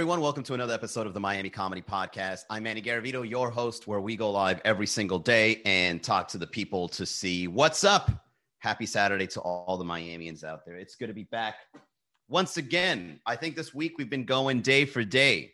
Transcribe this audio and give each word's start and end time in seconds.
everyone. 0.00 0.22
Welcome 0.22 0.44
to 0.44 0.54
another 0.54 0.72
episode 0.72 1.06
of 1.06 1.12
the 1.12 1.20
Miami 1.20 1.50
Comedy 1.50 1.82
Podcast. 1.82 2.44
I'm 2.48 2.62
Manny 2.62 2.80
Garavito, 2.80 3.28
your 3.28 3.50
host, 3.50 3.86
where 3.86 4.00
we 4.00 4.16
go 4.16 4.30
live 4.30 4.58
every 4.64 4.86
single 4.86 5.18
day 5.18 5.60
and 5.66 6.02
talk 6.02 6.26
to 6.28 6.38
the 6.38 6.46
people 6.46 6.88
to 6.88 7.04
see 7.04 7.48
what's 7.48 7.84
up. 7.84 8.10
Happy 8.60 8.86
Saturday 8.86 9.26
to 9.26 9.40
all 9.42 9.76
the 9.76 9.84
Miamians 9.84 10.42
out 10.42 10.64
there. 10.64 10.76
It's 10.76 10.96
good 10.96 11.08
to 11.08 11.12
be 11.12 11.24
back 11.24 11.56
once 12.30 12.56
again. 12.56 13.20
I 13.26 13.36
think 13.36 13.56
this 13.56 13.74
week 13.74 13.98
we've 13.98 14.08
been 14.08 14.24
going 14.24 14.62
day 14.62 14.86
for 14.86 15.04
day 15.04 15.52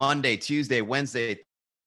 Monday, 0.00 0.36
Tuesday, 0.36 0.80
Wednesday, 0.80 1.38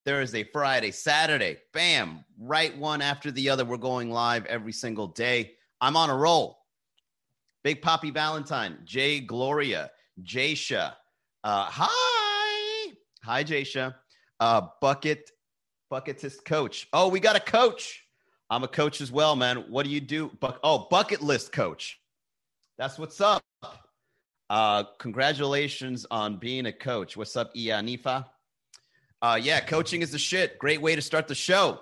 Thursday, 0.06 0.46
Friday, 0.46 0.92
Saturday. 0.92 1.58
Bam, 1.74 2.24
right 2.40 2.78
one 2.78 3.02
after 3.02 3.30
the 3.30 3.50
other. 3.50 3.66
We're 3.66 3.76
going 3.76 4.10
live 4.10 4.46
every 4.46 4.72
single 4.72 5.08
day. 5.08 5.56
I'm 5.82 5.98
on 5.98 6.10
a 6.10 6.16
roll. 6.16 6.60
Big 7.66 7.82
Poppy 7.82 8.10
Valentine, 8.10 8.78
Jay 8.86 9.20
Gloria, 9.20 9.92
Jasha, 10.24 10.94
uh, 11.44 11.66
hi. 11.70 12.94
Hi, 13.24 13.44
Jasha. 13.44 13.96
Uh, 14.40 14.68
bucket, 14.82 15.30
bucketist 15.92 16.46
coach. 16.46 16.88
Oh, 16.94 17.08
we 17.08 17.20
got 17.20 17.36
a 17.36 17.40
coach. 17.40 18.04
I'm 18.50 18.64
a 18.64 18.68
coach 18.68 19.02
as 19.02 19.12
well, 19.12 19.36
man. 19.36 19.66
What 19.70 19.86
do 19.86 19.92
you 19.92 20.02
do? 20.02 20.30
Buck- 20.40 20.60
oh, 20.64 20.88
bucket 20.90 21.22
list 21.22 21.52
coach. 21.52 22.00
That's 22.78 23.00
what's 23.00 23.22
up. 23.22 23.42
Uh, 24.50 24.84
congratulations 25.00 26.06
on 26.12 26.38
being 26.38 26.66
a 26.66 26.74
coach. 26.74 27.16
What's 27.16 27.36
up, 27.38 27.54
Ianifa? 27.56 28.26
Uh, 29.22 29.40
yeah, 29.42 29.62
coaching 29.62 30.02
is 30.02 30.12
the 30.12 30.20
shit. 30.20 30.58
Great 30.60 30.82
way 30.82 30.96
to 30.96 31.02
start 31.02 31.28
the 31.28 31.36
show. 31.36 31.80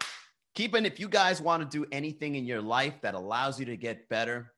Keeping, 0.56 0.86
if 0.86 1.00
you 1.00 1.08
guys 1.08 1.42
want 1.42 1.64
to 1.64 1.78
do 1.78 1.88
anything 1.92 2.36
in 2.36 2.46
your 2.46 2.62
life 2.62 2.96
that 3.02 3.16
allows 3.16 3.60
you 3.60 3.66
to 3.68 3.78
get 3.78 4.10
better, 4.10 4.52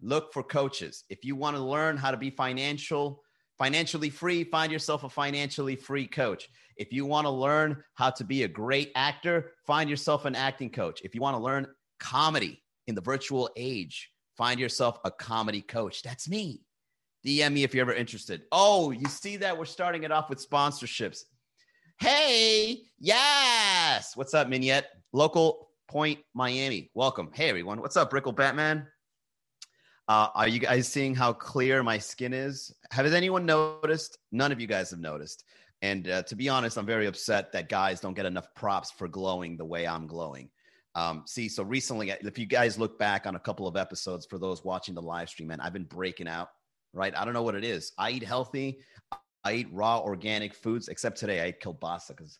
look 0.00 0.32
for 0.32 0.42
coaches. 0.42 1.04
If 1.10 1.24
you 1.24 1.36
want 1.36 1.56
to 1.56 1.62
learn 1.62 1.96
how 1.96 2.12
to 2.12 2.16
be 2.16 2.30
financial, 2.30 3.22
financially 3.58 4.10
free, 4.10 4.44
find 4.44 4.70
yourself 4.70 5.04
a 5.04 5.08
financially 5.08 5.76
free 5.76 6.06
coach. 6.06 6.48
If 6.76 6.92
you 6.92 7.06
want 7.06 7.26
to 7.26 7.30
learn 7.30 7.82
how 7.94 8.10
to 8.10 8.24
be 8.24 8.42
a 8.42 8.48
great 8.48 8.92
actor, 8.94 9.52
find 9.66 9.88
yourself 9.88 10.24
an 10.24 10.34
acting 10.34 10.70
coach. 10.70 11.00
If 11.04 11.14
you 11.14 11.20
want 11.20 11.36
to 11.36 11.42
learn 11.42 11.66
comedy 11.98 12.62
in 12.86 12.94
the 12.94 13.00
virtual 13.00 13.48
age, 13.56 14.10
find 14.36 14.60
yourself 14.60 14.98
a 15.04 15.10
comedy 15.10 15.62
coach. 15.62 16.02
That's 16.02 16.28
me. 16.28 16.60
DM 17.26 17.52
me 17.52 17.64
if 17.64 17.74
you're 17.74 17.82
ever 17.82 17.94
interested. 17.94 18.42
Oh, 18.52 18.90
you 18.90 19.06
see 19.06 19.36
that? 19.38 19.56
We're 19.56 19.64
starting 19.64 20.02
it 20.02 20.12
off 20.12 20.28
with 20.28 20.46
sponsorships. 20.46 21.22
Hey, 21.98 22.82
yes. 22.98 24.14
What's 24.16 24.34
up, 24.34 24.48
Mignette? 24.48 24.90
Local 25.12 25.70
Point, 25.88 26.18
Miami. 26.34 26.90
Welcome. 26.94 27.30
Hey, 27.32 27.48
everyone. 27.48 27.80
What's 27.80 27.96
up, 27.96 28.10
Brickle 28.10 28.36
Batman? 28.36 28.86
Uh, 30.08 30.28
are 30.34 30.46
you 30.46 30.60
guys 30.60 30.86
seeing 30.86 31.14
how 31.14 31.32
clear 31.32 31.82
my 31.82 31.98
skin 31.98 32.32
is? 32.32 32.72
Has 32.92 33.12
anyone 33.12 33.44
noticed? 33.44 34.18
None 34.30 34.52
of 34.52 34.60
you 34.60 34.68
guys 34.68 34.90
have 34.90 35.00
noticed. 35.00 35.44
And 35.82 36.08
uh, 36.08 36.22
to 36.24 36.36
be 36.36 36.48
honest, 36.48 36.78
I'm 36.78 36.86
very 36.86 37.06
upset 37.06 37.52
that 37.52 37.68
guys 37.68 38.00
don't 38.00 38.14
get 38.14 38.24
enough 38.24 38.54
props 38.54 38.92
for 38.92 39.08
glowing 39.08 39.56
the 39.56 39.64
way 39.64 39.86
I'm 39.86 40.06
glowing. 40.06 40.48
Um, 40.94 41.24
see, 41.26 41.48
so 41.48 41.62
recently, 41.62 42.10
if 42.10 42.38
you 42.38 42.46
guys 42.46 42.78
look 42.78 42.98
back 42.98 43.26
on 43.26 43.34
a 43.34 43.40
couple 43.40 43.66
of 43.66 43.76
episodes 43.76 44.26
for 44.26 44.38
those 44.38 44.64
watching 44.64 44.94
the 44.94 45.02
live 45.02 45.28
stream, 45.28 45.48
man, 45.48 45.60
I've 45.60 45.72
been 45.72 45.84
breaking 45.84 46.28
out, 46.28 46.48
right? 46.94 47.14
I 47.14 47.24
don't 47.24 47.34
know 47.34 47.42
what 47.42 47.56
it 47.56 47.64
is. 47.64 47.92
I 47.98 48.12
eat 48.12 48.22
healthy, 48.22 48.78
I 49.44 49.52
eat 49.52 49.68
raw 49.72 50.00
organic 50.00 50.54
foods, 50.54 50.88
except 50.88 51.18
today 51.18 51.40
I 51.40 51.46
ate 51.46 51.60
kielbasa 51.60 52.08
because 52.08 52.38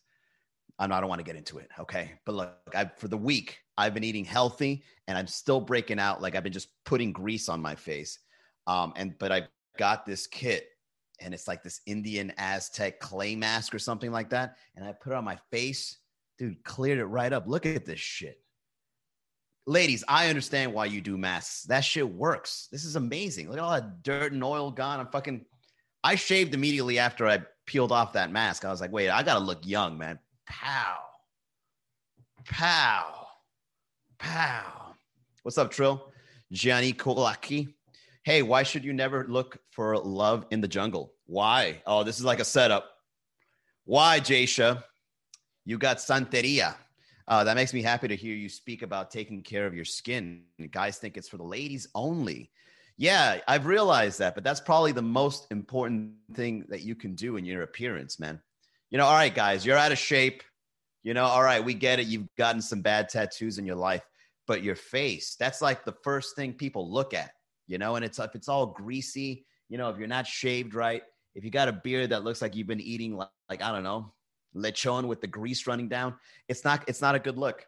I 0.79 0.87
don't 0.87 1.09
want 1.09 1.19
to 1.19 1.25
get 1.25 1.35
into 1.35 1.57
it. 1.57 1.69
Okay. 1.79 2.11
But 2.25 2.35
look, 2.35 2.55
I, 2.75 2.85
for 2.85 3.07
the 3.07 3.17
week, 3.17 3.59
I've 3.77 3.93
been 3.93 4.03
eating 4.03 4.25
healthy 4.25 4.83
and 5.07 5.17
I'm 5.17 5.27
still 5.27 5.59
breaking 5.59 5.99
out. 5.99 6.21
Like 6.21 6.35
I've 6.35 6.43
been 6.43 6.53
just 6.53 6.69
putting 6.85 7.11
grease 7.11 7.49
on 7.49 7.61
my 7.61 7.75
face. 7.75 8.19
Um, 8.67 8.93
and, 8.95 9.17
but 9.17 9.31
I 9.31 9.47
got 9.77 10.05
this 10.05 10.27
kit 10.27 10.67
and 11.19 11.33
it's 11.33 11.47
like 11.47 11.63
this 11.63 11.81
Indian 11.85 12.31
Aztec 12.37 12.99
clay 12.99 13.35
mask 13.35 13.73
or 13.73 13.79
something 13.79 14.11
like 14.11 14.29
that. 14.29 14.57
And 14.75 14.85
I 14.85 14.91
put 14.91 15.13
it 15.13 15.15
on 15.15 15.23
my 15.23 15.37
face. 15.51 15.97
Dude, 16.37 16.63
cleared 16.63 16.99
it 16.99 17.05
right 17.05 17.33
up. 17.33 17.47
Look 17.47 17.65
at 17.65 17.85
this 17.85 17.99
shit. 17.99 18.39
Ladies, 19.65 20.03
I 20.07 20.29
understand 20.29 20.73
why 20.73 20.85
you 20.85 21.01
do 21.01 21.17
masks. 21.17 21.63
That 21.63 21.81
shit 21.81 22.07
works. 22.07 22.67
This 22.71 22.85
is 22.85 22.95
amazing. 22.95 23.49
Look 23.49 23.57
at 23.57 23.63
all 23.63 23.71
that 23.71 24.03
dirt 24.03 24.31
and 24.31 24.43
oil 24.43 24.71
gone. 24.71 24.99
I'm 24.99 25.07
fucking, 25.07 25.43
I 26.03 26.15
shaved 26.15 26.53
immediately 26.53 26.99
after 26.99 27.27
I 27.27 27.41
peeled 27.65 27.91
off 27.91 28.13
that 28.13 28.31
mask. 28.31 28.63
I 28.63 28.69
was 28.69 28.79
like, 28.79 28.91
wait, 28.91 29.09
I 29.09 29.23
got 29.23 29.33
to 29.33 29.39
look 29.39 29.65
young, 29.65 29.97
man. 29.97 30.19
Pow. 30.47 30.97
Pow. 32.45 33.27
Pow. 34.17 34.93
What's 35.43 35.57
up, 35.57 35.71
Trill? 35.71 36.11
Gianni 36.51 36.93
Kolaki. 36.93 37.73
Hey, 38.23 38.41
why 38.41 38.63
should 38.63 38.83
you 38.83 38.93
never 38.93 39.25
look 39.27 39.57
for 39.71 39.97
love 39.97 40.45
in 40.51 40.61
the 40.61 40.67
jungle? 40.67 41.13
Why? 41.25 41.81
Oh, 41.85 42.03
this 42.03 42.17
is 42.17 42.25
like 42.25 42.39
a 42.39 42.45
setup. 42.45 42.89
Why, 43.85 44.19
Jasha? 44.19 44.83
You 45.65 45.77
got 45.77 45.97
Santeria. 45.97 46.75
Uh, 47.27 47.43
that 47.43 47.55
makes 47.55 47.73
me 47.73 47.81
happy 47.81 48.07
to 48.07 48.15
hear 48.15 48.35
you 48.35 48.47
speak 48.47 48.81
about 48.81 49.11
taking 49.11 49.43
care 49.43 49.67
of 49.67 49.75
your 49.75 49.85
skin. 49.85 50.43
Guys 50.71 50.97
think 50.97 51.17
it's 51.17 51.27
for 51.27 51.37
the 51.37 51.43
ladies 51.43 51.87
only. 51.93 52.51
Yeah, 52.97 53.39
I've 53.47 53.65
realized 53.65 54.19
that, 54.19 54.33
but 54.33 54.43
that's 54.43 54.61
probably 54.61 54.93
the 54.93 55.01
most 55.01 55.47
important 55.51 56.13
thing 56.33 56.65
that 56.69 56.81
you 56.81 56.95
can 56.95 57.15
do 57.15 57.35
in 57.35 57.45
your 57.45 57.63
appearance, 57.63 58.19
man 58.19 58.41
you 58.89 58.97
know, 58.97 59.05
all 59.05 59.15
right, 59.15 59.33
guys, 59.33 59.65
you're 59.65 59.77
out 59.77 59.91
of 59.91 59.97
shape. 59.97 60.43
You 61.03 61.13
know, 61.13 61.25
all 61.25 61.43
right, 61.43 61.63
we 61.63 61.73
get 61.73 61.99
it. 61.99 62.07
You've 62.07 62.27
gotten 62.37 62.61
some 62.61 62.81
bad 62.81 63.09
tattoos 63.09 63.57
in 63.57 63.65
your 63.65 63.75
life, 63.75 64.05
but 64.45 64.63
your 64.63 64.75
face, 64.75 65.35
that's 65.39 65.61
like 65.61 65.85
the 65.85 65.95
first 66.03 66.35
thing 66.35 66.53
people 66.53 66.91
look 66.91 67.13
at, 67.13 67.31
you 67.65 67.77
know, 67.77 67.95
and 67.95 68.03
it's 68.03 68.19
if 68.19 68.35
it's 68.35 68.49
all 68.49 68.67
greasy, 68.67 69.45
you 69.69 69.77
know, 69.77 69.89
if 69.89 69.97
you're 69.97 70.07
not 70.07 70.27
shaved 70.27 70.73
right, 70.73 71.03
if 71.35 71.45
you 71.45 71.51
got 71.51 71.69
a 71.69 71.73
beard 71.73 72.09
that 72.09 72.23
looks 72.23 72.41
like 72.41 72.55
you've 72.55 72.67
been 72.67 72.81
eating 72.81 73.15
like, 73.15 73.29
like 73.49 73.61
I 73.61 73.71
don't 73.71 73.83
know, 73.83 74.11
lechon 74.55 75.05
with 75.07 75.21
the 75.21 75.27
grease 75.27 75.65
running 75.65 75.87
down, 75.87 76.15
it's 76.49 76.65
not 76.65 76.83
it's 76.87 77.01
not 77.01 77.15
a 77.15 77.19
good 77.19 77.37
look. 77.37 77.65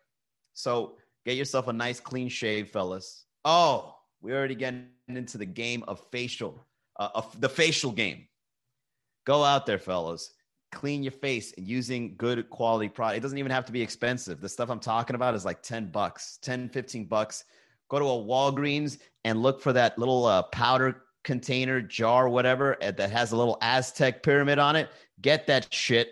So 0.53 0.97
get 1.25 1.37
yourself 1.37 1.67
a 1.67 1.73
nice 1.73 1.99
clean 1.99 2.27
shave, 2.27 2.69
fellas. 2.69 3.25
Oh, 3.45 3.95
we're 4.21 4.37
already 4.37 4.55
getting 4.55 4.87
into 5.07 5.37
the 5.37 5.45
game 5.45 5.83
of 5.87 6.01
facial, 6.11 6.65
uh, 6.97 7.09
of 7.15 7.39
the 7.39 7.47
facial 7.47 7.91
game. 7.91 8.27
Go 9.25 9.43
out 9.45 9.65
there, 9.65 9.79
fellas 9.79 10.31
clean 10.71 11.03
your 11.03 11.11
face 11.11 11.53
and 11.57 11.67
using 11.67 12.15
good 12.17 12.49
quality 12.49 12.89
product. 12.89 13.17
It 13.17 13.21
doesn't 13.21 13.37
even 13.37 13.51
have 13.51 13.65
to 13.65 13.71
be 13.71 13.81
expensive. 13.81 14.41
The 14.41 14.49
stuff 14.49 14.69
I'm 14.69 14.79
talking 14.79 15.15
about 15.15 15.35
is 15.35 15.45
like 15.45 15.61
10 15.61 15.91
bucks, 15.91 16.39
10, 16.41 16.69
15 16.69 17.05
bucks. 17.05 17.45
Go 17.89 17.99
to 17.99 18.05
a 18.05 18.07
Walgreens 18.07 18.99
and 19.23 19.41
look 19.41 19.61
for 19.61 19.73
that 19.73 19.97
little 19.97 20.25
uh, 20.25 20.43
powder 20.43 21.03
container, 21.23 21.81
jar, 21.81 22.29
whatever, 22.29 22.77
that 22.81 23.11
has 23.11 23.31
a 23.31 23.37
little 23.37 23.57
Aztec 23.61 24.23
pyramid 24.23 24.59
on 24.59 24.75
it. 24.75 24.89
Get 25.21 25.47
that 25.47 25.73
shit, 25.73 26.11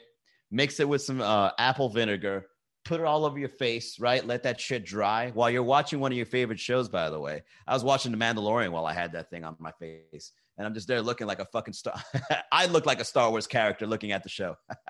mix 0.52 0.80
it 0.80 0.90
with 0.90 1.02
some 1.02 1.22
uh, 1.22 1.52
apple 1.60 1.90
vinegar, 1.90 2.48
put 2.84 3.00
it 3.00 3.06
all 3.06 3.26
over 3.26 3.38
your 3.38 3.50
face, 3.50 4.00
right? 4.00 4.26
Let 4.26 4.44
that 4.44 4.60
shit 4.60 4.86
dry 4.86 5.32
while 5.32 5.50
you're 5.50 5.64
watching 5.64 6.00
one 6.00 6.12
of 6.12 6.18
your 6.18 6.26
favorite 6.26 6.60
shows, 6.60 6.90
by 6.90 7.10
the 7.10 7.20
way. 7.20 7.44
I 7.68 7.74
was 7.74 7.84
watching 7.84 8.12
The 8.12 8.18
Mandalorian 8.18 8.72
while 8.72 8.86
I 8.86 8.94
had 8.94 9.12
that 9.14 9.30
thing 9.30 9.44
on 9.44 9.56
my 9.60 9.72
face 9.72 10.32
and 10.58 10.66
I'm 10.66 10.74
just 10.74 10.88
there 10.88 11.02
looking 11.02 11.28
like 11.28 11.40
a 11.40 11.46
fucking 11.46 11.74
star. 11.74 12.02
I 12.52 12.66
look 12.66 12.86
like 12.86 13.00
a 13.00 13.06
Star 13.06 13.30
Wars 13.30 13.48
character 13.48 13.86
looking 13.86 14.12
at 14.12 14.24
the 14.24 14.30
show. 14.30 14.56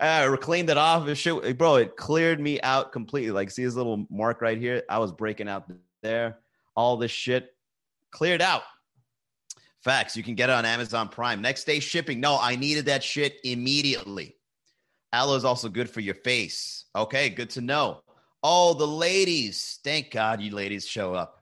uh, 0.00 0.36
cleaned 0.36 0.70
it 0.70 0.76
off. 0.76 1.08
Shit, 1.16 1.56
bro, 1.56 1.76
it 1.76 1.96
cleared 1.96 2.40
me 2.40 2.60
out 2.60 2.92
completely. 2.92 3.30
Like, 3.30 3.50
see 3.50 3.64
this 3.64 3.74
little 3.74 4.06
mark 4.10 4.42
right 4.42 4.58
here? 4.58 4.82
I 4.88 4.98
was 4.98 5.12
breaking 5.12 5.48
out 5.48 5.70
there. 6.02 6.38
All 6.76 6.96
this 6.96 7.10
shit 7.10 7.54
cleared 8.10 8.42
out. 8.42 8.62
Facts. 9.82 10.16
You 10.16 10.22
can 10.22 10.34
get 10.34 10.50
it 10.50 10.52
on 10.52 10.64
Amazon 10.64 11.08
Prime. 11.08 11.40
Next 11.40 11.64
day 11.64 11.80
shipping. 11.80 12.20
No, 12.20 12.38
I 12.40 12.56
needed 12.56 12.86
that 12.86 13.02
shit 13.02 13.36
immediately. 13.42 14.36
Aloe 15.12 15.36
is 15.36 15.44
also 15.44 15.68
good 15.68 15.88
for 15.88 16.00
your 16.00 16.14
face. 16.14 16.84
Okay, 16.94 17.30
good 17.30 17.50
to 17.50 17.62
know. 17.62 18.02
Oh, 18.42 18.74
the 18.74 18.86
ladies. 18.86 19.80
Thank 19.82 20.10
God 20.10 20.42
you 20.42 20.54
ladies 20.54 20.86
show 20.86 21.14
up. 21.14 21.37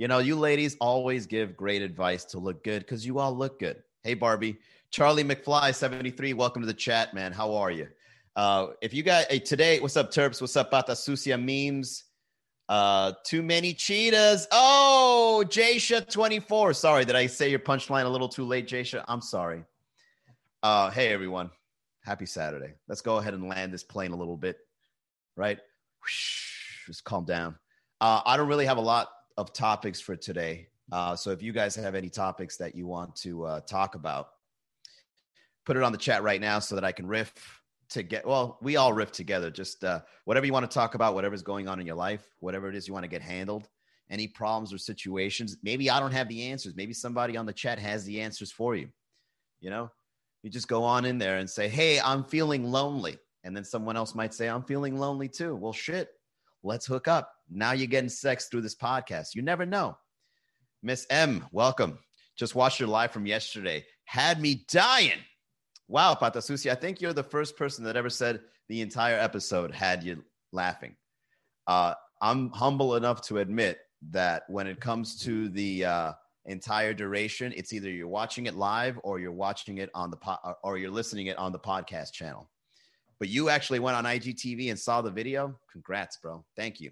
You 0.00 0.08
know, 0.08 0.18
you 0.18 0.34
ladies 0.34 0.78
always 0.80 1.26
give 1.26 1.54
great 1.54 1.82
advice 1.82 2.24
to 2.24 2.38
look 2.38 2.64
good 2.64 2.78
because 2.78 3.04
you 3.04 3.18
all 3.18 3.36
look 3.36 3.58
good. 3.60 3.82
Hey, 4.02 4.14
Barbie. 4.14 4.56
Charlie 4.90 5.24
McFly, 5.24 5.74
73. 5.74 6.32
Welcome 6.32 6.62
to 6.62 6.66
the 6.66 6.72
chat, 6.72 7.12
man. 7.12 7.32
How 7.32 7.54
are 7.56 7.70
you? 7.70 7.86
Uh, 8.34 8.68
if 8.80 8.94
you 8.94 9.02
got 9.02 9.26
hey, 9.30 9.40
today, 9.40 9.78
what's 9.78 9.98
up, 9.98 10.10
Terps? 10.10 10.40
What's 10.40 10.56
up, 10.56 10.70
Bata 10.70 10.96
Sucia 10.96 11.36
memes? 11.36 12.04
Uh, 12.66 13.12
too 13.26 13.42
many 13.42 13.74
cheetahs. 13.74 14.48
Oh, 14.50 15.44
Jasha 15.46 16.10
24. 16.10 16.72
Sorry, 16.72 17.04
did 17.04 17.14
I 17.14 17.26
say 17.26 17.50
your 17.50 17.58
punchline 17.58 18.06
a 18.06 18.08
little 18.08 18.30
too 18.30 18.46
late, 18.46 18.66
Jasha? 18.66 19.04
I'm 19.06 19.20
sorry. 19.20 19.64
Uh, 20.62 20.90
hey, 20.90 21.08
everyone. 21.08 21.50
Happy 22.04 22.24
Saturday. 22.24 22.72
Let's 22.88 23.02
go 23.02 23.18
ahead 23.18 23.34
and 23.34 23.46
land 23.46 23.70
this 23.70 23.84
plane 23.84 24.12
a 24.12 24.16
little 24.16 24.38
bit, 24.38 24.56
right? 25.36 25.58
Just 26.86 27.04
calm 27.04 27.26
down. 27.26 27.56
Uh, 28.00 28.22
I 28.24 28.38
don't 28.38 28.48
really 28.48 28.64
have 28.64 28.78
a 28.78 28.80
lot 28.80 29.10
of 29.36 29.52
topics 29.52 30.00
for 30.00 30.16
today. 30.16 30.68
Uh, 30.92 31.14
so 31.14 31.30
if 31.30 31.42
you 31.42 31.52
guys 31.52 31.74
have 31.76 31.94
any 31.94 32.08
topics 32.08 32.56
that 32.56 32.74
you 32.74 32.86
want 32.86 33.14
to 33.16 33.44
uh, 33.44 33.60
talk 33.60 33.94
about, 33.94 34.30
put 35.64 35.76
it 35.76 35.82
on 35.82 35.92
the 35.92 35.98
chat 35.98 36.22
right 36.22 36.40
now 36.40 36.58
so 36.58 36.74
that 36.74 36.84
I 36.84 36.92
can 36.92 37.06
riff 37.06 37.32
to 37.90 38.02
get. 38.02 38.26
Well, 38.26 38.58
we 38.62 38.76
all 38.76 38.92
riff 38.92 39.12
together. 39.12 39.50
Just 39.50 39.84
uh, 39.84 40.00
whatever 40.24 40.46
you 40.46 40.52
want 40.52 40.68
to 40.68 40.74
talk 40.74 40.94
about, 40.94 41.14
whatever's 41.14 41.42
going 41.42 41.68
on 41.68 41.80
in 41.80 41.86
your 41.86 41.96
life, 41.96 42.24
whatever 42.40 42.68
it 42.68 42.74
is 42.74 42.88
you 42.88 42.94
want 42.94 43.04
to 43.04 43.10
get 43.10 43.22
handled, 43.22 43.68
any 44.10 44.26
problems 44.26 44.72
or 44.72 44.78
situations. 44.78 45.56
Maybe 45.62 45.90
I 45.90 46.00
don't 46.00 46.12
have 46.12 46.28
the 46.28 46.50
answers. 46.50 46.74
Maybe 46.76 46.92
somebody 46.92 47.36
on 47.36 47.46
the 47.46 47.52
chat 47.52 47.78
has 47.78 48.04
the 48.04 48.20
answers 48.20 48.50
for 48.50 48.74
you. 48.74 48.88
You 49.60 49.70
know, 49.70 49.90
you 50.42 50.50
just 50.50 50.68
go 50.68 50.84
on 50.84 51.04
in 51.04 51.18
there 51.18 51.38
and 51.38 51.48
say, 51.48 51.68
Hey, 51.68 52.00
I'm 52.00 52.24
feeling 52.24 52.64
lonely. 52.64 53.18
And 53.44 53.56
then 53.56 53.64
someone 53.64 53.96
else 53.96 54.14
might 54.14 54.34
say, 54.34 54.48
I'm 54.48 54.62
feeling 54.62 54.98
lonely 54.98 55.28
too. 55.28 55.54
Well, 55.54 55.72
shit, 55.72 56.10
let's 56.62 56.86
hook 56.86 57.08
up. 57.08 57.32
Now 57.50 57.72
you're 57.72 57.88
getting 57.88 58.08
sex 58.08 58.46
through 58.46 58.62
this 58.62 58.76
podcast. 58.76 59.34
You 59.34 59.42
never 59.42 59.66
know. 59.66 59.96
Miss 60.82 61.06
M, 61.10 61.44
welcome. 61.52 61.98
Just 62.36 62.54
watched 62.54 62.80
your 62.80 62.88
live 62.88 63.12
from 63.12 63.26
yesterday. 63.26 63.84
Had 64.04 64.40
me 64.40 64.64
dying. 64.70 65.18
Wow, 65.88 66.14
Patasusi, 66.14 66.70
I 66.70 66.74
think 66.74 67.00
you're 67.00 67.12
the 67.12 67.22
first 67.22 67.56
person 67.56 67.84
that 67.84 67.96
ever 67.96 68.08
said 68.08 68.40
the 68.68 68.80
entire 68.80 69.18
episode 69.18 69.74
had 69.74 70.04
you 70.04 70.24
laughing. 70.52 70.94
Uh, 71.66 71.94
I'm 72.22 72.50
humble 72.50 72.94
enough 72.94 73.20
to 73.22 73.38
admit 73.38 73.78
that 74.10 74.44
when 74.48 74.66
it 74.66 74.80
comes 74.80 75.18
to 75.22 75.48
the 75.48 75.84
uh, 75.84 76.12
entire 76.46 76.94
duration, 76.94 77.52
it's 77.56 77.72
either 77.72 77.90
you're 77.90 78.08
watching 78.08 78.46
it 78.46 78.54
live 78.54 78.98
or 79.02 79.18
you're 79.18 79.32
watching 79.32 79.78
it 79.78 79.90
on 79.94 80.10
the 80.10 80.16
po- 80.16 80.54
or 80.62 80.78
you're 80.78 80.90
listening 80.90 81.26
it 81.26 81.38
on 81.38 81.52
the 81.52 81.58
podcast 81.58 82.12
channel. 82.12 82.48
But 83.18 83.28
you 83.28 83.50
actually 83.50 83.80
went 83.80 83.96
on 83.96 84.04
IGTV 84.04 84.70
and 84.70 84.78
saw 84.78 85.02
the 85.02 85.10
video. 85.10 85.58
Congrats, 85.70 86.16
bro. 86.16 86.44
Thank 86.56 86.80
you. 86.80 86.90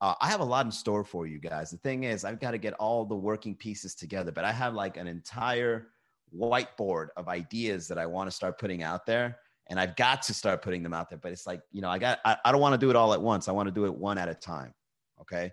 Uh, 0.00 0.14
I 0.20 0.28
have 0.28 0.40
a 0.40 0.44
lot 0.44 0.64
in 0.64 0.72
store 0.72 1.04
for 1.04 1.26
you 1.26 1.38
guys. 1.38 1.70
The 1.70 1.76
thing 1.76 2.04
is, 2.04 2.24
I've 2.24 2.40
got 2.40 2.52
to 2.52 2.58
get 2.58 2.72
all 2.74 3.04
the 3.04 3.14
working 3.14 3.54
pieces 3.54 3.94
together, 3.94 4.32
but 4.32 4.44
I 4.44 4.52
have 4.52 4.74
like 4.74 4.96
an 4.96 5.06
entire 5.06 5.88
whiteboard 6.34 7.08
of 7.16 7.28
ideas 7.28 7.86
that 7.88 7.98
I 7.98 8.06
want 8.06 8.30
to 8.30 8.34
start 8.34 8.58
putting 8.58 8.82
out 8.82 9.04
there. 9.04 9.36
And 9.68 9.78
I've 9.78 9.94
got 9.96 10.22
to 10.22 10.34
start 10.34 10.62
putting 10.62 10.82
them 10.82 10.94
out 10.94 11.10
there. 11.10 11.18
But 11.18 11.32
it's 11.32 11.46
like, 11.46 11.60
you 11.70 11.80
know, 11.80 11.90
I 11.90 11.98
got, 11.98 12.18
I, 12.24 12.36
I 12.44 12.50
don't 12.50 12.60
want 12.60 12.72
to 12.72 12.78
do 12.78 12.90
it 12.90 12.96
all 12.96 13.12
at 13.12 13.20
once. 13.20 13.46
I 13.46 13.52
want 13.52 13.68
to 13.68 13.74
do 13.74 13.84
it 13.84 13.94
one 13.94 14.18
at 14.18 14.28
a 14.28 14.34
time. 14.34 14.74
Okay. 15.20 15.52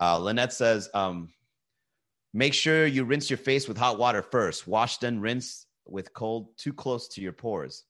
Uh, 0.00 0.18
Lynette 0.18 0.52
says, 0.52 0.90
um, 0.92 1.30
make 2.34 2.52
sure 2.52 2.84
you 2.84 3.04
rinse 3.04 3.30
your 3.30 3.38
face 3.38 3.68
with 3.68 3.78
hot 3.78 3.98
water 3.98 4.22
first. 4.22 4.66
Wash, 4.66 4.98
then 4.98 5.20
rinse 5.20 5.66
with 5.86 6.12
cold, 6.12 6.56
too 6.58 6.72
close 6.72 7.08
to 7.08 7.20
your 7.22 7.32
pores. 7.32 7.84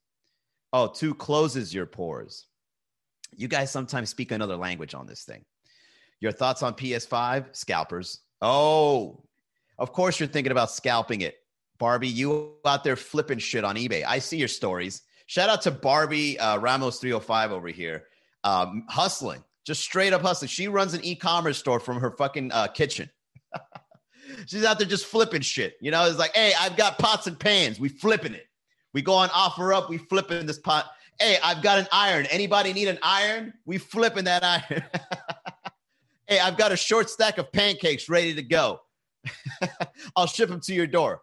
Oh, 0.73 0.87
too 0.87 1.15
closes 1.15 1.75
your 1.75 1.87
pores. 1.87 2.47
You 3.37 3.49
guys 3.49 3.71
sometimes 3.71 4.11
speak 4.11 4.33
another 4.33 4.57
language 4.57 4.95
on 4.95 5.07
this 5.07 5.25
thing. 5.25 5.45
Your 6.21 6.33
thoughts 6.33 6.63
on 6.63 6.75
PS5? 6.75 7.55
Scalpers. 7.55 8.21
Oh, 8.43 9.23
of 9.79 9.93
course 9.93 10.19
you're 10.19 10.29
thinking 10.29 10.53
about 10.53 10.71
scalping 10.71 11.21
it. 11.21 11.37
Barbie, 11.79 12.09
you 12.09 12.55
out 12.67 12.83
there 12.83 12.97
flipping 12.97 13.39
shit 13.39 13.65
on 13.65 13.77
eBay. 13.77 14.05
I 14.05 14.19
see 14.19 14.37
your 14.37 14.49
stories. 14.49 15.03
Shout 15.27 15.49
out 15.49 15.63
to 15.63 15.71
Barbie 15.71 16.39
uh, 16.39 16.59
Ramos 16.59 16.99
305 16.99 17.53
over 17.53 17.69
here. 17.69 18.05
Um, 18.45 18.85
hustling, 18.89 19.45
just 19.65 19.83
straight 19.83 20.13
up 20.13 20.23
hustling. 20.23 20.49
She 20.49 20.69
runs 20.69 20.95
an 20.95 21.05
e 21.05 21.15
commerce 21.15 21.59
store 21.59 21.79
from 21.79 22.01
her 22.01 22.11
fucking 22.13 22.51
uh, 22.53 22.69
kitchen. 22.69 23.11
She's 24.47 24.65
out 24.65 24.79
there 24.79 24.89
just 24.89 25.07
flipping 25.07 25.43
shit. 25.43 25.77
You 25.81 25.91
know, 25.91 26.05
it's 26.07 26.19
like, 26.19 26.35
hey, 26.35 26.53
I've 26.59 26.77
got 26.77 26.99
pots 26.99 27.27
and 27.27 27.39
pans. 27.39 27.79
We 27.79 27.89
flipping 27.89 28.35
it. 28.35 28.47
We 28.93 29.03
go 29.03 29.15
on 29.15 29.31
offer 29.35 29.73
up. 29.73 29.89
We 29.89 29.99
flipping 29.99 30.47
this 30.47 30.59
pot. 30.59 30.87
Hey, 31.21 31.39
I've 31.43 31.63
got 31.63 31.79
an 31.79 31.87
iron. 31.93 32.27
Anybody 32.27 32.73
need 32.73 32.89
an 32.89 32.99
iron? 33.03 33.53
We 33.67 33.79
flipping 33.79 34.25
that 34.25 34.45
iron. 34.45 34.85
hey, 36.29 36.39
I've 36.39 36.57
got 36.57 36.73
a 36.73 36.77
short 36.77 37.11
stack 37.11 37.39
of 37.39 37.51
pancakes 37.51 38.09
ready 38.09 38.35
to 38.35 38.43
go. 38.43 38.81
I'll 40.17 40.27
ship 40.27 40.49
them 40.49 40.61
to 40.61 40.75
your 40.75 40.87
door. 40.87 41.23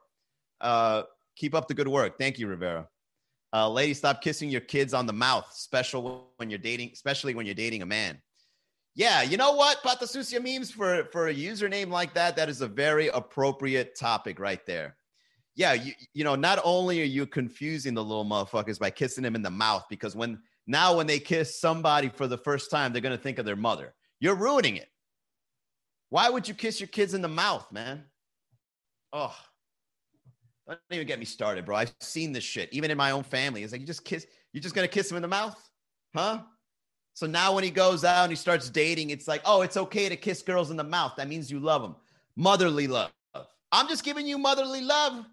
Uh, 0.59 1.03
keep 1.35 1.53
up 1.53 1.67
the 1.67 1.73
good 1.73 1.87
work. 1.87 2.17
Thank 2.17 2.39
you, 2.39 2.47
Rivera. 2.47 2.87
Uh, 3.53 3.69
lady, 3.69 3.93
stop 3.93 4.21
kissing 4.21 4.49
your 4.49 4.61
kids 4.61 4.93
on 4.93 5.05
the 5.05 5.13
mouth, 5.13 5.47
special 5.53 6.27
when 6.37 6.49
you're 6.49 6.59
dating, 6.59 6.89
especially 6.91 7.35
when 7.35 7.45
you're 7.45 7.55
dating 7.55 7.81
a 7.83 7.85
man. 7.85 8.21
Yeah, 8.95 9.21
you 9.21 9.37
know 9.37 9.53
what? 9.53 9.81
Patasucia 9.83 10.41
memes 10.41 10.71
for 10.71 11.05
for 11.11 11.27
a 11.27 11.33
username 11.33 11.89
like 11.89 12.13
that, 12.15 12.35
that 12.37 12.49
is 12.49 12.61
a 12.61 12.67
very 12.67 13.07
appropriate 13.09 13.97
topic 13.97 14.39
right 14.39 14.65
there. 14.65 14.97
Yeah, 15.55 15.73
you 15.73 15.93
you 16.13 16.23
know, 16.23 16.35
not 16.35 16.59
only 16.63 17.01
are 17.01 17.05
you 17.05 17.27
confusing 17.27 17.93
the 17.93 18.03
little 18.03 18.25
motherfuckers 18.25 18.79
by 18.79 18.89
kissing 18.89 19.23
them 19.23 19.35
in 19.35 19.41
the 19.41 19.51
mouth, 19.51 19.85
because 19.89 20.15
when 20.15 20.39
now 20.65 20.95
when 20.95 21.07
they 21.07 21.19
kiss 21.19 21.59
somebody 21.59 22.09
for 22.09 22.27
the 22.27 22.37
first 22.37 22.71
time, 22.71 22.91
they're 22.91 23.01
gonna 23.01 23.17
think 23.17 23.37
of 23.37 23.45
their 23.45 23.57
mother. 23.57 23.93
You're 24.19 24.35
ruining 24.35 24.77
it. 24.77 24.87
Why 26.09 26.29
would 26.29 26.47
you 26.47 26.53
kiss 26.53 26.79
your 26.79 26.87
kids 26.87 27.13
in 27.13 27.21
the 27.21 27.27
mouth, 27.27 27.71
man? 27.71 28.03
Oh, 29.11 29.35
don't 30.67 30.79
even 30.91 31.07
get 31.07 31.19
me 31.19 31.25
started, 31.25 31.65
bro. 31.65 31.75
I've 31.75 31.93
seen 31.99 32.31
this 32.31 32.43
shit, 32.43 32.69
even 32.71 32.91
in 32.91 32.97
my 32.97 33.11
own 33.11 33.23
family. 33.23 33.63
It's 33.63 33.71
like 33.71 33.81
you 33.81 33.87
just 33.87 34.05
kiss, 34.05 34.25
you're 34.51 34.63
just 34.63 34.75
gonna 34.75 34.87
kiss 34.87 35.09
him 35.09 35.17
in 35.17 35.21
the 35.21 35.27
mouth, 35.27 35.57
huh? 36.15 36.41
So 37.13 37.27
now 37.27 37.53
when 37.53 37.63
he 37.63 37.69
goes 37.69 38.03
out 38.03 38.23
and 38.23 38.31
he 38.31 38.35
starts 38.35 38.69
dating, 38.69 39.09
it's 39.09 39.27
like, 39.27 39.41
oh, 39.45 39.61
it's 39.61 39.77
okay 39.77 40.09
to 40.09 40.17
kiss 40.17 40.41
girls 40.41 40.71
in 40.71 40.77
the 40.77 40.83
mouth. 40.83 41.13
That 41.15 41.29
means 41.29 41.49
you 41.49 41.59
love 41.59 41.81
them. 41.81 41.95
Motherly 42.35 42.87
love. 42.87 43.11
I'm 43.71 43.87
just 43.87 44.03
giving 44.03 44.27
you 44.27 44.37
motherly 44.37 44.81
love. 44.81 45.25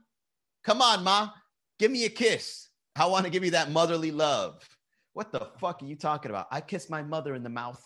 Come 0.62 0.80
on, 0.80 1.02
ma. 1.02 1.30
Give 1.78 1.90
me 1.90 2.04
a 2.04 2.08
kiss. 2.08 2.68
I 2.94 3.06
want 3.06 3.24
to 3.24 3.30
give 3.30 3.44
you 3.44 3.52
that 3.52 3.70
motherly 3.70 4.12
love. 4.12 4.68
What 5.12 5.32
the 5.32 5.48
fuck 5.58 5.82
are 5.82 5.86
you 5.86 5.96
talking 5.96 6.30
about? 6.30 6.46
I 6.50 6.60
kiss 6.60 6.88
my 6.88 7.02
mother 7.02 7.34
in 7.34 7.42
the 7.42 7.48
mouth. 7.48 7.84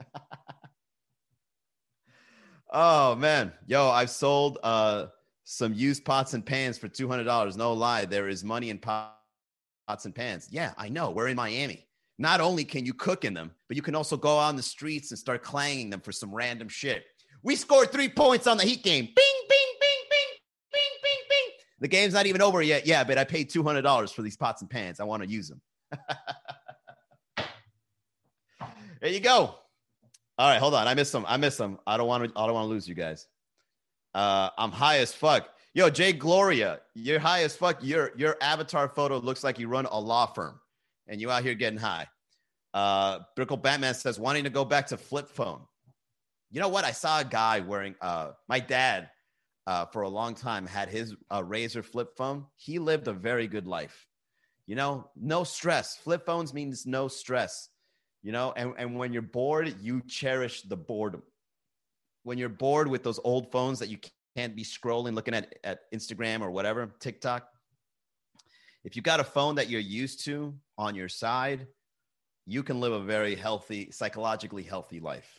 oh 2.72 3.16
man. 3.16 3.52
Yo, 3.66 3.88
I've 3.88 4.10
sold 4.10 4.58
uh 4.62 5.06
some 5.44 5.74
used 5.74 6.04
pots 6.04 6.32
and 6.34 6.44
pans 6.44 6.78
for 6.78 6.88
$200. 6.88 7.56
No 7.56 7.72
lie, 7.74 8.06
there 8.06 8.28
is 8.28 8.42
money 8.42 8.70
in 8.70 8.78
pots 8.78 10.04
and 10.04 10.14
pans. 10.14 10.48
Yeah, 10.50 10.72
I 10.78 10.88
know. 10.88 11.10
We're 11.10 11.28
in 11.28 11.36
Miami 11.36 11.86
not 12.18 12.40
only 12.40 12.64
can 12.64 12.86
you 12.86 12.94
cook 12.94 13.24
in 13.24 13.34
them, 13.34 13.50
but 13.68 13.76
you 13.76 13.82
can 13.82 13.94
also 13.94 14.16
go 14.16 14.38
out 14.38 14.48
on 14.48 14.56
the 14.56 14.62
streets 14.62 15.10
and 15.10 15.18
start 15.18 15.42
clanging 15.42 15.90
them 15.90 16.00
for 16.00 16.12
some 16.12 16.32
random 16.34 16.68
shit. 16.68 17.04
We 17.42 17.56
scored 17.56 17.90
three 17.90 18.08
points 18.08 18.46
on 18.46 18.56
the 18.56 18.64
Heat 18.64 18.82
game. 18.82 19.04
Bing, 19.04 19.14
bing, 19.14 19.74
bing, 19.80 20.04
bing, 20.10 20.38
bing, 20.72 20.80
bing, 21.02 21.22
bing. 21.28 21.50
The 21.80 21.88
game's 21.88 22.14
not 22.14 22.26
even 22.26 22.40
over 22.40 22.62
yet. 22.62 22.86
Yeah, 22.86 23.04
but 23.04 23.18
I 23.18 23.24
paid 23.24 23.50
$200 23.50 24.14
for 24.14 24.22
these 24.22 24.36
pots 24.36 24.62
and 24.62 24.70
pans. 24.70 25.00
I 25.00 25.04
want 25.04 25.22
to 25.22 25.28
use 25.28 25.48
them. 25.48 25.60
there 29.00 29.10
you 29.10 29.20
go. 29.20 29.56
All 30.36 30.48
right, 30.48 30.58
hold 30.58 30.74
on. 30.74 30.88
I 30.88 30.94
missed 30.94 31.12
some. 31.12 31.24
I 31.28 31.36
missed 31.36 31.56
some. 31.56 31.78
I 31.86 31.96
don't 31.96 32.08
want 32.08 32.24
to. 32.24 32.38
I 32.38 32.46
don't 32.46 32.54
want 32.54 32.64
to 32.64 32.70
lose 32.70 32.88
you 32.88 32.94
guys. 32.94 33.28
Uh, 34.14 34.50
I'm 34.58 34.72
high 34.72 34.98
as 34.98 35.12
fuck. 35.12 35.48
Yo, 35.74 35.90
Jay 35.90 36.12
Gloria, 36.12 36.80
you're 36.94 37.18
high 37.18 37.42
as 37.42 37.56
fuck. 37.56 37.82
Your 37.82 38.12
your 38.16 38.36
avatar 38.40 38.88
photo 38.88 39.18
looks 39.18 39.44
like 39.44 39.58
you 39.58 39.68
run 39.68 39.86
a 39.86 39.98
law 39.98 40.26
firm 40.26 40.60
and 41.06 41.20
you 41.20 41.30
out 41.30 41.42
here 41.42 41.54
getting 41.54 41.78
high. 41.78 42.08
Uh, 42.72 43.20
Brickle 43.36 43.60
Batman 43.60 43.94
says 43.94 44.18
wanting 44.18 44.44
to 44.44 44.50
go 44.50 44.64
back 44.64 44.88
to 44.88 44.96
flip 44.96 45.28
phone. 45.28 45.60
You 46.50 46.60
know 46.60 46.68
what? 46.68 46.84
I 46.84 46.92
saw 46.92 47.20
a 47.20 47.24
guy 47.24 47.60
wearing. 47.60 47.94
Uh, 48.00 48.32
my 48.48 48.58
dad, 48.60 49.10
uh, 49.66 49.86
for 49.86 50.02
a 50.02 50.08
long 50.08 50.34
time, 50.34 50.66
had 50.66 50.88
his 50.88 51.14
uh, 51.30 51.42
Razr 51.42 51.84
flip 51.84 52.16
phone. 52.16 52.46
He 52.56 52.78
lived 52.78 53.06
a 53.06 53.12
very 53.12 53.46
good 53.46 53.66
life. 53.66 54.06
You 54.66 54.74
know, 54.74 55.10
no 55.16 55.44
stress. 55.44 55.96
Flip 55.96 56.24
phones 56.24 56.54
means 56.54 56.86
no 56.86 57.06
stress. 57.06 57.68
You 58.24 58.32
know, 58.32 58.54
and, 58.56 58.72
and 58.78 58.96
when 58.96 59.12
you're 59.12 59.22
bored, 59.22 59.76
you 59.82 60.00
cherish 60.08 60.62
the 60.62 60.78
boredom. 60.78 61.22
When 62.22 62.38
you're 62.38 62.48
bored 62.48 62.88
with 62.88 63.02
those 63.02 63.20
old 63.22 63.52
phones 63.52 63.80
that 63.80 63.90
you 63.90 63.98
can't 64.34 64.56
be 64.56 64.64
scrolling, 64.64 65.14
looking 65.14 65.34
at, 65.34 65.54
at 65.62 65.92
Instagram 65.92 66.40
or 66.40 66.50
whatever, 66.50 66.90
TikTok, 67.00 67.46
if 68.82 68.96
you 68.96 69.02
got 69.02 69.20
a 69.20 69.24
phone 69.24 69.56
that 69.56 69.68
you're 69.68 69.78
used 69.78 70.24
to 70.24 70.54
on 70.78 70.94
your 70.94 71.10
side, 71.10 71.66
you 72.46 72.62
can 72.62 72.80
live 72.80 72.94
a 72.94 73.00
very 73.00 73.34
healthy, 73.34 73.90
psychologically 73.90 74.62
healthy 74.62 75.00
life. 75.00 75.38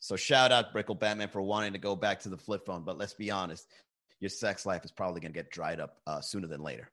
So 0.00 0.16
shout 0.16 0.50
out 0.50 0.74
Brickle 0.74 0.98
Batman 0.98 1.28
for 1.28 1.42
wanting 1.42 1.74
to 1.74 1.78
go 1.78 1.94
back 1.94 2.20
to 2.20 2.30
the 2.30 2.38
flip 2.38 2.64
phone. 2.64 2.84
But 2.84 2.96
let's 2.96 3.14
be 3.14 3.30
honest, 3.30 3.66
your 4.20 4.30
sex 4.30 4.64
life 4.64 4.84
is 4.86 4.92
probably 4.92 5.20
going 5.20 5.32
to 5.32 5.38
get 5.38 5.50
dried 5.50 5.78
up 5.78 5.98
uh, 6.06 6.22
sooner 6.22 6.46
than 6.46 6.62
later. 6.62 6.90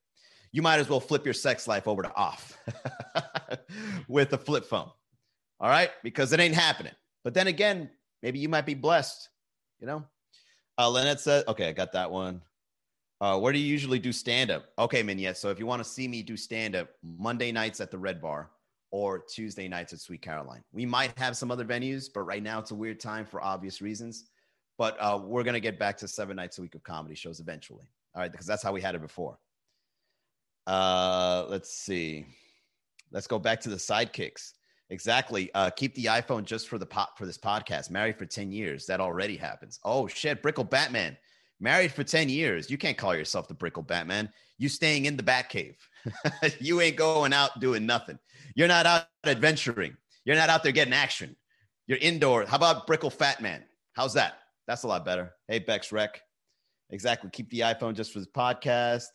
You 0.51 0.61
might 0.61 0.79
as 0.81 0.89
well 0.89 0.99
flip 0.99 1.23
your 1.23 1.33
sex 1.33 1.69
life 1.69 1.87
over 1.87 2.03
to 2.03 2.13
off 2.13 2.57
with 4.09 4.33
a 4.33 4.37
flip 4.37 4.65
phone. 4.65 4.91
All 5.61 5.69
right, 5.69 5.91
because 6.03 6.33
it 6.33 6.39
ain't 6.39 6.55
happening. 6.55 6.93
But 7.23 7.35
then 7.35 7.45
again, 7.45 7.89
maybe 8.23 8.39
you 8.39 8.49
might 8.49 8.65
be 8.65 8.73
blessed. 8.73 9.29
You 9.79 9.85
know, 9.87 10.03
uh, 10.79 10.89
Lynette 10.89 11.19
said, 11.19 11.47
"Okay, 11.47 11.69
I 11.69 11.71
got 11.71 11.93
that 11.93 12.09
one." 12.09 12.41
Uh, 13.21 13.39
where 13.39 13.53
do 13.53 13.59
you 13.59 13.65
usually 13.67 13.99
do 13.99 14.11
stand 14.11 14.49
up? 14.49 14.65
Okay, 14.79 15.03
Minyet. 15.03 15.37
So 15.37 15.51
if 15.51 15.59
you 15.59 15.67
want 15.67 15.83
to 15.83 15.87
see 15.87 16.07
me 16.07 16.23
do 16.23 16.35
stand 16.35 16.75
up, 16.75 16.89
Monday 17.03 17.51
nights 17.51 17.79
at 17.79 17.91
the 17.91 17.97
Red 17.99 18.19
Bar 18.19 18.49
or 18.89 19.19
Tuesday 19.19 19.67
nights 19.67 19.93
at 19.93 19.99
Sweet 19.99 20.23
Caroline. 20.23 20.63
We 20.73 20.87
might 20.87 21.15
have 21.19 21.37
some 21.37 21.51
other 21.51 21.63
venues, 21.63 22.09
but 22.11 22.21
right 22.21 22.41
now 22.41 22.57
it's 22.57 22.71
a 22.71 22.75
weird 22.75 22.99
time 22.99 23.27
for 23.27 23.39
obvious 23.41 23.79
reasons. 23.79 24.25
But 24.79 24.97
uh, 24.99 25.19
we're 25.23 25.43
going 25.43 25.53
to 25.53 25.59
get 25.59 25.77
back 25.77 25.97
to 25.97 26.07
seven 26.07 26.35
nights 26.35 26.57
a 26.57 26.63
week 26.63 26.73
of 26.73 26.81
comedy 26.81 27.13
shows 27.13 27.39
eventually. 27.39 27.85
All 28.15 28.21
right, 28.23 28.31
because 28.31 28.47
that's 28.47 28.63
how 28.63 28.73
we 28.73 28.81
had 28.81 28.95
it 28.95 29.01
before. 29.01 29.37
Uh, 30.65 31.45
let's 31.47 31.71
see. 31.71 32.25
Let's 33.11 33.27
go 33.27 33.37
back 33.37 33.61
to 33.61 33.69
the 33.69 33.75
sidekicks. 33.75 34.53
Exactly. 34.91 35.49
Uh, 35.55 35.69
keep 35.71 35.95
the 35.95 36.05
iPhone 36.05 36.43
just 36.43 36.67
for 36.67 36.77
the 36.77 36.85
pot 36.85 37.17
for 37.17 37.25
this 37.25 37.37
podcast. 37.37 37.89
Married 37.89 38.17
for 38.17 38.25
10 38.25 38.51
years. 38.51 38.85
That 38.85 38.99
already 38.99 39.37
happens. 39.37 39.79
Oh 39.83 40.07
shit, 40.07 40.43
Brickle 40.43 40.69
Batman 40.69 41.17
married 41.61 41.93
for 41.93 42.03
10 42.03 42.27
years. 42.27 42.69
You 42.69 42.77
can't 42.77 42.97
call 42.97 43.15
yourself 43.15 43.47
the 43.47 43.55
Brickle 43.55 43.87
Batman. 43.87 44.29
You 44.57 44.67
staying 44.67 45.05
in 45.05 45.15
the 45.15 45.23
Batcave. 45.23 45.75
you 46.59 46.81
ain't 46.81 46.97
going 46.97 47.31
out 47.31 47.59
doing 47.61 47.85
nothing. 47.85 48.19
You're 48.55 48.67
not 48.67 48.85
out 48.85 49.07
adventuring. 49.23 49.95
You're 50.25 50.35
not 50.35 50.49
out 50.49 50.63
there 50.63 50.71
getting 50.71 50.93
action. 50.93 51.35
You're 51.87 51.99
indoor. 51.99 52.45
How 52.45 52.57
about 52.57 52.87
Brickle 52.87 53.13
Fat 53.13 53.41
Man? 53.41 53.63
How's 53.93 54.13
that? 54.15 54.39
That's 54.67 54.83
a 54.83 54.87
lot 54.87 55.05
better. 55.05 55.33
Hey, 55.47 55.59
Bex 55.59 55.91
Rec. 55.91 56.21
Exactly. 56.89 57.29
Keep 57.31 57.49
the 57.49 57.61
iPhone 57.61 57.95
just 57.95 58.11
for 58.11 58.19
the 58.19 58.27
podcast. 58.27 59.05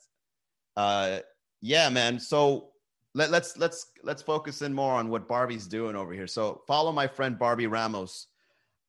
Uh, 0.76 1.18
yeah, 1.60 1.88
man. 1.90 2.18
So 2.18 2.70
let, 3.16 3.30
let's 3.30 3.56
let's 3.56 3.86
let's 4.04 4.20
focus 4.20 4.60
in 4.60 4.74
more 4.74 4.92
on 4.92 5.08
what 5.08 5.26
Barbie's 5.26 5.66
doing 5.66 5.96
over 5.96 6.12
here. 6.12 6.26
So 6.26 6.60
follow 6.66 6.92
my 6.92 7.06
friend 7.06 7.38
Barbie 7.38 7.66
Ramos. 7.66 8.26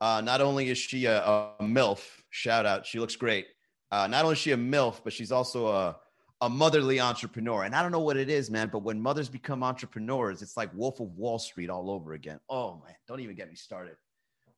Uh, 0.02 0.22
not 0.24 0.42
only 0.42 0.70
is 0.70 0.78
she 0.78 1.06
a, 1.06 1.24
a 1.24 1.54
MILF, 1.62 2.02
shout 2.30 2.66
out, 2.66 2.86
she 2.86 3.00
looks 3.00 3.16
great. 3.16 3.48
Uh, 3.90 4.06
not 4.06 4.26
only 4.26 4.34
is 4.34 4.40
she 4.40 4.52
a 4.52 4.58
MILF, 4.58 5.02
but 5.04 5.12
she's 5.14 5.32
also 5.32 5.68
a, 5.68 5.98
a 6.42 6.50
motherly 6.50 7.00
entrepreneur. 7.00 7.64
And 7.64 7.74
I 7.74 7.82
don't 7.82 7.92
know 7.92 8.02
what 8.02 8.18
it 8.18 8.30
is, 8.30 8.52
man, 8.52 8.70
but 8.72 8.84
when 8.84 9.02
mothers 9.02 9.28
become 9.28 9.64
entrepreneurs, 9.64 10.44
it's 10.44 10.56
like 10.56 10.70
Wolf 10.76 11.00
of 11.00 11.18
Wall 11.18 11.40
Street 11.40 11.72
all 11.72 11.90
over 11.90 12.14
again. 12.14 12.40
Oh, 12.48 12.82
man, 12.86 12.94
don't 13.08 13.22
even 13.22 13.36
get 13.36 13.50
me 13.50 13.56
started. 13.56 13.96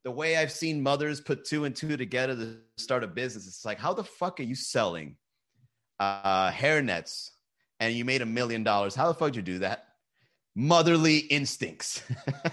The 0.03 0.11
way 0.11 0.35
I've 0.35 0.51
seen 0.51 0.83
mothers 0.83 1.21
put 1.21 1.45
two 1.45 1.63
and 1.63 1.73
two 1.73 1.95
together 1.95 2.35
to 2.35 2.57
start 2.77 3.05
a 3.05 3.07
business, 3.07 3.47
it's 3.47 3.63
like, 3.63 3.79
how 3.79 3.93
the 3.93 4.03
fuck 4.03 4.41
are 4.41 4.43
you 4.43 4.55
selling 4.55 5.15
uh, 6.01 6.51
hair 6.51 6.81
nets 6.81 7.31
and 7.79 7.93
you 7.93 8.05
made 8.05 8.21
a 8.21 8.25
million 8.25 8.63
dollars? 8.63 8.95
How 8.95 9.07
the 9.07 9.13
fuck 9.13 9.29
did 9.29 9.38
you 9.38 9.41
do 9.41 9.59
that? 9.59 9.88
Motherly 10.55 11.17
instincts. 11.17 12.03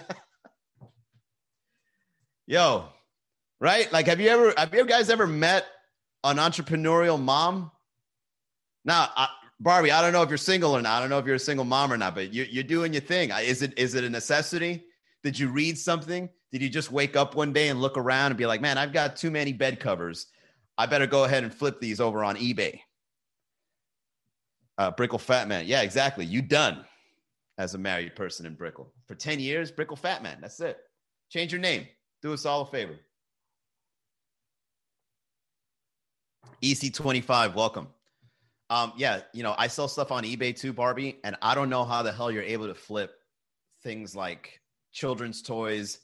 Yo, 2.47 2.85
right? 3.61 3.93
Like, 3.93 4.07
have 4.07 4.21
you 4.21 4.29
ever, 4.29 4.55
have 4.57 4.73
you 4.73 4.87
guys 4.87 5.11
ever 5.11 5.27
met 5.27 5.67
an 6.23 6.37
entrepreneurial 6.37 7.21
mom? 7.21 7.73
Now, 8.85 9.09
I, 9.17 9.29
Barbie, 9.59 9.91
I 9.91 10.03
don't 10.03 10.13
know 10.13 10.23
if 10.23 10.29
you're 10.29 10.39
single 10.39 10.77
or 10.77 10.83
not. 10.83 10.99
I 10.99 11.01
don't 11.01 11.11
know 11.11 11.19
if 11.19 11.27
you're 11.27 11.37
a 11.37 11.41
single 11.41 11.65
mom 11.65 11.93
or 11.93 11.97
not, 11.97 12.15
but 12.15 12.33
you, 12.33 12.45
you're 12.45 12.63
doing 12.63 12.93
your 12.93 13.03
thing. 13.03 13.31
Is 13.31 13.63
it 13.63 13.77
is 13.79 13.95
it 13.95 14.05
a 14.05 14.11
necessity? 14.11 14.85
Did 15.25 15.39
you 15.39 15.49
read 15.49 15.79
something? 15.79 16.29
Did 16.53 16.63
you 16.63 16.69
just 16.69 16.93
wake 16.93 17.17
up 17.17 17.35
one 17.35 17.53
day 17.53 17.69
and 17.69 17.81
look 17.81 17.99
around 17.99 18.33
and 18.33 18.39
be 18.39 18.47
like, 18.47 18.61
man, 18.61 18.79
I've 18.79 18.93
got 18.93 19.17
too 19.17 19.31
many 19.31 19.53
bed 19.53 19.81
covers. 19.81 20.27
I 20.79 20.87
better 20.87 21.07
go 21.07 21.25
ahead 21.25 21.43
and 21.43 21.53
flip 21.53 21.81
these 21.81 22.01
over 22.01 22.23
on 22.23 22.37
eBay. 22.37 22.81
Uh, 24.79 24.91
Brickle 24.91 25.21
Fat 25.21 25.49
Man. 25.49 25.67
Yeah, 25.67 25.83
exactly. 25.83 26.25
You 26.25 26.43
done 26.43 26.85
as 27.59 27.75
a 27.75 27.79
married 27.79 28.15
person 28.15 28.47
in 28.47 28.55
Brickell. 28.55 28.93
For 29.07 29.15
10 29.15 29.41
years, 29.41 29.73
Brickle 29.73 29.99
Fat 29.99 30.23
Man. 30.23 30.39
That's 30.41 30.61
it. 30.61 30.79
Change 31.31 31.53
your 31.53 31.61
name. 31.61 31.87
Do 32.23 32.33
us 32.33 32.45
all 32.45 32.63
a 32.63 32.67
favor. 32.67 32.99
EC25, 36.63 37.55
welcome. 37.55 37.89
Um, 38.69 38.93
yeah, 38.97 39.21
you 39.33 39.43
know, 39.43 39.55
I 39.59 39.69
sell 39.69 39.89
stuff 39.89 40.11
on 40.11 40.25
eBay 40.25 40.57
too, 40.57 40.73
Barbie, 40.73 41.19
and 41.23 41.37
I 41.41 41.55
don't 41.55 41.71
know 41.71 41.85
how 41.85 42.03
the 42.03 42.13
hell 42.13 42.31
you're 42.31 42.43
able 42.43 42.67
to 42.67 42.75
flip 42.75 43.15
things 43.83 44.17
like 44.17 44.61
children's 44.93 45.43
toys. 45.43 46.01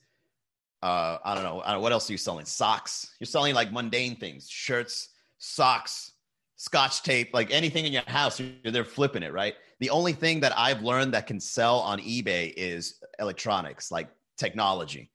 Uh, 0.82 1.18
I 1.24 1.34
don't 1.34 1.44
know. 1.44 1.60
I 1.62 1.68
don't 1.68 1.76
know 1.76 1.80
what 1.80 1.92
else 1.92 2.08
are 2.08 2.12
you 2.12 2.18
selling? 2.18 2.44
Socks. 2.44 3.14
You're 3.18 3.26
selling 3.26 3.54
like 3.54 3.72
mundane 3.72 4.16
things, 4.16 4.48
shirts, 4.48 5.08
socks, 5.38 6.11
scotch 6.62 7.02
tape, 7.02 7.34
like 7.34 7.50
anything 7.50 7.86
in 7.86 7.92
your 7.92 8.04
house. 8.06 8.40
they're 8.64 8.84
flipping 8.84 9.24
it, 9.24 9.32
right? 9.32 9.56
The 9.80 9.90
only 9.90 10.12
thing 10.12 10.38
that 10.40 10.56
I've 10.56 10.80
learned 10.80 11.12
that 11.14 11.26
can 11.26 11.40
sell 11.40 11.80
on 11.80 11.98
eBay 11.98 12.54
is 12.56 13.00
electronics, 13.18 13.90
like 13.90 14.08
technology. 14.38 15.10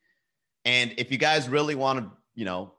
And 0.66 0.94
if 0.98 1.10
you 1.10 1.18
guys 1.18 1.48
really 1.48 1.74
want 1.74 2.00
to, 2.00 2.12
you 2.36 2.44
know, 2.44 2.74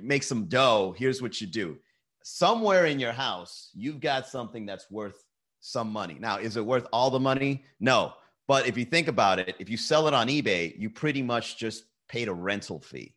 make 0.00 0.22
some 0.22 0.44
dough, 0.44 0.94
here's 0.96 1.20
what 1.20 1.40
you 1.40 1.48
do. 1.48 1.76
Somewhere 2.22 2.86
in 2.86 3.00
your 3.00 3.10
house, 3.10 3.70
you've 3.74 3.98
got 3.98 4.28
something 4.28 4.64
that's 4.64 4.88
worth 4.92 5.24
some 5.58 5.90
money. 5.90 6.18
Now, 6.20 6.38
is 6.38 6.56
it 6.56 6.64
worth 6.64 6.86
all 6.92 7.10
the 7.10 7.18
money? 7.18 7.64
No. 7.80 8.12
But 8.46 8.68
if 8.68 8.78
you 8.78 8.84
think 8.84 9.08
about 9.08 9.40
it, 9.40 9.56
if 9.58 9.68
you 9.68 9.76
sell 9.76 10.06
it 10.06 10.14
on 10.14 10.28
eBay, 10.28 10.72
you 10.78 10.88
pretty 10.88 11.24
much 11.24 11.58
just 11.58 11.82
paid 12.08 12.28
a 12.28 12.32
rental 12.32 12.78
fee. 12.78 13.16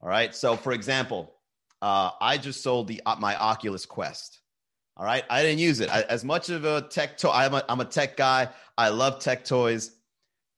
All 0.00 0.08
right. 0.08 0.34
So, 0.34 0.56
for 0.56 0.72
example, 0.72 1.35
uh, 1.82 2.10
I 2.20 2.38
just 2.38 2.62
sold 2.62 2.88
the 2.88 3.02
uh, 3.06 3.16
my 3.16 3.36
Oculus 3.36 3.86
Quest. 3.86 4.40
All 4.96 5.04
right. 5.04 5.24
I 5.28 5.42
didn't 5.42 5.58
use 5.58 5.80
it 5.80 5.90
I, 5.90 6.02
as 6.02 6.24
much 6.24 6.48
of 6.48 6.64
a 6.64 6.82
tech 6.82 7.18
toy. 7.18 7.30
I'm 7.30 7.54
a, 7.54 7.62
I'm 7.68 7.80
a 7.80 7.84
tech 7.84 8.16
guy. 8.16 8.48
I 8.78 8.88
love 8.88 9.18
tech 9.18 9.44
toys. 9.44 9.90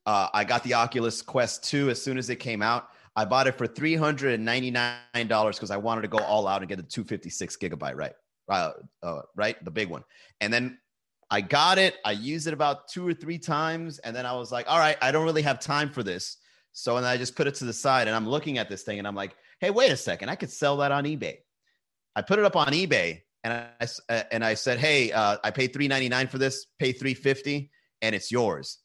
Uh, 0.05 0.29
I 0.33 0.45
got 0.45 0.63
the 0.63 0.75
Oculus 0.75 1.21
Quest 1.21 1.65
2 1.65 1.89
as 1.89 2.01
soon 2.01 2.17
as 2.17 2.29
it 2.29 2.37
came 2.37 2.61
out. 2.61 2.87
I 3.15 3.25
bought 3.25 3.47
it 3.47 3.57
for 3.57 3.67
$399 3.67 5.53
because 5.53 5.71
I 5.71 5.77
wanted 5.77 6.03
to 6.03 6.07
go 6.07 6.19
all 6.19 6.47
out 6.47 6.61
and 6.61 6.69
get 6.69 6.77
the 6.77 6.83
256 6.83 7.57
gigabyte, 7.57 7.95
right? 7.95 8.13
Uh, 8.47 8.71
uh, 9.03 9.21
right? 9.35 9.63
The 9.65 9.71
big 9.71 9.89
one. 9.89 10.03
And 10.39 10.53
then 10.53 10.79
I 11.29 11.41
got 11.41 11.77
it. 11.77 11.95
I 12.05 12.13
used 12.13 12.47
it 12.47 12.53
about 12.53 12.87
two 12.87 13.05
or 13.05 13.13
three 13.13 13.37
times. 13.37 13.99
And 13.99 14.15
then 14.15 14.25
I 14.25 14.33
was 14.33 14.53
like, 14.53 14.69
all 14.69 14.79
right, 14.79 14.97
I 15.01 15.11
don't 15.11 15.25
really 15.25 15.41
have 15.41 15.59
time 15.59 15.89
for 15.89 16.01
this. 16.01 16.37
So, 16.71 16.95
and 16.97 17.05
I 17.05 17.17
just 17.17 17.35
put 17.35 17.45
it 17.45 17.55
to 17.55 17.65
the 17.65 17.73
side 17.73 18.07
and 18.07 18.15
I'm 18.15 18.27
looking 18.27 18.57
at 18.57 18.69
this 18.69 18.83
thing 18.83 18.99
and 18.99 19.07
I'm 19.07 19.15
like, 19.15 19.35
hey, 19.59 19.69
wait 19.69 19.91
a 19.91 19.97
second. 19.97 20.29
I 20.29 20.35
could 20.35 20.51
sell 20.51 20.77
that 20.77 20.91
on 20.91 21.03
eBay. 21.05 21.37
I 22.15 22.21
put 22.21 22.39
it 22.39 22.45
up 22.45 22.55
on 22.55 22.67
eBay 22.67 23.21
and 23.43 23.53
I, 23.53 23.87
uh, 24.09 24.23
and 24.31 24.43
I 24.43 24.53
said, 24.53 24.79
hey, 24.79 25.11
uh, 25.11 25.37
I 25.43 25.51
paid 25.51 25.73
399 25.73 26.27
for 26.27 26.37
this, 26.37 26.67
pay 26.79 26.91
350 26.91 27.69
and 28.01 28.15
it's 28.15 28.31
yours. 28.31 28.79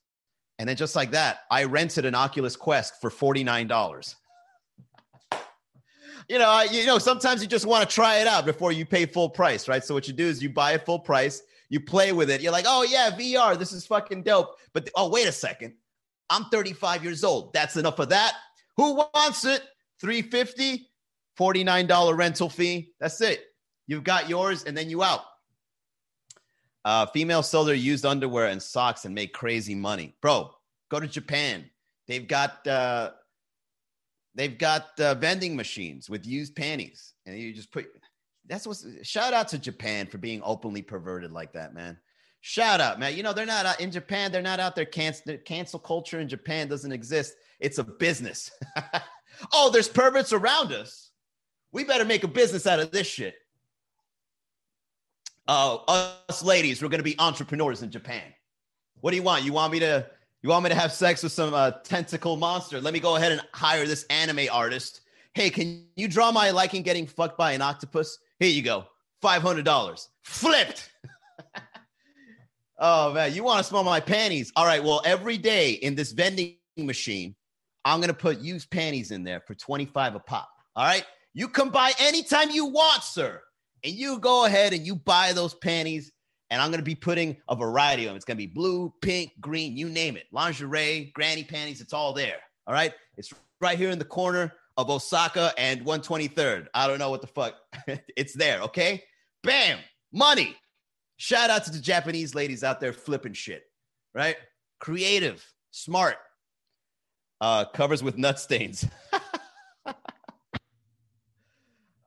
And 0.58 0.68
then 0.68 0.76
just 0.76 0.94
like 0.94 1.10
that, 1.12 1.40
I 1.50 1.64
rented 1.64 2.04
an 2.04 2.14
Oculus 2.14 2.54
Quest 2.54 3.00
for 3.00 3.10
$49 3.10 4.14
you 6.28 6.38
know, 6.38 6.48
I, 6.48 6.64
you 6.64 6.86
know, 6.86 6.98
sometimes 6.98 7.42
you 7.42 7.48
just 7.48 7.66
want 7.66 7.88
to 7.88 7.94
try 7.94 8.18
it 8.18 8.26
out 8.26 8.44
before 8.44 8.72
you 8.72 8.86
pay 8.86 9.06
full 9.06 9.28
price, 9.28 9.68
right? 9.68 9.84
So 9.84 9.94
what 9.94 10.08
you 10.08 10.14
do 10.14 10.24
is 10.24 10.42
you 10.42 10.50
buy 10.50 10.72
it 10.72 10.86
full 10.86 10.98
price, 10.98 11.42
you 11.68 11.80
play 11.80 12.12
with 12.12 12.30
it. 12.30 12.40
You're 12.40 12.52
like, 12.52 12.64
oh 12.66 12.82
yeah, 12.82 13.10
VR, 13.10 13.58
this 13.58 13.72
is 13.72 13.86
fucking 13.86 14.22
dope. 14.22 14.56
But 14.72 14.88
oh, 14.96 15.10
wait 15.10 15.28
a 15.28 15.32
second, 15.32 15.74
I'm 16.30 16.44
35 16.46 17.04
years 17.04 17.24
old. 17.24 17.52
That's 17.52 17.76
enough 17.76 17.98
of 17.98 18.08
that. 18.10 18.34
Who 18.76 18.94
wants 18.94 19.44
it? 19.44 19.62
350, 20.00 20.90
$49 21.38 22.16
rental 22.16 22.48
fee. 22.48 22.92
That's 23.00 23.20
it. 23.20 23.44
You've 23.86 24.04
got 24.04 24.28
yours, 24.28 24.64
and 24.64 24.76
then 24.76 24.88
you 24.90 25.02
out. 25.02 25.20
Uh, 26.84 27.06
females 27.06 27.48
sell 27.48 27.64
their 27.64 27.74
used 27.74 28.04
underwear 28.04 28.46
and 28.46 28.62
socks 28.62 29.04
and 29.04 29.14
make 29.14 29.32
crazy 29.32 29.74
money, 29.74 30.16
bro. 30.20 30.50
Go 30.90 31.00
to 31.00 31.06
Japan. 31.06 31.70
They've 32.06 32.28
got 32.28 32.66
uh, 32.66 33.12
They've 34.34 34.56
got 34.56 34.98
uh, 34.98 35.14
vending 35.14 35.54
machines 35.54 36.10
with 36.10 36.26
used 36.26 36.56
panties, 36.56 37.14
and 37.24 37.38
you 37.38 37.52
just 37.52 37.70
put. 37.70 37.86
That's 38.46 38.66
what's. 38.66 38.84
Shout 39.02 39.32
out 39.32 39.48
to 39.48 39.58
Japan 39.58 40.06
for 40.06 40.18
being 40.18 40.42
openly 40.44 40.82
perverted 40.82 41.30
like 41.30 41.52
that, 41.52 41.72
man. 41.72 41.98
Shout 42.40 42.80
out, 42.80 42.98
man. 42.98 43.16
You 43.16 43.22
know 43.22 43.32
they're 43.32 43.46
not 43.46 43.64
out, 43.64 43.80
in 43.80 43.92
Japan. 43.92 44.32
They're 44.32 44.42
not 44.42 44.58
out 44.60 44.74
there. 44.74 44.84
Cancel 44.84 45.38
cancel 45.44 45.78
culture 45.78 46.18
in 46.18 46.28
Japan 46.28 46.68
doesn't 46.68 46.90
exist. 46.90 47.34
It's 47.60 47.78
a 47.78 47.84
business. 47.84 48.50
oh, 49.52 49.70
there's 49.70 49.88
perverts 49.88 50.32
around 50.32 50.72
us. 50.72 51.10
We 51.72 51.84
better 51.84 52.04
make 52.04 52.24
a 52.24 52.28
business 52.28 52.66
out 52.66 52.80
of 52.80 52.90
this 52.90 53.06
shit. 53.06 53.34
Oh, 55.46 55.84
us 55.88 56.42
ladies, 56.42 56.82
we're 56.82 56.88
gonna 56.88 57.02
be 57.02 57.18
entrepreneurs 57.18 57.82
in 57.82 57.90
Japan. 57.90 58.22
What 59.00 59.10
do 59.10 59.16
you 59.16 59.22
want? 59.22 59.44
You 59.44 59.52
want 59.52 59.72
me 59.72 59.80
to 59.80 60.06
you 60.44 60.50
want 60.50 60.64
me 60.64 60.68
to 60.68 60.76
have 60.76 60.92
sex 60.92 61.22
with 61.22 61.32
some 61.32 61.54
uh, 61.54 61.70
tentacle 61.84 62.36
monster? 62.36 62.78
Let 62.78 62.92
me 62.92 63.00
go 63.00 63.16
ahead 63.16 63.32
and 63.32 63.40
hire 63.52 63.86
this 63.86 64.04
anime 64.10 64.46
artist. 64.52 65.00
Hey, 65.32 65.48
can 65.48 65.86
you 65.96 66.06
draw 66.06 66.32
my 66.32 66.50
liking 66.50 66.82
getting 66.82 67.06
fucked 67.06 67.38
by 67.38 67.52
an 67.52 67.62
octopus? 67.62 68.18
Here 68.38 68.50
you 68.50 68.60
go. 68.60 68.84
$500. 69.22 70.08
Flipped. 70.22 70.90
oh, 72.78 73.14
man. 73.14 73.32
You 73.32 73.42
want 73.42 73.58
to 73.58 73.64
smell 73.64 73.84
my 73.84 74.00
panties? 74.00 74.52
All 74.54 74.66
right. 74.66 74.84
Well, 74.84 75.00
every 75.06 75.38
day 75.38 75.72
in 75.72 75.94
this 75.94 76.12
vending 76.12 76.56
machine, 76.76 77.34
I'm 77.84 78.00
to 78.08 78.14
put 78.14 78.38
used 78.38 78.70
panties 78.70 79.10
in 79.10 79.24
there 79.24 79.40
for 79.46 79.54
25 79.54 80.14
a 80.14 80.20
pop. 80.20 80.48
All 80.76 80.86
right. 80.86 81.04
You 81.34 81.48
come 81.48 81.70
by 81.70 81.92
anytime 81.98 82.50
you 82.50 82.66
want, 82.66 83.02
sir. 83.02 83.42
And 83.82 83.92
you 83.92 84.18
go 84.18 84.46
ahead 84.46 84.72
and 84.72 84.86
you 84.86 84.96
buy 84.96 85.32
those 85.32 85.54
panties 85.54 86.12
and 86.50 86.62
I'm 86.62 86.70
to 86.78 86.84
be 86.84 86.94
putting 86.94 87.36
a 87.48 87.56
variety 87.56 88.04
of 88.04 88.08
them. 88.08 88.16
It's 88.16 88.24
to 88.36 88.46
be 88.46 88.46
blue, 88.46 88.92
pink, 89.02 89.32
green, 89.40 89.76
you 89.76 89.88
name 89.88 90.16
it. 90.16 90.26
Lingerie, 90.32 91.12
granny 91.14 91.44
panties, 91.44 91.80
it's 91.80 91.92
all 91.92 92.12
there. 92.12 92.36
All 92.66 92.74
right. 92.74 92.92
It's 93.16 93.32
right 93.60 93.76
here 93.76 93.90
in 93.90 93.98
the 93.98 94.04
corner 94.04 94.52
of 94.76 94.90
Osaka 94.90 95.52
and 95.58 95.84
123rd. 95.84 96.68
I 96.74 96.86
don't 96.86 96.98
know 96.98 97.10
what 97.10 97.20
the 97.20 97.26
fuck. 97.26 97.54
it's 98.16 98.34
there. 98.34 98.60
Okay. 98.62 99.02
Bam. 99.42 99.78
Money. 100.12 100.56
Shout 101.16 101.50
out 101.50 101.64
to 101.64 101.70
the 101.70 101.78
Japanese 101.78 102.34
ladies 102.34 102.64
out 102.64 102.80
there 102.80 102.92
flipping 102.92 103.32
shit. 103.32 103.64
Right. 104.14 104.36
Creative, 104.80 105.44
smart. 105.70 106.16
Uh, 107.40 107.64
covers 107.66 108.02
with 108.02 108.16
nut 108.16 108.38
stains. 108.38 108.86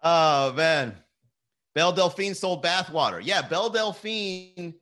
oh, 0.03 0.53
man. 0.53 0.95
Belle 1.75 1.93
Delphine 1.93 2.33
sold 2.33 2.63
bathwater. 2.63 3.21
Yeah, 3.23 3.43
Belle 3.43 3.69
Delphine. 3.69 4.73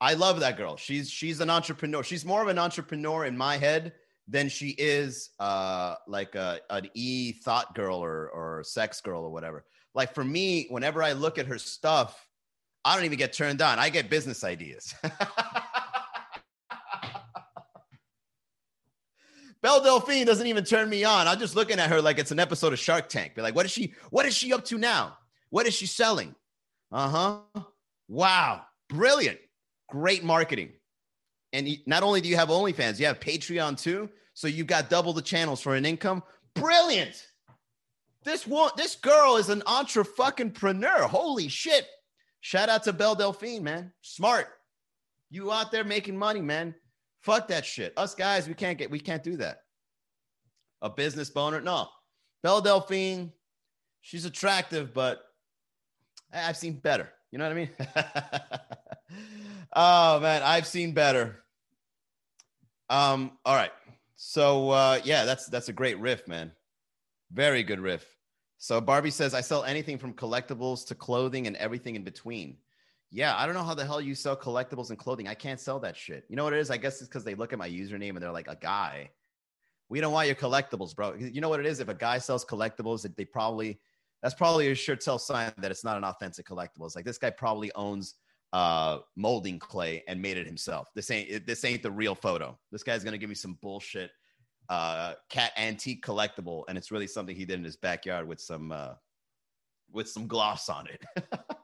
I 0.00 0.14
love 0.14 0.38
that 0.40 0.56
girl. 0.56 0.76
She's 0.76 1.10
she's 1.10 1.40
an 1.40 1.50
entrepreneur. 1.50 2.02
She's 2.02 2.24
more 2.24 2.42
of 2.42 2.48
an 2.48 2.58
entrepreneur 2.58 3.24
in 3.24 3.36
my 3.36 3.56
head 3.56 3.92
than 4.28 4.48
she 4.48 4.70
is 4.78 5.30
uh 5.40 5.96
like 6.06 6.34
a 6.34 6.60
an 6.70 6.88
e 6.94 7.32
thought 7.32 7.74
girl 7.74 7.96
or 7.96 8.28
or 8.28 8.62
sex 8.64 9.00
girl 9.00 9.24
or 9.24 9.30
whatever. 9.30 9.64
Like 9.94 10.14
for 10.14 10.24
me, 10.24 10.66
whenever 10.68 11.02
I 11.02 11.12
look 11.12 11.38
at 11.38 11.46
her 11.46 11.58
stuff, 11.58 12.28
I 12.84 12.94
don't 12.94 13.04
even 13.04 13.18
get 13.18 13.32
turned 13.32 13.62
on. 13.62 13.78
I 13.78 13.88
get 13.88 14.10
business 14.10 14.44
ideas. 14.44 14.94
Belle 19.64 19.80
Delphine 19.80 20.26
doesn't 20.26 20.46
even 20.46 20.62
turn 20.62 20.90
me 20.90 21.04
on. 21.04 21.26
I'm 21.26 21.38
just 21.38 21.56
looking 21.56 21.78
at 21.78 21.88
her 21.88 22.02
like 22.02 22.18
it's 22.18 22.30
an 22.30 22.38
episode 22.38 22.74
of 22.74 22.78
Shark 22.78 23.08
Tank. 23.08 23.34
Be 23.34 23.40
like, 23.40 23.54
what 23.54 23.64
is 23.64 23.72
she? 23.72 23.94
What 24.10 24.26
is 24.26 24.36
she 24.36 24.52
up 24.52 24.62
to 24.66 24.76
now? 24.76 25.16
What 25.48 25.66
is 25.66 25.72
she 25.72 25.86
selling? 25.86 26.34
Uh 26.92 27.40
huh. 27.54 27.62
Wow. 28.06 28.60
Brilliant. 28.90 29.38
Great 29.88 30.22
marketing. 30.22 30.72
And 31.54 31.66
not 31.86 32.02
only 32.02 32.20
do 32.20 32.28
you 32.28 32.36
have 32.36 32.50
OnlyFans, 32.50 33.00
you 33.00 33.06
have 33.06 33.20
Patreon 33.20 33.80
too. 33.80 34.10
So 34.34 34.48
you've 34.48 34.66
got 34.66 34.90
double 34.90 35.14
the 35.14 35.22
channels 35.22 35.62
for 35.62 35.74
an 35.74 35.86
income. 35.86 36.22
Brilliant. 36.52 37.26
This 38.22 38.46
one, 38.46 38.72
this 38.76 38.96
girl 38.96 39.36
is 39.36 39.48
an 39.48 39.62
entre 39.64 40.04
fucking 40.04 40.50
preneur. 40.50 41.08
Holy 41.08 41.48
shit. 41.48 41.86
Shout 42.42 42.68
out 42.68 42.82
to 42.82 42.92
Belle 42.92 43.14
Delphine, 43.14 43.62
man. 43.62 43.94
Smart. 44.02 44.46
You 45.30 45.50
out 45.50 45.72
there 45.72 45.84
making 45.84 46.18
money, 46.18 46.42
man. 46.42 46.74
Fuck 47.24 47.48
that 47.48 47.64
shit. 47.64 47.94
Us 47.96 48.14
guys, 48.14 48.46
we 48.46 48.52
can't 48.52 48.76
get, 48.76 48.90
we 48.90 49.00
can't 49.00 49.22
do 49.22 49.38
that. 49.38 49.62
A 50.82 50.90
business 50.90 51.30
boner? 51.30 51.62
No. 51.62 51.88
Belle 52.42 52.60
Delphine, 52.60 53.32
she's 54.02 54.26
attractive, 54.26 54.92
but 54.92 55.22
I've 56.30 56.58
seen 56.58 56.74
better. 56.80 57.08
You 57.32 57.38
know 57.38 57.48
what 57.48 57.52
I 57.52 57.54
mean? 57.54 57.70
oh 59.74 60.20
man, 60.20 60.42
I've 60.42 60.66
seen 60.66 60.92
better. 60.92 61.42
Um, 62.90 63.38
all 63.46 63.56
right. 63.56 63.72
So 64.16 64.68
uh 64.68 65.00
yeah, 65.02 65.24
that's 65.24 65.46
that's 65.46 65.70
a 65.70 65.72
great 65.72 65.98
riff, 65.98 66.28
man. 66.28 66.52
Very 67.32 67.62
good 67.62 67.80
riff. 67.80 68.06
So 68.58 68.82
Barbie 68.82 69.10
says, 69.10 69.32
I 69.32 69.40
sell 69.40 69.64
anything 69.64 69.96
from 69.96 70.12
collectibles 70.12 70.86
to 70.88 70.94
clothing 70.94 71.46
and 71.46 71.56
everything 71.56 71.96
in 71.96 72.04
between. 72.04 72.58
Yeah, 73.10 73.36
I 73.36 73.46
don't 73.46 73.54
know 73.54 73.62
how 73.62 73.74
the 73.74 73.84
hell 73.84 74.00
you 74.00 74.14
sell 74.14 74.36
collectibles 74.36 74.90
and 74.90 74.98
clothing. 74.98 75.28
I 75.28 75.34
can't 75.34 75.60
sell 75.60 75.78
that 75.80 75.96
shit. 75.96 76.24
You 76.28 76.36
know 76.36 76.44
what 76.44 76.52
it 76.52 76.58
is? 76.58 76.70
I 76.70 76.76
guess 76.76 77.00
it's 77.00 77.08
because 77.08 77.24
they 77.24 77.34
look 77.34 77.52
at 77.52 77.58
my 77.58 77.68
username 77.68 78.10
and 78.10 78.18
they're 78.22 78.32
like, 78.32 78.48
a 78.48 78.56
guy. 78.56 79.10
We 79.88 80.00
don't 80.00 80.12
want 80.12 80.26
your 80.26 80.36
collectibles, 80.36 80.96
bro. 80.96 81.14
You 81.14 81.40
know 81.40 81.48
what 81.48 81.60
it 81.60 81.66
is? 81.66 81.78
If 81.78 81.88
a 81.88 81.94
guy 81.94 82.18
sells 82.18 82.44
collectibles, 82.44 83.06
they 83.16 83.24
probably 83.24 83.78
that's 84.22 84.34
probably 84.34 84.70
a 84.70 84.74
sure 84.74 84.96
tell 84.96 85.18
sign 85.18 85.52
that 85.58 85.70
it's 85.70 85.84
not 85.84 85.98
an 85.98 86.04
authentic 86.04 86.46
collectible. 86.46 86.86
It's 86.86 86.96
like 86.96 87.04
this 87.04 87.18
guy 87.18 87.28
probably 87.28 87.70
owns 87.74 88.14
uh, 88.54 89.00
molding 89.16 89.58
clay 89.58 90.02
and 90.08 90.20
made 90.20 90.38
it 90.38 90.46
himself. 90.46 90.88
This 90.94 91.10
ain't 91.10 91.46
this 91.46 91.64
ain't 91.64 91.82
the 91.82 91.90
real 91.90 92.14
photo. 92.14 92.58
This 92.72 92.82
guy's 92.82 93.04
gonna 93.04 93.18
give 93.18 93.28
me 93.28 93.34
some 93.34 93.58
bullshit 93.60 94.10
uh, 94.68 95.14
cat 95.28 95.52
antique 95.56 96.04
collectible, 96.04 96.64
and 96.68 96.78
it's 96.78 96.90
really 96.90 97.06
something 97.06 97.36
he 97.36 97.44
did 97.44 97.58
in 97.58 97.64
his 97.64 97.76
backyard 97.76 98.26
with 98.26 98.40
some 98.40 98.72
uh, 98.72 98.94
with 99.92 100.08
some 100.08 100.26
gloss 100.26 100.68
on 100.68 100.86
it. 100.86 101.04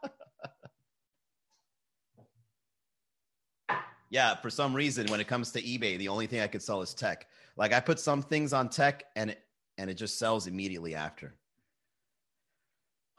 yeah, 4.10 4.34
for 4.34 4.50
some 4.50 4.74
reason, 4.74 5.06
when 5.06 5.20
it 5.20 5.28
comes 5.28 5.52
to 5.52 5.62
eBay, 5.62 5.96
the 5.96 6.08
only 6.08 6.26
thing 6.26 6.40
I 6.40 6.48
could 6.48 6.62
sell 6.62 6.82
is 6.82 6.92
tech. 6.92 7.28
Like 7.56 7.72
I 7.72 7.80
put 7.80 8.00
some 8.00 8.22
things 8.22 8.52
on 8.52 8.68
tech, 8.68 9.04
and 9.16 9.30
it 9.30 9.42
and 9.78 9.88
it 9.88 9.94
just 9.94 10.18
sells 10.18 10.46
immediately 10.46 10.94
after. 10.94 11.34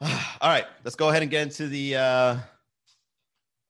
All 0.00 0.10
right, 0.42 0.66
let's 0.84 0.94
go 0.94 1.08
ahead 1.08 1.22
and 1.22 1.30
get 1.30 1.42
into 1.42 1.66
the 1.66 1.96
uh, 1.96 2.36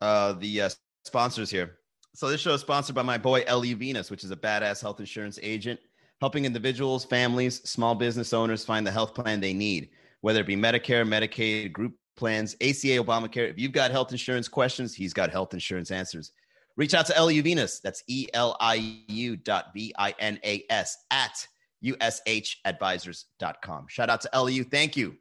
uh, 0.01 0.33
the 0.35 0.63
uh, 0.63 0.71
sponsors 1.05 1.49
here. 1.51 1.79
So 2.15 2.29
this 2.29 2.41
show 2.41 2.55
is 2.55 2.61
sponsored 2.61 2.95
by 2.95 3.03
my 3.03 3.19
boy 3.19 3.43
Eliu 3.43 3.77
Vinas, 3.77 4.11
which 4.11 4.25
is 4.25 4.31
a 4.31 4.37
badass 4.37 4.83
health 4.83 5.01
insurance 5.01 5.39
agent, 5.43 5.81
helping 6.21 6.45
individuals, 6.45 7.05
families, 7.05 7.63
small 7.63 7.95
business 7.95 8.33
owners 8.33 8.65
find 8.65 8.87
the 8.87 8.91
health 8.91 9.15
plan 9.15 9.41
they 9.41 9.55
need, 9.55 9.91
whether 10.21 10.41
it 10.41 10.47
be 10.47 10.57
Medicare, 10.57 11.07
Medicaid, 11.07 11.73
group 11.73 11.95
plans, 12.17 12.55
ACA, 12.61 12.99
Obamacare. 13.03 13.49
If 13.49 13.59
you've 13.59 13.73
got 13.73 13.91
health 13.91 14.13
insurance 14.13 14.49
questions, 14.49 14.95
he's 14.95 15.15
got 15.15 15.31
health 15.31 15.55
insurance 15.55 15.91
answers. 15.91 16.33
Reach 16.77 16.95
out 16.95 17.07
to 17.07 17.13
Eliu 17.13 17.43
Vinas. 17.43 17.81
That's 17.83 18.03
E 18.07 18.29
L 18.33 18.57
I 18.61 19.03
U 19.09 19.37
dot 19.37 19.73
V 19.75 19.93
I 19.99 20.15
N 20.19 20.39
A 20.45 20.65
S 20.71 20.97
at 21.11 21.47
USHadvisors.com. 21.85 23.87
Shout 23.89 24.09
out 24.09 24.21
to 24.23 24.31
Eliu. 24.33 24.71
Thank 24.71 24.97
you. 24.97 25.17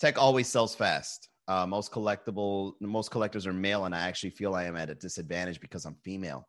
Tech 0.00 0.18
always 0.18 0.48
sells 0.48 0.74
fast. 0.74 1.28
Uh, 1.48 1.66
most 1.66 1.92
collectible, 1.92 2.72
most 2.80 3.10
collectors 3.10 3.46
are 3.46 3.52
male, 3.52 3.84
and 3.84 3.94
I 3.94 4.08
actually 4.08 4.30
feel 4.30 4.54
I 4.54 4.64
am 4.64 4.76
at 4.76 4.90
a 4.90 4.94
disadvantage 4.94 5.60
because 5.60 5.84
I'm 5.84 5.96
female. 6.02 6.48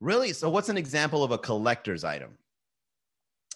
Really? 0.00 0.32
So, 0.32 0.50
what's 0.50 0.68
an 0.68 0.76
example 0.76 1.24
of 1.24 1.32
a 1.32 1.38
collector's 1.38 2.04
item? 2.04 2.36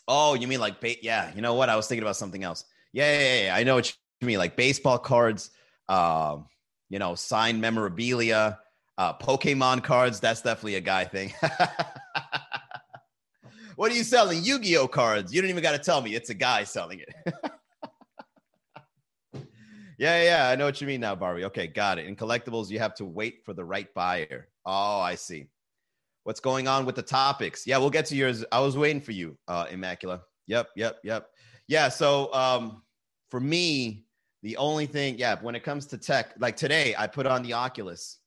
Oh, 0.09 0.35
you 0.35 0.49
mean 0.49 0.61
like, 0.61 0.81
ba- 0.81 1.03
yeah, 1.03 1.31
you 1.35 1.43
know 1.43 1.55
what? 1.55 1.69
I 1.69 1.77
was 1.77 1.87
thinking 1.87 2.03
about 2.03 2.17
something 2.17 2.43
else. 2.43 2.65
Yeah, 2.93 3.13
yeah, 3.13 3.45
yeah. 3.45 3.55
I 3.55 3.63
know 3.63 3.77
what 3.77 3.95
you 4.21 4.27
mean. 4.27 4.39
Like 4.39 4.57
baseball 4.57 4.99
cards, 4.99 5.51
uh, 5.89 6.39
you 6.91 6.99
know, 6.99 7.15
signed 7.15 7.61
memorabilia, 7.61 8.59
uh, 8.99 9.17
Pokemon 9.19 9.83
cards. 9.83 10.21
That's 10.21 10.43
definitely 10.43 10.77
a 10.77 10.81
guy 10.81 11.05
thing. 11.05 11.33
what 13.77 13.91
are 13.91 13.95
you 13.95 14.05
selling? 14.05 14.43
Yu 14.43 14.61
Gi 14.61 14.77
Oh 14.77 14.89
cards. 14.89 15.33
You 15.33 15.41
don't 15.41 15.51
even 15.51 15.63
got 15.63 15.73
to 15.73 15.79
tell 15.79 16.01
me. 16.01 16.15
It's 16.15 16.31
a 16.31 16.35
guy 16.35 16.65
selling 16.65 17.01
it. 17.01 17.35
Yeah, 20.03 20.21
yeah, 20.21 20.49
I 20.49 20.57
know 20.57 20.65
what 20.65 20.81
you 20.81 20.89
mean 20.89 21.01
now, 21.01 21.15
Barbie. 21.15 21.45
Okay, 21.45 21.69
got 21.69 21.97
it. 21.97 22.07
In 22.07 22.17
collectibles, 22.17 22.71
you 22.71 22.81
have 22.81 22.93
to 22.95 23.05
wait 23.05 23.45
for 23.45 23.53
the 23.53 23.65
right 23.65 23.87
buyer. 23.95 24.49
Oh, 24.67 24.99
I 24.99 25.15
see. 25.15 25.47
What's 26.25 26.41
going 26.41 26.67
on 26.67 26.87
with 26.87 26.97
the 26.97 27.03
topics? 27.03 27.69
Yeah, 27.69 27.79
we'll 27.79 27.91
get 27.91 28.07
to 28.07 28.17
yours. 28.17 28.45
I 28.51 28.59
was 28.59 28.77
waiting 28.77 29.01
for 29.01 29.13
you, 29.13 29.39
uh, 29.47 29.67
Immacula. 29.67 30.23
Yep, 30.49 30.71
yep, 30.75 30.99
yep. 31.05 31.29
Yeah, 31.69 31.89
so 31.89 32.35
um, 32.35 32.83
for 33.31 33.39
me, 33.39 34.05
the 34.43 34.57
only 34.57 34.87
thing, 34.87 35.19
yeah, 35.19 35.37
when 35.41 35.55
it 35.55 35.63
comes 35.63 35.87
to 35.87 35.99
tech, 35.99 36.35
like 36.41 36.57
today, 36.57 36.97
I 36.99 37.07
put 37.07 37.27
on 37.27 37.45
the 37.45 37.53
Oculus. 37.53 38.19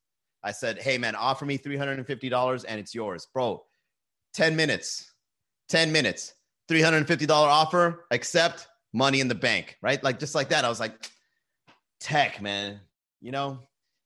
I 0.46 0.52
said, 0.52 0.80
hey, 0.80 0.98
man, 0.98 1.16
offer 1.16 1.44
me 1.44 1.58
$350 1.58 2.66
and 2.68 2.80
it's 2.80 2.96
yours. 2.96 3.28
Bro, 3.34 3.64
10 4.36 4.56
minutes, 4.56 5.12
10 5.70 5.92
minutes, 5.92 6.34
$350 6.70 7.30
offer, 7.30 8.06
accept, 8.12 8.68
money 8.94 9.20
in 9.20 9.28
the 9.28 9.36
bank, 9.36 9.78
right? 9.82 10.02
Like 10.02 10.20
just 10.20 10.36
like 10.36 10.50
that. 10.50 10.64
I 10.64 10.70
was 10.70 10.80
like, 10.80 10.94
tech, 12.00 12.42
man. 12.42 12.80
You 13.22 13.32
know, 13.32 13.60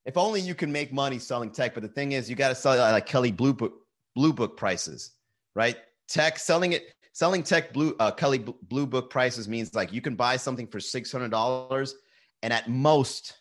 if 0.05 0.17
only 0.17 0.41
you 0.41 0.55
can 0.55 0.71
make 0.71 0.91
money 0.91 1.19
selling 1.19 1.51
tech. 1.51 1.73
But 1.73 1.83
the 1.83 1.89
thing 1.89 2.13
is, 2.13 2.29
you 2.29 2.35
got 2.35 2.49
to 2.49 2.55
sell 2.55 2.73
it 2.73 2.79
like 2.79 3.05
Kelley 3.05 3.31
Blue 3.31 3.53
Book 3.53 3.73
Blue 4.15 4.33
Book 4.33 4.57
prices, 4.57 5.11
right? 5.55 5.77
Tech 6.07 6.39
selling 6.39 6.73
it, 6.73 6.93
selling 7.13 7.43
tech 7.43 7.73
blue 7.73 7.95
uh, 7.99 8.11
Kelley 8.11 8.43
Blue 8.63 8.87
Book 8.87 9.09
prices 9.09 9.47
means 9.47 9.75
like 9.75 9.93
you 9.93 10.01
can 10.01 10.15
buy 10.15 10.37
something 10.37 10.67
for 10.67 10.79
six 10.79 11.11
hundred 11.11 11.31
dollars, 11.31 11.95
and 12.41 12.53
at 12.53 12.69
most, 12.69 13.38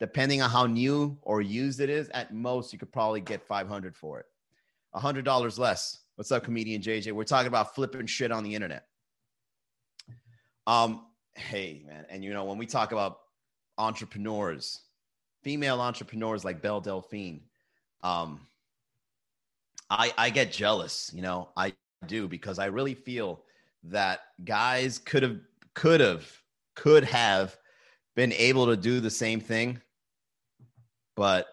depending 0.00 0.42
on 0.42 0.50
how 0.50 0.66
new 0.66 1.18
or 1.22 1.40
used 1.40 1.80
it 1.80 1.90
is, 1.90 2.08
at 2.10 2.32
most 2.32 2.72
you 2.72 2.78
could 2.78 2.92
probably 2.92 3.20
get 3.20 3.42
five 3.42 3.68
hundred 3.68 3.96
for 3.96 4.20
it, 4.20 4.26
a 4.94 5.00
hundred 5.00 5.24
dollars 5.24 5.58
less. 5.58 6.00
What's 6.16 6.32
up, 6.32 6.44
comedian 6.44 6.82
JJ? 6.82 7.12
We're 7.12 7.24
talking 7.24 7.48
about 7.48 7.74
flipping 7.74 8.06
shit 8.06 8.32
on 8.32 8.42
the 8.42 8.54
internet. 8.54 8.84
Um, 10.66 11.06
hey 11.34 11.82
man, 11.86 12.04
and 12.10 12.22
you 12.22 12.32
know 12.32 12.44
when 12.44 12.58
we 12.58 12.66
talk 12.66 12.92
about 12.92 13.20
entrepreneurs, 13.78 14.80
female 15.42 15.80
entrepreneurs 15.80 16.44
like 16.44 16.60
Belle 16.62 16.80
Delphine. 16.80 17.40
Um, 18.02 18.40
I 19.90 20.12
I 20.18 20.30
get 20.30 20.52
jealous, 20.52 21.10
you 21.14 21.22
know, 21.22 21.48
I 21.56 21.72
do 22.06 22.28
because 22.28 22.58
I 22.58 22.66
really 22.66 22.94
feel 22.94 23.42
that 23.84 24.20
guys 24.44 24.98
could 24.98 25.22
have 25.22 25.38
could 25.74 26.00
have 26.00 26.26
could 26.74 27.04
have 27.04 27.56
been 28.14 28.32
able 28.32 28.66
to 28.66 28.76
do 28.76 29.00
the 29.00 29.10
same 29.10 29.40
thing, 29.40 29.80
but 31.18 31.48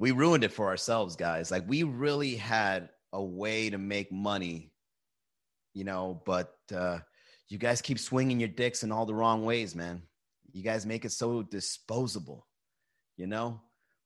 we 0.00 0.10
ruined 0.10 0.42
it 0.42 0.50
for 0.50 0.66
ourselves, 0.66 1.14
guys. 1.14 1.52
Like 1.52 1.62
we 1.68 1.84
really 1.84 2.34
had 2.34 2.88
a 3.12 3.22
way 3.22 3.70
to 3.70 3.78
make 3.78 4.10
money, 4.10 4.72
you 5.74 5.84
know, 5.84 6.20
but 6.26 6.56
uh, 6.74 6.98
you 7.48 7.56
guys 7.56 7.80
keep 7.80 8.00
swinging 8.00 8.40
your 8.40 8.48
dicks 8.48 8.82
in 8.82 8.90
all 8.90 9.06
the 9.06 9.14
wrong 9.14 9.44
ways, 9.44 9.76
man. 9.76 10.02
You 10.50 10.64
guys 10.64 10.86
make 10.86 11.04
it 11.04 11.12
so 11.12 11.44
disposable. 11.44 12.48
You 13.16 13.28
know, 13.28 13.60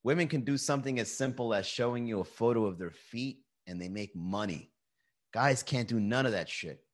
women 0.04 0.28
can 0.28 0.42
do 0.42 0.58
something 0.58 0.98
as 1.00 1.10
simple 1.10 1.54
as 1.54 1.64
showing 1.64 2.06
you 2.06 2.20
a 2.20 2.24
photo 2.24 2.66
of 2.66 2.76
their 2.76 2.90
feet 2.90 3.38
and 3.66 3.80
they 3.80 3.88
make 3.88 4.14
money. 4.14 4.70
Guys 5.32 5.62
can't 5.62 5.88
do 5.88 5.98
none 5.98 6.26
of 6.26 6.32
that 6.32 6.50
shit. 6.50 6.84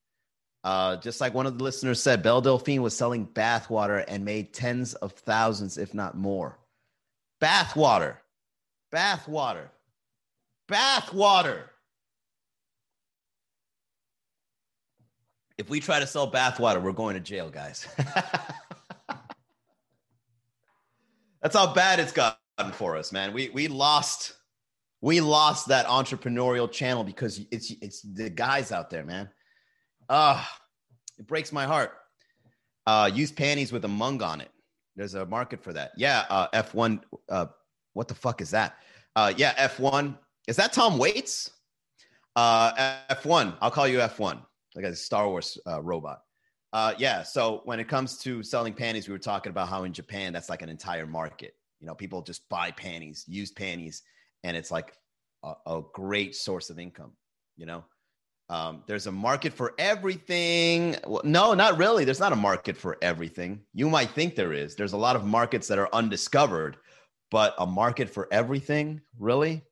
Uh, 0.65 0.97
just 0.97 1.21
like 1.21 1.35
one 1.35 1.47
of 1.47 1.59
the 1.59 1.65
listeners 1.65 2.03
said, 2.03 2.23
Belle 2.23 2.41
Delphine 2.41 2.83
was 2.83 2.97
selling 2.97 3.27
bathwater 3.27 4.05
and 4.07 4.25
made 4.25 4.53
tens 4.53 4.95
of 4.95 5.13
thousands, 5.13 5.79
if 5.79 5.95
not 5.95 6.17
more. 6.17 6.59
Bathwater, 7.41 8.17
bathwater, 8.93 9.69
bathwater. 10.71 11.63
If 15.57 15.69
we 15.69 15.81
try 15.81 16.01
to 16.01 16.07
sell 16.07 16.31
bathwater, 16.31 16.83
we're 16.83 16.93
going 16.93 17.15
to 17.15 17.21
jail, 17.21 17.51
guys. 17.51 17.87
That's 21.43 21.55
how 21.55 21.73
bad 21.73 22.01
it's 22.01 22.13
gotten 22.13 22.73
for 22.73 22.97
us, 22.97 23.13
man. 23.13 23.33
We 23.33 23.49
we 23.51 23.69
lost 23.69 24.35
we 25.01 25.21
lost 25.21 25.69
that 25.69 25.87
entrepreneurial 25.87 26.71
channel 26.71 27.05
because 27.05 27.41
it's 27.51 27.73
it's 27.81 28.03
the 28.03 28.31
guys 28.31 28.73
out 28.73 28.91
there, 28.91 29.05
man. 29.05 29.29
Ah, 30.09 30.41
uh, 30.41 30.47
it 31.19 31.27
breaks 31.27 31.53
my 31.53 31.65
heart. 31.65 31.93
Uh, 32.87 33.11
use 33.13 33.31
panties 33.31 33.71
with 33.71 33.85
a 33.85 33.89
mung 33.89 34.23
on 34.23 34.41
it. 34.41 34.51
There's 34.99 35.15
a 35.15 35.25
market 35.25 35.63
for 35.63 35.73
that. 35.75 35.93
Yeah, 35.97 36.25
uh, 36.29 36.49
F1. 36.53 37.01
Uh, 37.29 37.47
what 37.95 38.09
the 38.09 38.17
fuck 38.17 38.41
is 38.41 38.51
that? 38.51 38.79
Uh, 39.15 39.33
yeah, 39.37 39.55
F1. 39.69 40.19
Is 40.49 40.57
that 40.57 40.73
Tom 40.73 40.99
Waits? 40.99 41.53
Uh, 42.35 42.97
F1. 43.09 43.57
I'll 43.61 43.71
call 43.71 43.87
you 43.87 43.99
F1, 43.99 44.43
like 44.75 44.85
a 44.85 44.97
Star 44.97 45.29
Wars 45.29 45.57
uh, 45.69 45.81
robot. 45.81 46.23
Uh, 46.73 46.95
yeah. 46.99 47.23
So 47.23 47.63
when 47.65 47.79
it 47.79 47.87
comes 47.87 48.19
to 48.19 48.43
selling 48.43 48.75
panties, 48.75 49.07
we 49.07 49.13
were 49.13 49.21
talking 49.21 49.51
about 49.51 49.69
how 49.69 49.85
in 49.85 49.93
Japan 49.93 50.33
that's 50.33 50.51
like 50.51 50.63
an 50.63 50.69
entire 50.69 51.07
market. 51.07 51.55
You 51.81 51.87
know, 51.87 51.95
people 51.95 52.21
just 52.21 52.49
buy 52.49 52.73
panties, 52.73 53.25
used 53.29 53.55
panties, 53.55 54.03
and 54.43 54.57
it's 54.57 54.73
like 54.73 54.95
a, 55.45 55.53
a 55.65 55.83
great 55.95 56.35
source 56.35 56.71
of 56.71 56.81
income. 56.81 57.13
You 57.57 57.67
know, 57.67 57.85
um, 58.51 58.83
there's 58.87 59.07
a 59.07 59.13
market 59.13 59.53
for 59.53 59.75
everything. 59.79 60.97
Well, 61.07 61.23
no, 61.25 61.55
not 61.55 61.77
really. 61.77 62.05
There's 62.05 62.21
not 62.21 62.33
a 62.33 62.37
market 62.37 62.77
for 62.77 62.97
everything. 63.03 63.61
You 63.75 63.91
might 63.91 64.11
think 64.11 64.35
there 64.35 64.53
is. 64.53 64.75
There's 64.75 64.95
a 64.95 64.99
lot 64.99 65.17
of 65.17 65.25
markets 65.25 65.69
that 65.69 65.79
are 65.79 65.89
undiscovered, 65.93 66.79
but 67.31 67.55
a 67.59 67.67
market 67.67 68.09
for 68.09 68.27
everything, 68.33 69.03
really? 69.19 69.63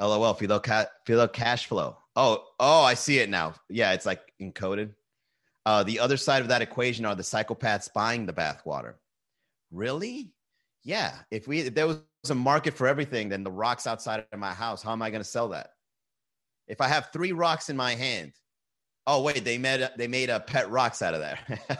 LOL, 0.00 0.34
Fidel, 0.34 0.60
ca- 0.60 0.86
cash 1.32 1.66
flow. 1.66 1.98
Oh, 2.16 2.44
oh, 2.58 2.82
I 2.82 2.94
see 2.94 3.18
it 3.18 3.28
now. 3.28 3.54
Yeah, 3.68 3.92
it's 3.92 4.06
like 4.06 4.20
encoded. 4.40 4.94
Uh, 5.66 5.82
the 5.82 6.00
other 6.00 6.16
side 6.16 6.40
of 6.40 6.48
that 6.48 6.62
equation 6.62 7.04
are 7.04 7.14
the 7.14 7.22
psychopaths 7.22 7.92
buying 7.92 8.24
the 8.24 8.32
bathwater. 8.32 8.94
Really? 9.70 10.32
Yeah. 10.82 11.14
If 11.30 11.46
we 11.46 11.60
if 11.60 11.74
there 11.74 11.86
was 11.86 12.00
a 12.30 12.34
market 12.34 12.72
for 12.72 12.88
everything, 12.88 13.28
then 13.28 13.44
the 13.44 13.50
rocks 13.50 13.86
outside 13.86 14.24
of 14.32 14.38
my 14.38 14.54
house, 14.54 14.82
how 14.82 14.92
am 14.92 15.02
I 15.02 15.10
going 15.10 15.22
to 15.22 15.28
sell 15.28 15.48
that? 15.48 15.72
If 16.68 16.80
I 16.80 16.88
have 16.88 17.10
three 17.12 17.32
rocks 17.32 17.70
in 17.70 17.76
my 17.76 17.94
hand, 17.94 18.32
oh 19.06 19.22
wait, 19.22 19.44
they 19.44 19.58
made 19.58 19.88
they 19.96 20.06
made 20.06 20.30
a 20.30 20.40
pet 20.40 20.70
rocks 20.70 21.02
out 21.02 21.14
of 21.14 21.20
there. 21.20 21.38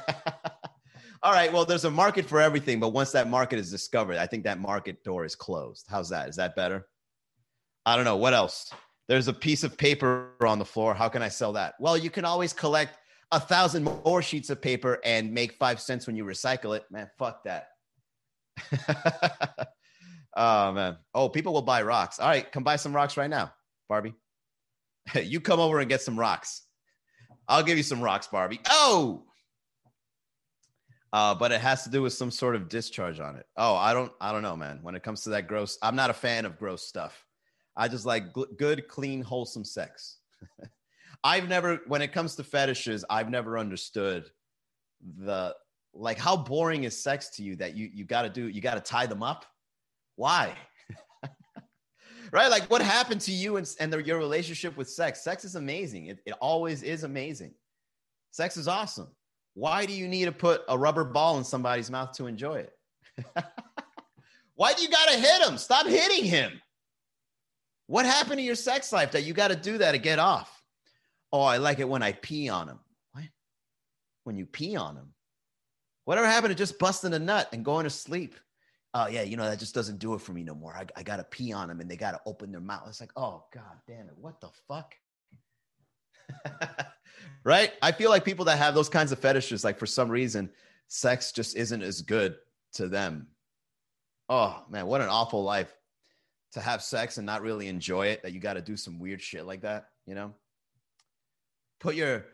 All 1.22 1.32
right, 1.32 1.52
well, 1.52 1.64
there's 1.64 1.84
a 1.84 1.90
market 1.90 2.26
for 2.26 2.40
everything, 2.40 2.78
but 2.78 2.90
once 2.90 3.12
that 3.12 3.28
market 3.28 3.58
is 3.58 3.70
discovered, 3.70 4.18
I 4.18 4.26
think 4.26 4.44
that 4.44 4.60
market 4.60 5.02
door 5.02 5.24
is 5.24 5.34
closed. 5.34 5.86
How's 5.88 6.10
that? 6.10 6.28
Is 6.28 6.36
that 6.36 6.54
better? 6.54 6.86
I 7.84 7.96
don't 7.96 8.04
know. 8.04 8.16
What 8.16 8.34
else? 8.34 8.72
There's 9.08 9.26
a 9.26 9.32
piece 9.32 9.64
of 9.64 9.76
paper 9.76 10.30
on 10.42 10.58
the 10.58 10.64
floor. 10.64 10.94
How 10.94 11.08
can 11.08 11.22
I 11.22 11.28
sell 11.28 11.54
that? 11.54 11.74
Well, 11.80 11.96
you 11.96 12.10
can 12.10 12.24
always 12.24 12.52
collect 12.52 12.98
a 13.32 13.40
thousand 13.40 13.84
more 14.04 14.22
sheets 14.22 14.50
of 14.50 14.62
paper 14.62 15.00
and 15.04 15.32
make 15.32 15.54
five 15.54 15.80
cents 15.80 16.06
when 16.06 16.14
you 16.14 16.24
recycle 16.24 16.76
it. 16.76 16.84
Man, 16.90 17.10
fuck 17.18 17.42
that. 17.44 17.68
oh 20.36 20.72
man. 20.72 20.98
Oh, 21.14 21.28
people 21.28 21.52
will 21.52 21.62
buy 21.62 21.82
rocks. 21.82 22.20
All 22.20 22.28
right, 22.28 22.50
come 22.50 22.62
buy 22.62 22.76
some 22.76 22.94
rocks 22.94 23.16
right 23.16 23.30
now, 23.30 23.52
Barbie. 23.88 24.14
you 25.22 25.40
come 25.40 25.60
over 25.60 25.80
and 25.80 25.88
get 25.88 26.02
some 26.02 26.18
rocks. 26.18 26.62
I'll 27.48 27.62
give 27.62 27.76
you 27.76 27.82
some 27.82 28.00
rocks, 28.00 28.26
Barbie. 28.26 28.60
Oh, 28.68 29.24
uh, 31.12 31.34
but 31.34 31.52
it 31.52 31.60
has 31.60 31.84
to 31.84 31.90
do 31.90 32.02
with 32.02 32.12
some 32.12 32.30
sort 32.30 32.54
of 32.54 32.68
discharge 32.68 33.18
on 33.18 33.36
it. 33.36 33.46
Oh, 33.56 33.74
I 33.74 33.94
don't, 33.94 34.12
I 34.20 34.32
don't 34.32 34.42
know, 34.42 34.56
man. 34.56 34.80
When 34.82 34.94
it 34.94 35.02
comes 35.02 35.22
to 35.22 35.30
that 35.30 35.48
gross, 35.48 35.78
I'm 35.82 35.96
not 35.96 36.10
a 36.10 36.14
fan 36.14 36.44
of 36.44 36.58
gross 36.58 36.86
stuff. 36.86 37.24
I 37.76 37.88
just 37.88 38.04
like 38.04 38.34
gl- 38.34 38.56
good, 38.58 38.88
clean, 38.88 39.22
wholesome 39.22 39.64
sex. 39.64 40.18
I've 41.24 41.48
never, 41.48 41.80
when 41.86 42.02
it 42.02 42.12
comes 42.12 42.36
to 42.36 42.44
fetishes, 42.44 43.04
I've 43.08 43.30
never 43.30 43.56
understood 43.56 44.30
the 45.18 45.54
like 45.94 46.18
how 46.18 46.36
boring 46.36 46.84
is 46.84 47.00
sex 47.00 47.30
to 47.30 47.42
you 47.42 47.56
that 47.56 47.74
you 47.74 47.88
you 47.92 48.04
got 48.04 48.22
to 48.22 48.28
do 48.28 48.48
you 48.48 48.60
got 48.60 48.74
to 48.74 48.80
tie 48.80 49.06
them 49.06 49.22
up. 49.22 49.46
Why? 50.16 50.54
Right? 52.32 52.50
Like 52.50 52.64
what 52.64 52.82
happened 52.82 53.20
to 53.22 53.32
you 53.32 53.56
and, 53.56 53.68
and 53.80 53.92
the, 53.92 54.02
your 54.02 54.18
relationship 54.18 54.76
with 54.76 54.88
sex? 54.88 55.22
Sex 55.22 55.44
is 55.44 55.54
amazing. 55.54 56.06
It, 56.06 56.18
it 56.26 56.34
always 56.40 56.82
is 56.82 57.04
amazing. 57.04 57.52
Sex 58.30 58.56
is 58.56 58.68
awesome. 58.68 59.08
Why 59.54 59.86
do 59.86 59.92
you 59.92 60.06
need 60.06 60.26
to 60.26 60.32
put 60.32 60.62
a 60.68 60.78
rubber 60.78 61.04
ball 61.04 61.38
in 61.38 61.44
somebody's 61.44 61.90
mouth 61.90 62.12
to 62.12 62.26
enjoy 62.26 62.66
it? 62.66 62.72
Why 64.54 64.72
do 64.72 64.82
you 64.82 64.88
got 64.88 65.08
to 65.08 65.18
hit 65.18 65.48
him? 65.48 65.58
Stop 65.58 65.86
hitting 65.86 66.24
him. 66.24 66.60
What 67.86 68.06
happened 68.06 68.38
to 68.38 68.42
your 68.42 68.54
sex 68.54 68.92
life 68.92 69.12
that 69.12 69.24
you 69.24 69.32
got 69.32 69.48
to 69.48 69.56
do 69.56 69.78
that 69.78 69.92
to 69.92 69.98
get 69.98 70.18
off? 70.18 70.62
Oh, 71.32 71.42
I 71.42 71.56
like 71.56 71.78
it 71.78 71.88
when 71.88 72.02
I 72.02 72.12
pee 72.12 72.48
on 72.48 72.68
him. 72.68 72.78
What? 73.12 73.24
When 74.24 74.36
you 74.36 74.46
pee 74.46 74.76
on 74.76 74.96
him? 74.96 75.14
Whatever 76.04 76.26
happened 76.26 76.52
to 76.52 76.58
just 76.58 76.78
busting 76.78 77.12
a 77.12 77.18
nut 77.18 77.48
and 77.52 77.64
going 77.64 77.84
to 77.84 77.90
sleep? 77.90 78.34
Oh, 78.94 79.06
yeah, 79.06 79.22
you 79.22 79.36
know, 79.36 79.44
that 79.44 79.58
just 79.58 79.74
doesn't 79.74 79.98
do 79.98 80.14
it 80.14 80.20
for 80.20 80.32
me 80.32 80.42
no 80.42 80.54
more. 80.54 80.74
I, 80.74 80.86
I 80.96 81.02
got 81.02 81.16
to 81.16 81.24
pee 81.24 81.52
on 81.52 81.68
them 81.68 81.80
and 81.80 81.90
they 81.90 81.96
got 81.96 82.12
to 82.12 82.20
open 82.24 82.50
their 82.50 82.60
mouth. 82.60 82.84
It's 82.88 83.00
like, 83.00 83.12
oh, 83.16 83.44
God 83.52 83.62
damn 83.86 84.08
it. 84.08 84.14
What 84.16 84.40
the 84.40 84.48
fuck? 84.66 84.94
right? 87.44 87.72
I 87.82 87.92
feel 87.92 88.10
like 88.10 88.24
people 88.24 88.46
that 88.46 88.58
have 88.58 88.74
those 88.74 88.88
kinds 88.88 89.12
of 89.12 89.18
fetishes, 89.18 89.62
like 89.62 89.78
for 89.78 89.86
some 89.86 90.08
reason, 90.08 90.50
sex 90.86 91.32
just 91.32 91.54
isn't 91.56 91.82
as 91.82 92.00
good 92.00 92.36
to 92.74 92.88
them. 92.88 93.28
Oh, 94.28 94.62
man, 94.70 94.86
what 94.86 95.00
an 95.00 95.08
awful 95.08 95.42
life 95.42 95.74
to 96.52 96.60
have 96.60 96.82
sex 96.82 97.18
and 97.18 97.26
not 97.26 97.42
really 97.42 97.68
enjoy 97.68 98.06
it, 98.06 98.22
that 98.22 98.32
you 98.32 98.40
got 98.40 98.54
to 98.54 98.62
do 98.62 98.76
some 98.76 98.98
weird 98.98 99.20
shit 99.20 99.46
like 99.46 99.62
that, 99.62 99.88
you 100.06 100.14
know? 100.14 100.34
Put 101.78 101.94
your 101.94 102.24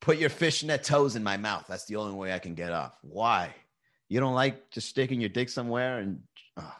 put 0.00 0.18
your 0.18 0.30
fishnet 0.30 0.84
toes 0.84 1.16
in 1.16 1.22
my 1.22 1.36
mouth. 1.36 1.64
That's 1.68 1.86
the 1.86 1.96
only 1.96 2.14
way 2.14 2.32
I 2.32 2.38
can 2.38 2.54
get 2.54 2.72
off. 2.72 2.96
Why? 3.02 3.54
You 4.14 4.20
don't 4.20 4.34
like 4.34 4.70
just 4.70 4.88
sticking 4.88 5.20
your 5.20 5.28
dick 5.28 5.48
somewhere 5.48 5.98
and 5.98 6.22
uh, 6.56 6.70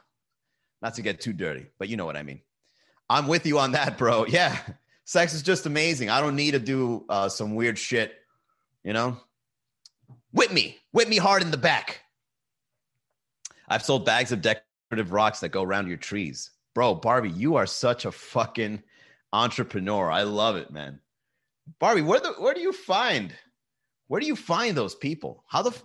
not 0.80 0.94
to 0.94 1.02
get 1.02 1.20
too 1.20 1.32
dirty, 1.32 1.66
but 1.80 1.88
you 1.88 1.96
know 1.96 2.06
what 2.06 2.16
I 2.16 2.22
mean. 2.22 2.40
I'm 3.10 3.26
with 3.26 3.44
you 3.44 3.58
on 3.58 3.72
that, 3.72 3.98
bro. 3.98 4.24
Yeah, 4.28 4.56
sex 5.04 5.34
is 5.34 5.42
just 5.42 5.66
amazing. 5.66 6.10
I 6.10 6.20
don't 6.20 6.36
need 6.36 6.52
to 6.52 6.60
do 6.60 7.04
uh, 7.08 7.28
some 7.28 7.56
weird 7.56 7.76
shit, 7.76 8.14
you 8.84 8.92
know. 8.92 9.16
Whip 10.30 10.52
me, 10.52 10.78
whip 10.92 11.08
me 11.08 11.16
hard 11.16 11.42
in 11.42 11.50
the 11.50 11.56
back. 11.56 12.02
I've 13.68 13.82
sold 13.82 14.04
bags 14.04 14.30
of 14.30 14.40
decorative 14.40 15.10
rocks 15.10 15.40
that 15.40 15.48
go 15.48 15.64
around 15.64 15.88
your 15.88 15.96
trees, 15.96 16.52
bro. 16.72 16.94
Barbie, 16.94 17.30
you 17.30 17.56
are 17.56 17.66
such 17.66 18.04
a 18.04 18.12
fucking 18.12 18.80
entrepreneur. 19.32 20.08
I 20.08 20.22
love 20.22 20.54
it, 20.54 20.70
man. 20.70 21.00
Barbie, 21.80 22.02
where 22.02 22.20
the 22.20 22.34
where 22.34 22.54
do 22.54 22.60
you 22.60 22.72
find 22.72 23.34
where 24.06 24.20
do 24.20 24.26
you 24.28 24.36
find 24.36 24.76
those 24.76 24.94
people? 24.94 25.42
How 25.48 25.62
the 25.62 25.76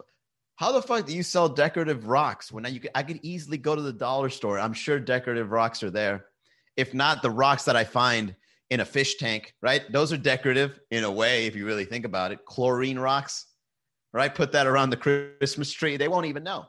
how 0.60 0.74
the 0.74 0.82
fuck 0.82 1.06
do 1.06 1.16
you 1.16 1.24
sell 1.24 1.48
decorative 1.48 2.06
rocks 2.06 2.52
when 2.52 2.66
you 2.66 2.82
could, 2.82 2.92
I 2.94 3.02
could 3.02 3.22
easily 3.24 3.58
go 3.58 3.78
to 3.78 3.82
the 3.82 3.94
dollar 3.94 4.30
store? 4.30 4.60
I'm 4.60 4.74
sure 4.74 5.00
decorative 5.00 5.52
rocks 5.52 5.82
are 5.84 5.90
there. 5.90 6.26
If 6.76 6.94
not, 6.94 7.22
the 7.22 7.32
rocks 7.32 7.64
that 7.64 7.78
I 7.78 7.86
find 7.86 8.36
in 8.70 8.82
a 8.82 8.86
fish 8.86 9.16
tank, 9.16 9.56
right? 9.62 9.90
Those 9.90 10.12
are 10.12 10.18
decorative 10.18 10.78
in 10.92 11.06
a 11.06 11.12
way, 11.12 11.46
if 11.46 11.56
you 11.56 11.66
really 11.66 11.86
think 11.86 12.04
about 12.04 12.34
it. 12.34 12.44
Chlorine 12.44 13.00
rocks, 13.00 13.46
right? 14.12 14.36
Put 14.36 14.52
that 14.52 14.68
around 14.68 14.90
the 14.90 14.98
Christmas 14.98 15.72
tree. 15.72 15.96
They 15.96 16.10
won't 16.10 16.26
even 16.26 16.44
know. 16.44 16.66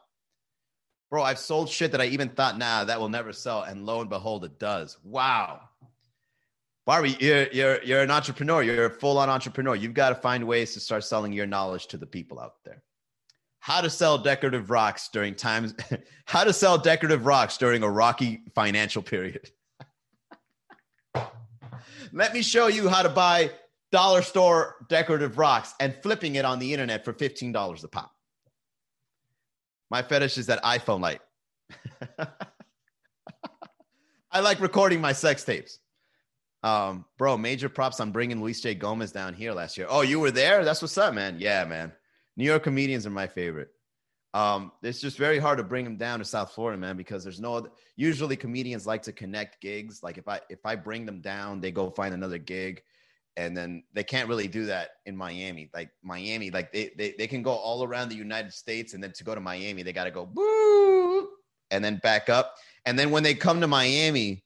Bro, 1.11 1.25
I've 1.25 1.41
sold 1.41 1.69
shit 1.69 1.91
that 1.91 2.01
I 2.01 2.07
even 2.07 2.29
thought, 2.29 2.59
nah, 2.59 2.85
that 2.85 3.01
will 3.01 3.09
never 3.09 3.33
sell. 3.33 3.65
And 3.65 3.87
lo 3.87 4.03
and 4.03 4.09
behold, 4.09 4.45
it 4.45 4.61
does. 4.61 4.99
Wow. 5.03 5.63
Barbie, 6.87 7.17
you're 7.19 7.49
you're 7.49 7.83
you're 7.83 8.03
an 8.03 8.13
entrepreneur. 8.13 8.63
You're 8.63 8.87
a 8.87 8.91
full-on 8.91 9.29
entrepreneur. 9.29 9.75
You've 9.75 9.95
got 9.95 10.11
to 10.11 10.15
find 10.15 10.47
ways 10.47 10.75
to 10.75 10.81
start 10.81 11.03
selling 11.03 11.33
your 11.33 11.47
knowledge 11.47 11.89
to 11.89 11.97
the 11.97 12.07
people 12.07 12.39
out 12.39 12.55
there. 12.65 12.85
How 13.61 13.81
to 13.83 13.91
sell 13.91 14.19
decorative 14.19 14.71
rocks 14.71 15.09
during 15.13 15.35
times 15.35 15.75
how 16.25 16.45
to 16.45 16.53
sell 16.53 16.79
decorative 16.79 17.27
rocks 17.27 17.57
during 17.59 17.83
a 17.83 17.91
rocky 17.91 18.43
financial 18.55 19.03
period. 19.03 19.51
Let 22.13 22.35
me 22.35 22.43
show 22.43 22.67
you 22.67 22.89
how 22.89 23.03
to 23.03 23.09
buy 23.09 23.53
dollar 23.93 24.23
store 24.23 24.87
decorative 24.89 25.39
rocks 25.39 25.75
and 25.79 25.95
flipping 26.03 26.37
it 26.37 26.45
on 26.45 26.59
the 26.59 26.73
internet 26.73 27.05
for 27.05 27.13
$15 27.13 27.85
a 27.85 27.89
pop. 27.89 28.13
My 29.91 30.03
fetish 30.03 30.39
is 30.39 30.47
that 30.47 30.63
iPhone 30.63 31.01
light. 31.01 31.21
I 34.33 34.41
like 34.41 34.61
recording 34.61 35.01
my 35.01 35.13
sex 35.13 35.45
tapes. 35.45 35.81
Um, 36.63 37.05
bro, 37.19 37.37
major 37.37 37.69
props 37.69 38.01
on 38.01 38.13
bringing 38.13 38.41
Luis 38.41 38.61
J. 38.61 38.75
Gomez 38.75 39.13
down 39.13 39.35
here 39.35 39.53
last 39.53 39.77
year. 39.77 39.87
Oh, 39.91 40.03
you 40.03 40.21
were 40.21 40.31
there? 40.31 40.65
That's 40.65 40.83
what's 40.83 40.97
up, 40.99 41.15
man. 41.15 41.37
Yeah, 41.39 41.65
man. 41.65 41.93
New 42.41 42.47
York 42.47 42.63
comedians 42.63 43.07
are 43.07 43.11
my 43.11 43.27
favorite. 43.27 43.69
Um, 44.33 44.73
it's 44.83 44.99
just 44.99 45.19
very 45.19 45.39
hard 45.39 45.59
to 45.59 45.63
bring 45.63 45.85
them 45.85 45.99
down 45.99 46.21
to 46.21 46.25
South 46.25 46.53
Florida, 46.53 46.79
man, 46.79 46.97
because 46.97 47.23
there's 47.23 47.39
no 47.39 47.57
other, 47.57 47.69
usually 47.97 48.35
comedians 48.35 48.87
like 48.87 49.03
to 49.03 49.13
connect 49.13 49.61
gigs. 49.61 50.03
Like 50.03 50.17
if 50.17 50.27
I 50.27 50.41
if 50.49 50.65
I 50.65 50.75
bring 50.75 51.05
them 51.05 51.21
down, 51.21 51.61
they 51.61 51.71
go 51.71 51.91
find 51.91 52.15
another 52.15 52.39
gig, 52.39 52.83
and 53.37 53.55
then 53.55 53.83
they 53.93 54.05
can't 54.05 54.27
really 54.27 54.49
do 54.49 54.65
that 54.67 54.93
in 55.05 55.19
Miami. 55.19 55.69
Like 55.75 55.91
Miami, 56.03 56.51
like 56.51 56.73
they 56.73 56.93
they, 56.97 57.15
they 57.19 57.27
can 57.27 57.43
go 57.43 57.51
all 57.51 57.85
around 57.85 58.09
the 58.09 58.17
United 58.17 58.55
States, 58.55 58.95
and 58.95 59.05
then 59.05 59.13
to 59.13 59.25
go 59.25 59.35
to 59.35 59.41
Miami, 59.43 59.83
they 59.83 59.93
gotta 59.93 60.11
go 60.11 60.25
boo 60.25 61.29
and 61.71 61.85
then 61.85 62.01
back 62.03 62.31
up. 62.31 62.55
And 62.87 62.99
then 62.99 63.11
when 63.11 63.23
they 63.23 63.35
come 63.35 63.61
to 63.61 63.67
Miami, 63.67 64.45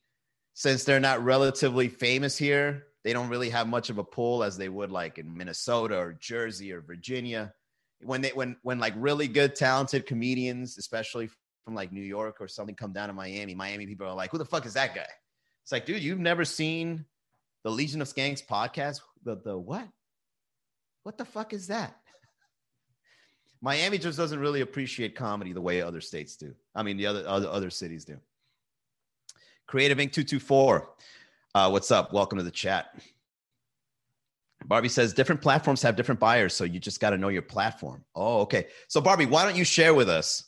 since 0.54 0.82
they're 0.82 0.98
not 0.98 1.22
relatively 1.22 1.86
famous 1.86 2.36
here, 2.36 2.86
they 3.04 3.12
don't 3.12 3.28
really 3.28 3.50
have 3.50 3.68
much 3.68 3.88
of 3.88 3.98
a 3.98 4.04
pull 4.04 4.42
as 4.42 4.56
they 4.56 4.68
would 4.68 4.90
like 4.90 5.18
in 5.18 5.36
Minnesota 5.36 5.96
or 5.96 6.12
Jersey 6.14 6.72
or 6.72 6.80
Virginia. 6.80 7.54
When 8.02 8.20
they 8.20 8.30
when 8.30 8.56
when 8.62 8.78
like 8.78 8.94
really 8.96 9.28
good 9.28 9.54
talented 9.54 10.06
comedians, 10.06 10.78
especially 10.78 11.28
from 11.64 11.74
like 11.74 11.92
New 11.92 12.02
York 12.02 12.36
or 12.40 12.48
something, 12.48 12.74
come 12.74 12.92
down 12.92 13.08
to 13.08 13.14
Miami, 13.14 13.54
Miami 13.54 13.86
people 13.86 14.06
are 14.06 14.14
like, 14.14 14.30
"Who 14.30 14.38
the 14.38 14.44
fuck 14.44 14.66
is 14.66 14.74
that 14.74 14.94
guy?" 14.94 15.06
It's 15.62 15.72
like, 15.72 15.86
dude, 15.86 16.02
you've 16.02 16.18
never 16.18 16.44
seen 16.44 17.06
the 17.62 17.70
Legion 17.70 18.02
of 18.02 18.08
Skanks 18.08 18.44
podcast? 18.44 19.00
The 19.24 19.36
the 19.36 19.56
what? 19.56 19.88
What 21.04 21.18
the 21.18 21.24
fuck 21.24 21.52
is 21.52 21.68
that? 21.68 21.96
Miami 23.62 23.98
just 23.98 24.18
doesn't 24.18 24.38
really 24.38 24.60
appreciate 24.60 25.14
comedy 25.14 25.52
the 25.52 25.60
way 25.60 25.80
other 25.80 26.00
states 26.00 26.36
do. 26.36 26.54
I 26.74 26.82
mean, 26.82 26.96
the 26.96 27.06
other 27.06 27.24
other, 27.26 27.48
other 27.48 27.70
cities 27.70 28.04
do. 28.04 28.18
Creative 29.66 29.96
Inc. 29.96 30.12
224. 30.12 30.90
Uh, 31.54 31.70
what's 31.70 31.90
up? 31.90 32.12
Welcome 32.12 32.38
to 32.38 32.44
the 32.44 32.50
chat. 32.50 32.94
Barbie 34.64 34.88
says 34.88 35.12
different 35.12 35.42
platforms 35.42 35.82
have 35.82 35.96
different 35.96 36.20
buyers, 36.20 36.54
so 36.54 36.64
you 36.64 36.80
just 36.80 37.00
got 37.00 37.10
to 37.10 37.18
know 37.18 37.28
your 37.28 37.42
platform. 37.42 38.04
Oh, 38.14 38.40
okay. 38.40 38.66
So 38.88 39.00
Barbie, 39.00 39.26
why 39.26 39.44
don't 39.44 39.56
you 39.56 39.64
share 39.64 39.94
with 39.94 40.08
us 40.08 40.44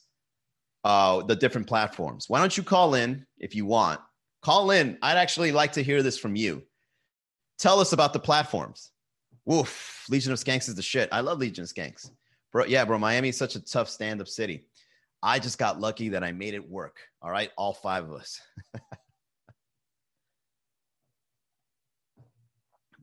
uh, 0.86 1.20
the 1.22 1.34
different 1.34 1.66
platforms. 1.66 2.26
Why 2.28 2.38
don't 2.38 2.56
you 2.56 2.62
call 2.62 2.94
in 2.94 3.26
if 3.38 3.56
you 3.56 3.66
want? 3.66 3.98
Call 4.40 4.70
in. 4.70 4.96
I'd 5.02 5.16
actually 5.16 5.50
like 5.50 5.72
to 5.72 5.82
hear 5.82 6.00
this 6.00 6.16
from 6.16 6.36
you. 6.36 6.62
Tell 7.58 7.80
us 7.80 7.92
about 7.92 8.12
the 8.12 8.20
platforms. 8.20 8.92
Woof, 9.46 10.04
Legion 10.08 10.32
of 10.32 10.38
Skanks 10.38 10.68
is 10.68 10.76
the 10.76 10.82
shit. 10.82 11.08
I 11.10 11.22
love 11.22 11.38
Legion 11.38 11.64
of 11.64 11.68
Skanks. 11.68 12.08
Bro, 12.52 12.66
yeah, 12.66 12.84
bro, 12.84 13.00
Miami 13.00 13.30
is 13.30 13.36
such 13.36 13.56
a 13.56 13.64
tough 13.64 13.88
stand-up 13.88 14.28
city. 14.28 14.68
I 15.24 15.40
just 15.40 15.58
got 15.58 15.80
lucky 15.80 16.10
that 16.10 16.22
I 16.22 16.30
made 16.30 16.54
it 16.54 16.70
work. 16.70 16.98
All 17.20 17.32
right, 17.32 17.50
all 17.58 17.74
five 17.74 18.04
of 18.04 18.12
us. 18.12 18.40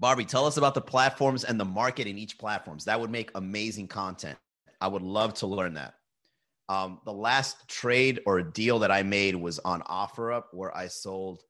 Barbie, 0.03 0.25
tell 0.25 0.45
us 0.45 0.57
about 0.57 0.73
the 0.73 0.81
platforms 0.81 1.45
and 1.45 1.57
the 1.57 1.63
market 1.63 2.07
in 2.07 2.17
each 2.17 2.37
platforms. 2.37 2.83
That 2.83 2.99
would 2.99 3.09
make 3.09 3.31
amazing 3.35 3.87
content. 3.87 4.37
I 4.81 4.89
would 4.89 5.01
love 5.01 5.33
to 5.35 5.47
learn 5.47 5.75
that. 5.75 5.93
Um, 6.67 6.99
the 7.05 7.13
last 7.13 7.69
trade 7.69 8.19
or 8.25 8.41
deal 8.41 8.79
that 8.79 8.91
I 8.91 9.01
made 9.01 9.33
was 9.33 9.59
on 9.59 9.81
OfferUp, 9.83 10.47
where 10.51 10.75
I 10.75 10.89
sold 10.89 11.43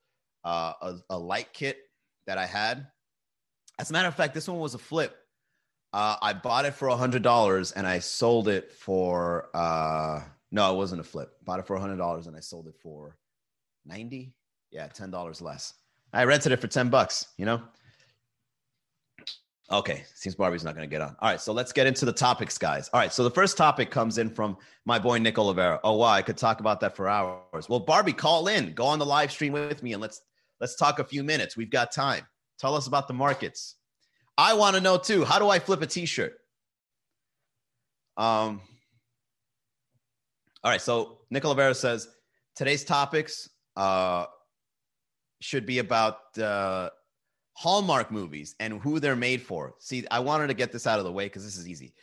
uh, 0.45 0.73
a, 0.83 0.97
a, 1.09 1.17
light 1.17 1.51
kit 1.51 1.79
that 2.27 2.37
I 2.37 2.45
had. 2.45 2.85
As 3.79 3.89
a 3.89 3.93
matter 3.93 4.07
of 4.07 4.13
fact, 4.13 4.35
this 4.35 4.47
one 4.47 4.59
was 4.59 4.75
a 4.75 4.77
flip. 4.77 5.15
Uh, 5.91 6.17
I 6.21 6.33
bought 6.33 6.65
it 6.65 6.75
for 6.75 6.89
a 6.89 6.95
hundred 6.95 7.23
dollars 7.23 7.71
and 7.71 7.87
I 7.87 7.97
sold 7.97 8.47
it 8.47 8.71
for 8.71 9.49
uh, 9.55 10.21
no, 10.51 10.71
it 10.71 10.77
wasn't 10.77 11.01
a 11.01 11.03
flip. 11.03 11.31
Bought 11.43 11.59
it 11.59 11.65
for 11.65 11.75
a 11.75 11.79
hundred 11.79 11.97
dollars 11.97 12.27
and 12.27 12.37
I 12.37 12.39
sold 12.39 12.67
it 12.67 12.75
for 12.83 13.17
ninety. 13.83 14.35
Yeah, 14.69 14.85
ten 14.89 15.09
dollars 15.09 15.41
less. 15.41 15.73
I 16.13 16.25
rented 16.25 16.51
it 16.51 16.61
for 16.61 16.67
ten 16.67 16.89
bucks. 16.89 17.25
You 17.39 17.47
know. 17.47 17.63
Okay, 19.71 20.03
seems 20.13 20.35
Barbie's 20.35 20.63
not 20.63 20.75
going 20.75 20.87
to 20.87 20.93
get 20.93 21.01
on. 21.01 21.15
All 21.19 21.29
right, 21.29 21.39
so 21.39 21.53
let's 21.53 21.71
get 21.71 21.87
into 21.87 22.05
the 22.05 22.11
topics, 22.11 22.57
guys. 22.57 22.89
All 22.93 22.99
right, 22.99 23.13
so 23.13 23.23
the 23.23 23.31
first 23.31 23.57
topic 23.57 23.89
comes 23.89 24.17
in 24.17 24.29
from 24.29 24.57
my 24.85 24.99
boy 24.99 25.17
Nick 25.19 25.39
Oliveira. 25.39 25.79
Oh 25.83 25.95
wow, 25.95 26.09
I 26.09 26.21
could 26.21 26.37
talk 26.37 26.59
about 26.59 26.81
that 26.81 26.95
for 26.95 27.07
hours. 27.07 27.69
Well, 27.69 27.79
Barbie, 27.79 28.13
call 28.13 28.47
in, 28.47 28.73
go 28.73 28.85
on 28.85 28.99
the 28.99 29.05
live 29.05 29.31
stream 29.31 29.53
with 29.53 29.81
me, 29.81 29.93
and 29.93 30.01
let's 30.01 30.21
let's 30.59 30.75
talk 30.75 30.99
a 30.99 31.03
few 31.03 31.23
minutes. 31.23 31.55
We've 31.55 31.69
got 31.69 31.91
time. 31.93 32.27
Tell 32.59 32.75
us 32.75 32.87
about 32.87 33.07
the 33.07 33.13
markets. 33.13 33.75
I 34.37 34.53
want 34.53 34.75
to 34.75 34.81
know 34.81 34.97
too. 34.97 35.23
How 35.23 35.39
do 35.39 35.49
I 35.49 35.59
flip 35.59 35.81
a 35.81 35.87
T-shirt? 35.87 36.33
Um. 38.17 38.61
All 40.63 40.71
right, 40.71 40.81
so 40.81 41.19
Nick 41.29 41.45
Oliveira 41.45 41.73
says 41.73 42.09
today's 42.55 42.83
topics 42.83 43.49
uh, 43.77 44.25
should 45.39 45.65
be 45.65 45.79
about. 45.79 46.37
Uh, 46.37 46.89
Hallmark 47.53 48.11
movies 48.11 48.55
and 48.59 48.81
who 48.81 48.99
they're 48.99 49.15
made 49.15 49.41
for. 49.41 49.75
See, 49.79 50.05
I 50.09 50.19
wanted 50.19 50.47
to 50.47 50.53
get 50.53 50.71
this 50.71 50.87
out 50.87 50.99
of 50.99 51.05
the 51.05 51.11
way 51.11 51.25
because 51.25 51.43
this 51.43 51.57
is 51.57 51.67
easy. 51.67 51.93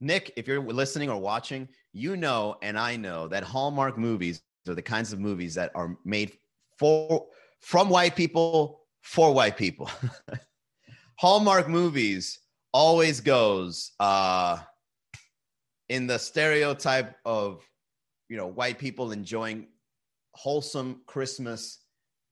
Nick, 0.00 0.32
if 0.36 0.46
you're 0.46 0.60
listening 0.60 1.10
or 1.10 1.20
watching, 1.20 1.68
you 1.92 2.16
know, 2.16 2.56
and 2.62 2.78
I 2.78 2.96
know 2.96 3.28
that 3.28 3.44
Hallmark 3.44 3.96
movies 3.96 4.42
are 4.68 4.74
the 4.74 4.82
kinds 4.82 5.12
of 5.12 5.20
movies 5.20 5.54
that 5.54 5.70
are 5.74 5.96
made 6.04 6.32
for 6.78 7.26
from 7.60 7.88
white 7.88 8.16
people 8.16 8.80
for 9.02 9.32
white 9.32 9.56
people. 9.56 9.90
Hallmark 11.16 11.68
movies 11.68 12.40
always 12.72 13.20
goes 13.20 13.92
uh, 14.00 14.58
in 15.88 16.06
the 16.06 16.18
stereotype 16.18 17.16
of 17.24 17.64
you 18.28 18.36
know 18.36 18.46
white 18.46 18.78
people 18.78 19.12
enjoying 19.12 19.68
wholesome 20.34 21.02
Christmas 21.06 21.80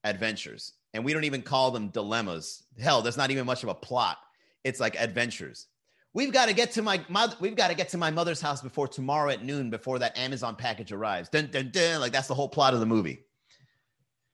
adventures 0.05 0.73
and 0.95 1.05
we 1.05 1.13
don't 1.13 1.25
even 1.25 1.43
call 1.43 1.71
them 1.71 1.89
dilemmas. 1.89 2.65
Hell, 2.81 3.03
there's 3.03 3.17
not 3.17 3.31
even 3.31 3.47
much 3.47 3.63
of 3.63 3.69
a 3.69 3.75
plot. 3.75 4.19
It's 4.65 4.81
like 4.81 5.01
adventures. 5.01 5.67
We've 6.13 6.33
got 6.33 6.49
to 6.49 6.55
get 6.55 6.73
to 6.73 6.83
my 6.83 7.05
mother. 7.09 7.37
We've 7.41 7.55
got 7.55 7.69
to 7.69 7.75
get 7.75 7.91
to 7.91 7.99
my 7.99 8.11
mother's 8.11 8.41
house 8.41 8.61
before 8.61 8.89
tomorrow 8.89 9.31
at 9.31 9.45
noon 9.45 9.71
before 9.71 10.01
that 10.01 10.19
Amazon 10.19 10.57
package 10.57 10.91
arrives. 10.91 11.29
Dun, 11.29 11.49
dun, 11.53 11.71
dun. 11.71 12.01
Like 12.01 12.13
that's 12.13 12.27
the 12.27 12.35
whole 12.35 12.49
plot 12.49 12.75
of 12.75 12.81
the 12.81 12.87
movie. 12.87 13.25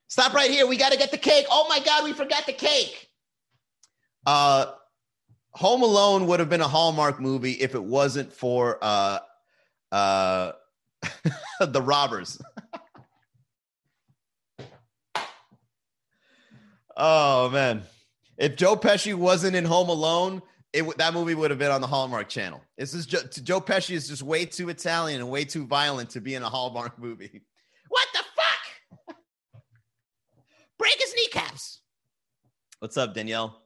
Stop 0.09 0.33
right 0.33 0.51
here. 0.51 0.67
We 0.67 0.77
got 0.77 0.93
to 0.93 0.99
get 0.99 1.11
the 1.11 1.19
cake. 1.19 1.47
Oh 1.51 1.67
my 1.69 1.81
God, 1.81 2.05
we 2.05 2.13
forgot 2.13 2.47
the 2.47 2.53
cake. 2.53 3.09
Uh, 4.25 4.73
Home 5.51 5.83
Alone 5.83 6.27
would 6.27 6.41
have 6.41 6.49
been 6.49 6.61
a 6.61 6.69
Hallmark 6.69 7.21
movie 7.21 7.53
if 7.53 7.75
it 7.75 7.83
wasn't 7.83 8.33
for 8.33 8.79
uh, 8.83 9.19
uh, 9.91 10.53
the 11.61 11.83
robbers. 11.83 12.41
Oh 16.97 17.51
man, 17.51 17.83
if 18.39 18.57
Joe 18.57 18.77
Pesci 18.77 19.15
wasn't 19.15 19.55
in 19.55 19.65
Home 19.65 19.89
Alone, 19.89 20.43
it 20.73 20.85
that 20.99 21.15
movie 21.15 21.35
would 21.35 21.51
have 21.51 21.59
been 21.59 21.71
on 21.71 21.81
the 21.81 21.87
Hallmark 21.87 22.29
Channel. 22.29 22.63
This 22.79 22.95
is 22.95 23.07
Joe, 23.07 23.21
Joe 23.43 23.61
Pesci 23.61 23.95
is 23.95 24.09
just 24.09 24.23
way 24.23 24.47
too 24.47 24.69
Italian 24.69 25.21
and 25.21 25.31
way 25.31 25.45
too 25.45 25.67
violent 25.67 26.11
to 26.11 26.21
be 26.21 26.35
in 26.35 26.43
a 26.43 26.49
Hallmark 26.49 26.99
movie. 27.03 27.43
What 27.89 28.09
the 28.13 28.19
fuck? 28.19 29.17
Break 30.79 30.97
his 30.99 31.15
kneecaps. 31.15 31.81
What's 32.81 32.97
up, 32.97 33.15
Danielle? 33.15 33.63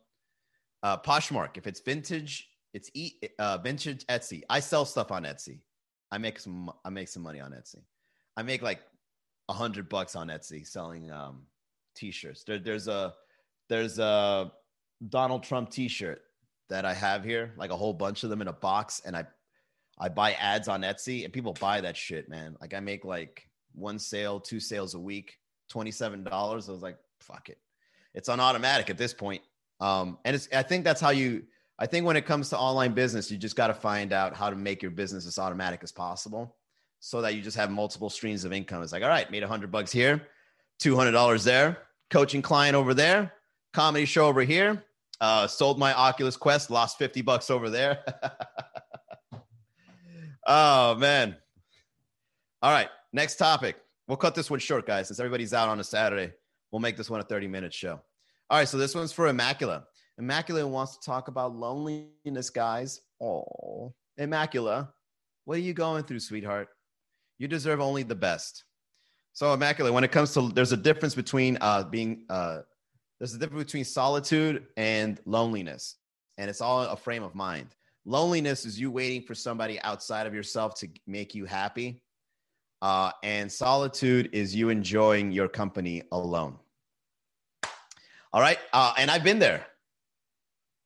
Uh, 0.82 0.96
Poshmark. 0.96 1.56
If 1.56 1.66
it's 1.66 1.80
vintage, 1.80 2.48
it's 2.72 2.90
e- 2.94 3.18
uh, 3.38 3.58
vintage 3.58 4.06
Etsy. 4.06 4.42
I 4.48 4.60
sell 4.60 4.84
stuff 4.84 5.10
on 5.10 5.24
Etsy. 5.24 5.60
I 6.12 6.18
make 6.18 6.38
some. 6.38 6.70
I 6.84 6.90
make 6.90 7.08
some 7.08 7.22
money 7.22 7.40
on 7.40 7.52
Etsy. 7.52 7.82
I 8.36 8.42
make 8.42 8.62
like 8.62 8.80
a 9.48 9.52
hundred 9.52 9.88
bucks 9.88 10.16
on 10.16 10.28
Etsy 10.28 10.66
selling 10.66 11.10
um, 11.10 11.42
t-shirts. 11.94 12.44
There, 12.44 12.58
there's 12.58 12.88
a 12.88 13.14
there's 13.68 13.98
a 13.98 14.52
Donald 15.08 15.42
Trump 15.42 15.70
t-shirt 15.70 16.22
that 16.68 16.84
I 16.84 16.94
have 16.94 17.24
here, 17.24 17.52
like 17.56 17.70
a 17.70 17.76
whole 17.76 17.92
bunch 17.92 18.24
of 18.24 18.30
them 18.30 18.40
in 18.40 18.48
a 18.48 18.52
box, 18.52 19.02
and 19.04 19.16
I 19.16 19.24
I 19.98 20.08
buy 20.08 20.32
ads 20.32 20.68
on 20.68 20.82
Etsy, 20.82 21.24
and 21.24 21.32
people 21.32 21.52
buy 21.60 21.80
that 21.80 21.96
shit, 21.96 22.28
man. 22.28 22.56
Like 22.60 22.74
I 22.74 22.80
make 22.80 23.04
like 23.04 23.48
one 23.74 23.98
sale, 23.98 24.40
two 24.40 24.60
sales 24.60 24.94
a 24.94 24.98
week, 24.98 25.38
twenty 25.68 25.90
seven 25.90 26.24
dollars. 26.24 26.68
I 26.68 26.72
was 26.72 26.82
like, 26.82 26.96
fuck 27.20 27.48
it, 27.48 27.58
it's 28.14 28.28
on 28.28 28.40
automatic 28.40 28.90
at 28.90 28.98
this 28.98 29.12
point. 29.12 29.42
Um, 29.80 30.18
and 30.24 30.34
it's 30.34 30.48
I 30.52 30.62
think 30.62 30.84
that's 30.84 31.00
how 31.00 31.10
you. 31.10 31.44
I 31.78 31.86
think 31.86 32.04
when 32.04 32.16
it 32.16 32.26
comes 32.26 32.50
to 32.50 32.58
online 32.58 32.92
business, 32.92 33.30
you 33.30 33.38
just 33.38 33.56
got 33.56 33.68
to 33.68 33.74
find 33.74 34.12
out 34.12 34.36
how 34.36 34.50
to 34.50 34.56
make 34.56 34.82
your 34.82 34.90
business 34.90 35.26
as 35.26 35.38
automatic 35.38 35.80
as 35.82 35.90
possible, 35.90 36.56
so 36.98 37.22
that 37.22 37.34
you 37.34 37.40
just 37.40 37.56
have 37.56 37.70
multiple 37.70 38.10
streams 38.10 38.44
of 38.44 38.52
income. 38.52 38.82
It's 38.82 38.92
like, 38.92 39.02
all 39.02 39.08
right, 39.08 39.30
made 39.30 39.42
a 39.42 39.48
hundred 39.48 39.70
bucks 39.72 39.90
here, 39.90 40.28
two 40.80 40.96
hundred 40.96 41.12
dollars 41.12 41.44
there, 41.44 41.78
coaching 42.10 42.42
client 42.42 42.74
over 42.74 42.94
there, 42.94 43.32
comedy 43.72 44.04
show 44.04 44.26
over 44.26 44.42
here. 44.42 44.84
Uh, 45.20 45.46
sold 45.46 45.78
my 45.78 45.92
Oculus 45.92 46.36
Quest, 46.36 46.70
lost 46.70 46.96
50 46.96 47.20
bucks 47.20 47.50
over 47.50 47.68
there. 47.68 48.02
oh, 50.46 50.94
man. 50.94 51.36
All 52.62 52.72
right. 52.72 52.88
Next 53.12 53.36
topic. 53.36 53.76
We'll 54.08 54.16
cut 54.16 54.34
this 54.34 54.50
one 54.50 54.60
short, 54.60 54.86
guys, 54.86 55.08
since 55.08 55.20
everybody's 55.20 55.52
out 55.52 55.68
on 55.68 55.78
a 55.78 55.84
Saturday. 55.84 56.32
We'll 56.72 56.80
make 56.80 56.96
this 56.96 57.10
one 57.10 57.20
a 57.20 57.24
30 57.24 57.48
minute 57.48 57.74
show. 57.74 58.00
All 58.48 58.58
right. 58.58 58.68
So 58.68 58.78
this 58.78 58.94
one's 58.94 59.12
for 59.12 59.30
Immacula. 59.30 59.84
Immacula 60.18 60.66
wants 60.66 60.96
to 60.96 61.04
talk 61.04 61.28
about 61.28 61.54
loneliness, 61.54 62.48
guys. 62.48 63.02
Oh, 63.20 63.92
Immacula, 64.18 64.88
what 65.44 65.58
are 65.58 65.62
you 65.62 65.74
going 65.74 66.04
through, 66.04 66.20
sweetheart? 66.20 66.68
You 67.38 67.48
deserve 67.48 67.80
only 67.80 68.02
the 68.02 68.14
best. 68.14 68.64
So 69.32 69.54
immaculate. 69.54 69.92
When 69.92 70.04
it 70.04 70.12
comes 70.12 70.34
to, 70.34 70.48
there's 70.48 70.72
a 70.72 70.76
difference 70.76 71.14
between 71.14 71.56
uh, 71.60 71.84
being, 71.84 72.24
uh, 72.28 72.60
there's 73.18 73.34
a 73.34 73.38
difference 73.38 73.64
between 73.64 73.84
solitude 73.84 74.66
and 74.76 75.20
loneliness, 75.24 75.96
and 76.38 76.50
it's 76.50 76.60
all 76.60 76.82
a 76.82 76.96
frame 76.96 77.22
of 77.22 77.34
mind. 77.34 77.74
Loneliness 78.04 78.64
is 78.64 78.80
you 78.80 78.90
waiting 78.90 79.22
for 79.22 79.34
somebody 79.34 79.80
outside 79.82 80.26
of 80.26 80.34
yourself 80.34 80.74
to 80.80 80.88
make 81.06 81.34
you 81.34 81.44
happy, 81.44 82.02
uh, 82.82 83.12
and 83.22 83.50
solitude 83.50 84.30
is 84.32 84.54
you 84.54 84.68
enjoying 84.68 85.30
your 85.30 85.48
company 85.48 86.02
alone. 86.12 86.56
All 88.32 88.40
right, 88.40 88.58
uh, 88.72 88.94
and 88.98 89.10
I've 89.10 89.24
been 89.24 89.38
there. 89.38 89.66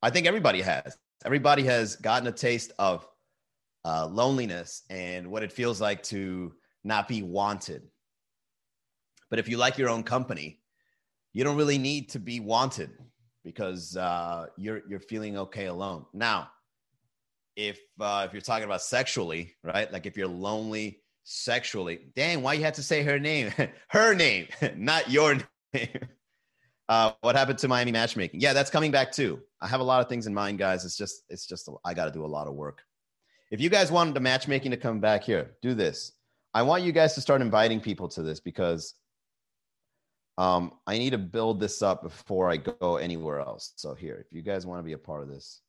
I 0.02 0.11
think 0.11 0.26
everybody 0.26 0.61
has. 0.61 0.98
Everybody 1.24 1.62
has 1.64 1.96
gotten 1.96 2.28
a 2.28 2.33
taste 2.33 2.72
of 2.78 3.09
uh, 3.85 4.07
loneliness 4.07 4.83
and 4.90 5.30
what 5.30 5.42
it 5.42 5.52
feels 5.52 5.80
like 5.80 6.02
to 6.04 6.52
not 6.85 7.09
be 7.09 7.22
wanted 7.22 7.88
but 9.35 9.40
if 9.40 9.49
you 9.49 9.57
like 9.57 9.79
your 9.79 9.88
own 9.88 10.05
company, 10.05 10.61
you 11.33 11.42
don't 11.42 11.57
really 11.57 11.77
need 11.77 12.09
to 12.11 12.20
be 12.20 12.38
wanted 12.38 12.90
because 13.42 13.97
uh, 13.97 14.47
you're 14.57 14.83
you're 14.88 15.01
feeling 15.01 15.37
okay 15.37 15.66
alone. 15.66 16.07
Now, 16.14 16.51
if 17.57 17.81
uh, 17.99 18.25
if 18.29 18.33
you're 18.33 18.40
talking 18.40 18.62
about 18.62 18.81
sexually, 18.81 19.57
right? 19.64 19.92
Like 19.92 20.07
if 20.07 20.16
you're 20.16 20.29
lonely 20.29 21.01
sexually, 21.25 22.12
dang, 22.14 22.42
why 22.42 22.53
you 22.53 22.62
had 22.62 22.75
to 22.75 22.83
say 22.85 23.03
her 23.03 23.18
name? 23.18 23.53
her 23.88 24.14
name, 24.14 24.47
not 24.77 25.11
your 25.11 25.38
name. 25.75 25.88
Uh, 26.88 27.11
what 27.23 27.35
happened 27.35 27.59
to 27.59 27.66
Miami 27.66 27.90
matchmaking? 27.90 28.40
Yeah, 28.40 28.53
that's 28.53 28.70
coming 28.70 28.92
back 28.92 29.11
too. 29.11 29.40
I 29.61 29.66
have 29.66 29.81
a 29.81 29.83
lot 29.83 30.01
of 30.01 30.09
things 30.09 30.29
in 30.29 30.33
mind, 30.33 30.59
guys. 30.59 30.85
It's 30.85 30.97
just 30.97 31.25
it's 31.29 31.44
just 31.44 31.68
I 31.85 31.92
got 31.92 32.05
to 32.05 32.12
do 32.12 32.25
a 32.25 32.29
lot 32.29 32.47
of 32.47 32.55
work. 32.55 32.83
If 33.51 33.61
you 33.61 33.68
guys 33.68 33.90
wanted 33.90 34.14
the 34.14 34.20
matchmaking 34.20 34.70
to 34.70 34.77
come 34.77 35.01
back 35.01 35.25
here, 35.25 35.57
do 35.61 35.75
this. 35.75 36.12
I 36.55 36.62
want 36.62 36.85
you 36.85 36.92
guys 36.92 37.14
to 37.14 37.20
start 37.20 37.42
inviting 37.42 37.81
people 37.81 38.07
to 38.11 38.23
this 38.23 38.38
because 38.38 38.94
um, 40.37 40.73
I 40.87 40.99
need 40.99 41.11
to 41.11 41.18
build 41.18 41.61
this 41.61 41.83
up 41.83 42.03
before 42.03 42.51
I 42.51 42.57
go 42.57 42.97
anywhere 42.97 43.40
else. 43.40 43.73
So 43.77 43.94
here, 43.94 44.25
if 44.27 44.35
you 44.35 44.42
guys 44.42 44.66
want 44.66 44.81
to 44.81 44.85
be 44.85 44.92
a 44.92 44.99
part 44.99 45.23
of 45.23 45.29
this, 45.29 45.61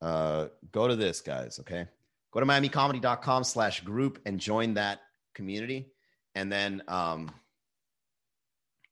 uh, 0.00 0.48
go 0.70 0.86
to 0.86 0.96
this, 0.96 1.20
guys. 1.20 1.58
Okay, 1.60 1.86
go 2.32 2.40
to 2.40 2.46
miamicomedy.com 2.46 3.44
slash 3.44 3.80
group 3.80 4.20
and 4.26 4.38
join 4.38 4.74
that 4.74 5.00
community. 5.34 5.86
And 6.36 6.50
then 6.50 6.82
um, 6.88 7.30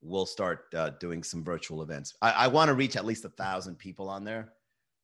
we'll 0.00 0.26
start 0.26 0.66
uh, 0.74 0.90
doing 1.00 1.22
some 1.22 1.44
virtual 1.44 1.82
events. 1.82 2.14
I, 2.20 2.30
I 2.32 2.46
want 2.48 2.68
to 2.68 2.74
reach 2.74 2.96
at 2.96 3.04
least 3.04 3.24
a 3.24 3.30
thousand 3.30 3.78
people 3.78 4.08
on 4.08 4.24
there 4.24 4.52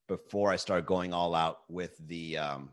before 0.09 0.51
I 0.51 0.57
start 0.57 0.87
going 0.87 1.13
all 1.13 1.35
out 1.35 1.61
with 1.69 1.97
the 2.09 2.39
um, 2.39 2.71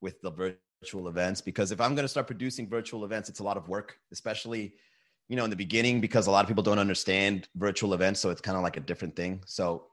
with 0.00 0.20
the 0.20 0.56
virtual 0.84 1.08
events. 1.08 1.40
Because 1.40 1.72
if 1.72 1.80
I'm 1.80 1.94
going 1.94 2.04
to 2.04 2.08
start 2.08 2.26
producing 2.26 2.68
virtual 2.68 3.04
events, 3.04 3.28
it's 3.30 3.40
a 3.40 3.42
lot 3.42 3.56
of 3.56 3.68
work, 3.68 3.98
especially 4.12 4.74
you 5.28 5.36
know 5.36 5.44
in 5.44 5.50
the 5.50 5.56
beginning 5.56 6.02
because 6.02 6.26
a 6.26 6.30
lot 6.30 6.44
of 6.44 6.48
people 6.48 6.62
don't 6.62 6.78
understand 6.78 7.48
virtual 7.56 7.94
events, 7.94 8.20
so 8.20 8.28
it's 8.28 8.42
kind 8.42 8.56
of 8.56 8.62
like 8.62 8.76
a 8.76 8.80
different 8.80 9.16
thing. 9.16 9.42
So 9.46 9.86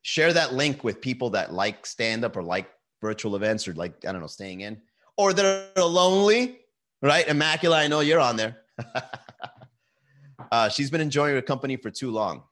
share 0.00 0.32
that 0.32 0.54
link 0.54 0.82
with 0.82 1.02
people 1.02 1.30
that 1.30 1.52
like 1.52 1.84
stand 1.84 2.24
up 2.24 2.36
or 2.36 2.42
like 2.42 2.70
virtual 3.02 3.36
events 3.36 3.68
or 3.68 3.74
like 3.74 3.92
I 4.06 4.12
don't 4.12 4.22
know 4.22 4.26
staying 4.26 4.62
in 4.62 4.80
or 5.18 5.34
that 5.34 5.72
are 5.76 5.84
lonely, 5.84 6.60
right? 7.02 7.28
Immaculate, 7.28 7.78
I 7.78 7.88
know 7.88 8.00
you're 8.00 8.20
on 8.20 8.36
there. 8.36 8.62
uh, 10.52 10.70
she's 10.70 10.90
been 10.90 11.02
enjoying 11.02 11.34
her 11.34 11.42
company 11.42 11.76
for 11.76 11.90
too 11.90 12.10
long. 12.10 12.42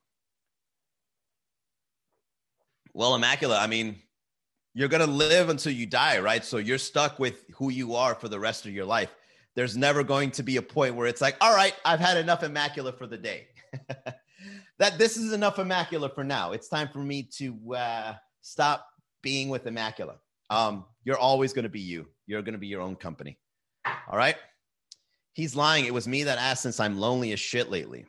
Well, 2.93 3.15
Immaculate, 3.15 3.59
I 3.59 3.65
mean, 3.65 3.97
you're 4.73 4.89
going 4.89 5.05
to 5.05 5.11
live 5.11 5.49
until 5.49 5.71
you 5.71 5.85
die, 5.85 6.19
right? 6.19 6.43
So 6.43 6.57
you're 6.57 6.77
stuck 6.77 7.19
with 7.19 7.45
who 7.55 7.69
you 7.69 7.95
are 7.95 8.15
for 8.15 8.27
the 8.27 8.39
rest 8.39 8.65
of 8.65 8.73
your 8.73 8.85
life. 8.85 9.13
There's 9.55 9.77
never 9.77 10.03
going 10.03 10.31
to 10.31 10.43
be 10.43 10.57
a 10.57 10.61
point 10.61 10.95
where 10.95 11.07
it's 11.07 11.21
like, 11.21 11.35
all 11.39 11.55
right, 11.55 11.75
I've 11.85 11.99
had 11.99 12.17
enough 12.17 12.43
Immaculate 12.43 12.97
for 12.97 13.05
the 13.05 13.17
day. 13.17 13.47
that 14.79 14.97
this 14.97 15.15
is 15.15 15.31
enough 15.31 15.59
Immaculate 15.59 16.15
for 16.15 16.23
now. 16.23 16.53
It's 16.53 16.67
time 16.67 16.89
for 16.91 16.99
me 16.99 17.23
to 17.37 17.75
uh, 17.75 18.13
stop 18.41 18.87
being 19.21 19.49
with 19.49 19.67
Immaculate. 19.67 20.17
Um, 20.49 20.85
you're 21.03 21.17
always 21.17 21.53
going 21.53 21.63
to 21.63 21.69
be 21.69 21.81
you. 21.81 22.07
You're 22.25 22.41
going 22.41 22.53
to 22.53 22.59
be 22.59 22.67
your 22.67 22.81
own 22.81 22.95
company. 22.95 23.37
All 23.85 24.17
right. 24.17 24.35
He's 25.33 25.55
lying. 25.55 25.85
It 25.85 25.93
was 25.93 26.07
me 26.07 26.23
that 26.23 26.39
asked 26.39 26.63
since 26.63 26.79
I'm 26.79 26.97
lonely 26.97 27.31
as 27.31 27.39
shit 27.39 27.69
lately. 27.69 28.05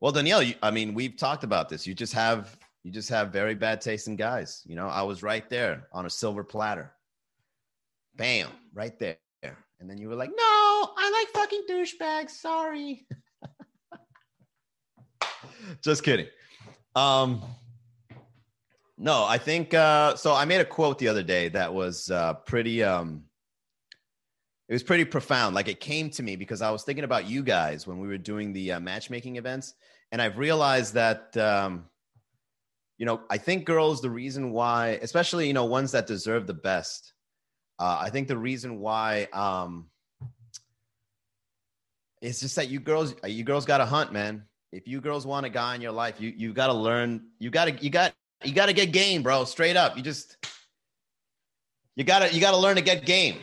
Well, 0.00 0.12
Danielle, 0.12 0.42
you, 0.42 0.54
I 0.62 0.70
mean, 0.70 0.94
we've 0.94 1.16
talked 1.16 1.44
about 1.44 1.68
this. 1.68 1.86
You 1.86 1.94
just 1.94 2.14
have 2.14 2.56
you 2.82 2.90
just 2.90 3.10
have 3.10 3.32
very 3.32 3.54
bad 3.54 3.80
taste 3.80 4.08
in 4.08 4.16
guys. 4.16 4.62
You 4.66 4.76
know, 4.76 4.88
I 4.88 5.02
was 5.02 5.22
right 5.22 5.48
there 5.48 5.88
on 5.92 6.06
a 6.06 6.10
silver 6.10 6.44
platter. 6.44 6.92
Bam, 8.16 8.48
right 8.72 8.98
there. 8.98 9.18
And 9.80 9.88
then 9.88 9.98
you 9.98 10.08
were 10.08 10.14
like, 10.14 10.30
no, 10.30 10.36
I 10.36 11.10
like 11.10 11.28
fucking 11.28 11.62
douchebags. 11.68 12.30
Sorry. 12.30 13.06
just 15.82 16.04
kidding. 16.04 16.26
Um, 16.94 17.42
no, 18.98 19.24
I 19.24 19.38
think 19.38 19.72
uh, 19.72 20.16
so. 20.16 20.34
I 20.34 20.44
made 20.44 20.60
a 20.60 20.66
quote 20.66 20.98
the 20.98 21.08
other 21.08 21.22
day 21.22 21.48
that 21.48 21.72
was 21.72 22.10
uh, 22.10 22.34
pretty. 22.34 22.82
Um, 22.82 23.24
it 24.68 24.74
was 24.74 24.82
pretty 24.82 25.06
profound. 25.06 25.54
Like 25.54 25.68
it 25.68 25.80
came 25.80 26.10
to 26.10 26.22
me 26.22 26.36
because 26.36 26.60
I 26.60 26.70
was 26.70 26.82
thinking 26.82 27.04
about 27.04 27.26
you 27.26 27.42
guys 27.42 27.86
when 27.86 27.98
we 27.98 28.06
were 28.06 28.18
doing 28.18 28.52
the 28.52 28.72
uh, 28.72 28.80
matchmaking 28.80 29.36
events, 29.36 29.72
and 30.12 30.20
I've 30.20 30.36
realized 30.36 30.92
that 30.94 31.34
um, 31.38 31.86
you 33.00 33.06
know, 33.06 33.22
I 33.30 33.38
think 33.38 33.64
girls, 33.64 34.02
the 34.02 34.10
reason 34.10 34.52
why, 34.52 34.98
especially, 35.00 35.46
you 35.46 35.54
know, 35.54 35.64
ones 35.64 35.90
that 35.92 36.06
deserve 36.06 36.46
the 36.46 36.52
best, 36.52 37.14
uh, 37.78 37.96
I 37.98 38.10
think 38.10 38.28
the 38.28 38.36
reason 38.36 38.78
why 38.78 39.26
um, 39.32 39.86
it's 42.20 42.40
just 42.40 42.56
that 42.56 42.68
you 42.68 42.78
girls, 42.78 43.14
uh, 43.24 43.28
you 43.28 43.42
girls 43.42 43.64
got 43.64 43.78
to 43.78 43.86
hunt, 43.86 44.12
man. 44.12 44.44
If 44.70 44.86
you 44.86 45.00
girls 45.00 45.26
want 45.26 45.46
a 45.46 45.48
guy 45.48 45.74
in 45.74 45.80
your 45.80 45.92
life, 45.92 46.20
you 46.20 46.34
you 46.36 46.52
got 46.52 46.66
to 46.66 46.74
learn. 46.74 47.22
You 47.38 47.48
got 47.48 47.64
to 47.64 47.82
you 47.82 47.88
got 47.88 48.12
you 48.44 48.52
got 48.52 48.66
to 48.66 48.74
get 48.74 48.92
game, 48.92 49.22
bro. 49.22 49.44
Straight 49.44 49.78
up, 49.78 49.96
you 49.96 50.02
just 50.02 50.36
you 51.96 52.04
gotta 52.04 52.32
you 52.32 52.40
gotta 52.40 52.58
learn 52.58 52.76
to 52.76 52.82
get 52.82 53.06
game. 53.06 53.38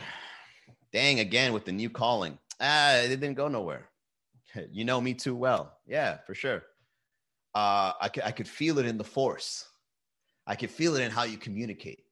Dang, 0.93 1.20
again 1.20 1.52
with 1.52 1.65
the 1.65 1.72
new 1.72 1.89
calling. 1.89 2.38
Ah, 2.62 2.98
it 2.98 3.08
didn't 3.08 3.34
go 3.34 3.48
nowhere. 3.48 3.89
You 4.72 4.86
know 4.86 5.02
me 5.02 5.13
too 5.13 5.36
well. 5.36 5.78
Yeah, 5.88 6.17
for 6.26 6.34
sure 6.34 6.63
uh, 7.58 7.93
I, 8.00 8.10
could, 8.10 8.24
I 8.24 8.32
could 8.32 8.48
feel 8.48 8.78
it 8.78 8.86
in 8.86 9.00
the 9.00 9.04
force. 9.04 9.67
I 10.46 10.56
could 10.56 10.70
feel 10.70 10.96
it 10.96 11.02
in 11.02 11.10
how 11.10 11.24
you 11.24 11.38
communicate. 11.38 12.04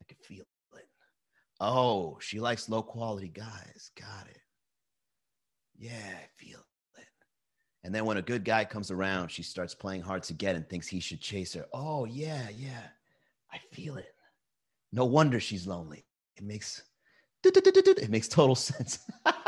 I 0.00 0.04
could 0.04 0.18
feel 0.18 0.40
it. 0.40 0.86
Oh, 1.60 2.16
she 2.18 2.40
likes 2.40 2.70
low 2.70 2.82
quality 2.82 3.28
guys. 3.28 3.90
Got 4.00 4.28
it. 4.30 4.40
Yeah, 5.78 5.92
I 5.92 6.26
feel 6.42 6.58
it. 6.96 7.04
And 7.84 7.94
then 7.94 8.06
when 8.06 8.16
a 8.16 8.22
good 8.22 8.44
guy 8.44 8.64
comes 8.64 8.90
around, 8.90 9.28
she 9.28 9.42
starts 9.42 9.74
playing 9.74 10.00
hard 10.00 10.22
to 10.24 10.32
get 10.32 10.56
and 10.56 10.66
thinks 10.66 10.88
he 10.88 10.98
should 10.98 11.20
chase 11.20 11.52
her. 11.52 11.66
Oh, 11.74 12.06
yeah, 12.06 12.48
yeah. 12.56 12.88
I 13.52 13.58
feel 13.72 13.98
it. 13.98 14.14
No 14.90 15.04
wonder 15.04 15.38
she's 15.38 15.66
lonely. 15.66 16.06
It 16.36 16.44
makes 16.44 16.82
it 17.44 18.10
makes 18.10 18.28
total 18.28 18.54
sense. 18.54 19.00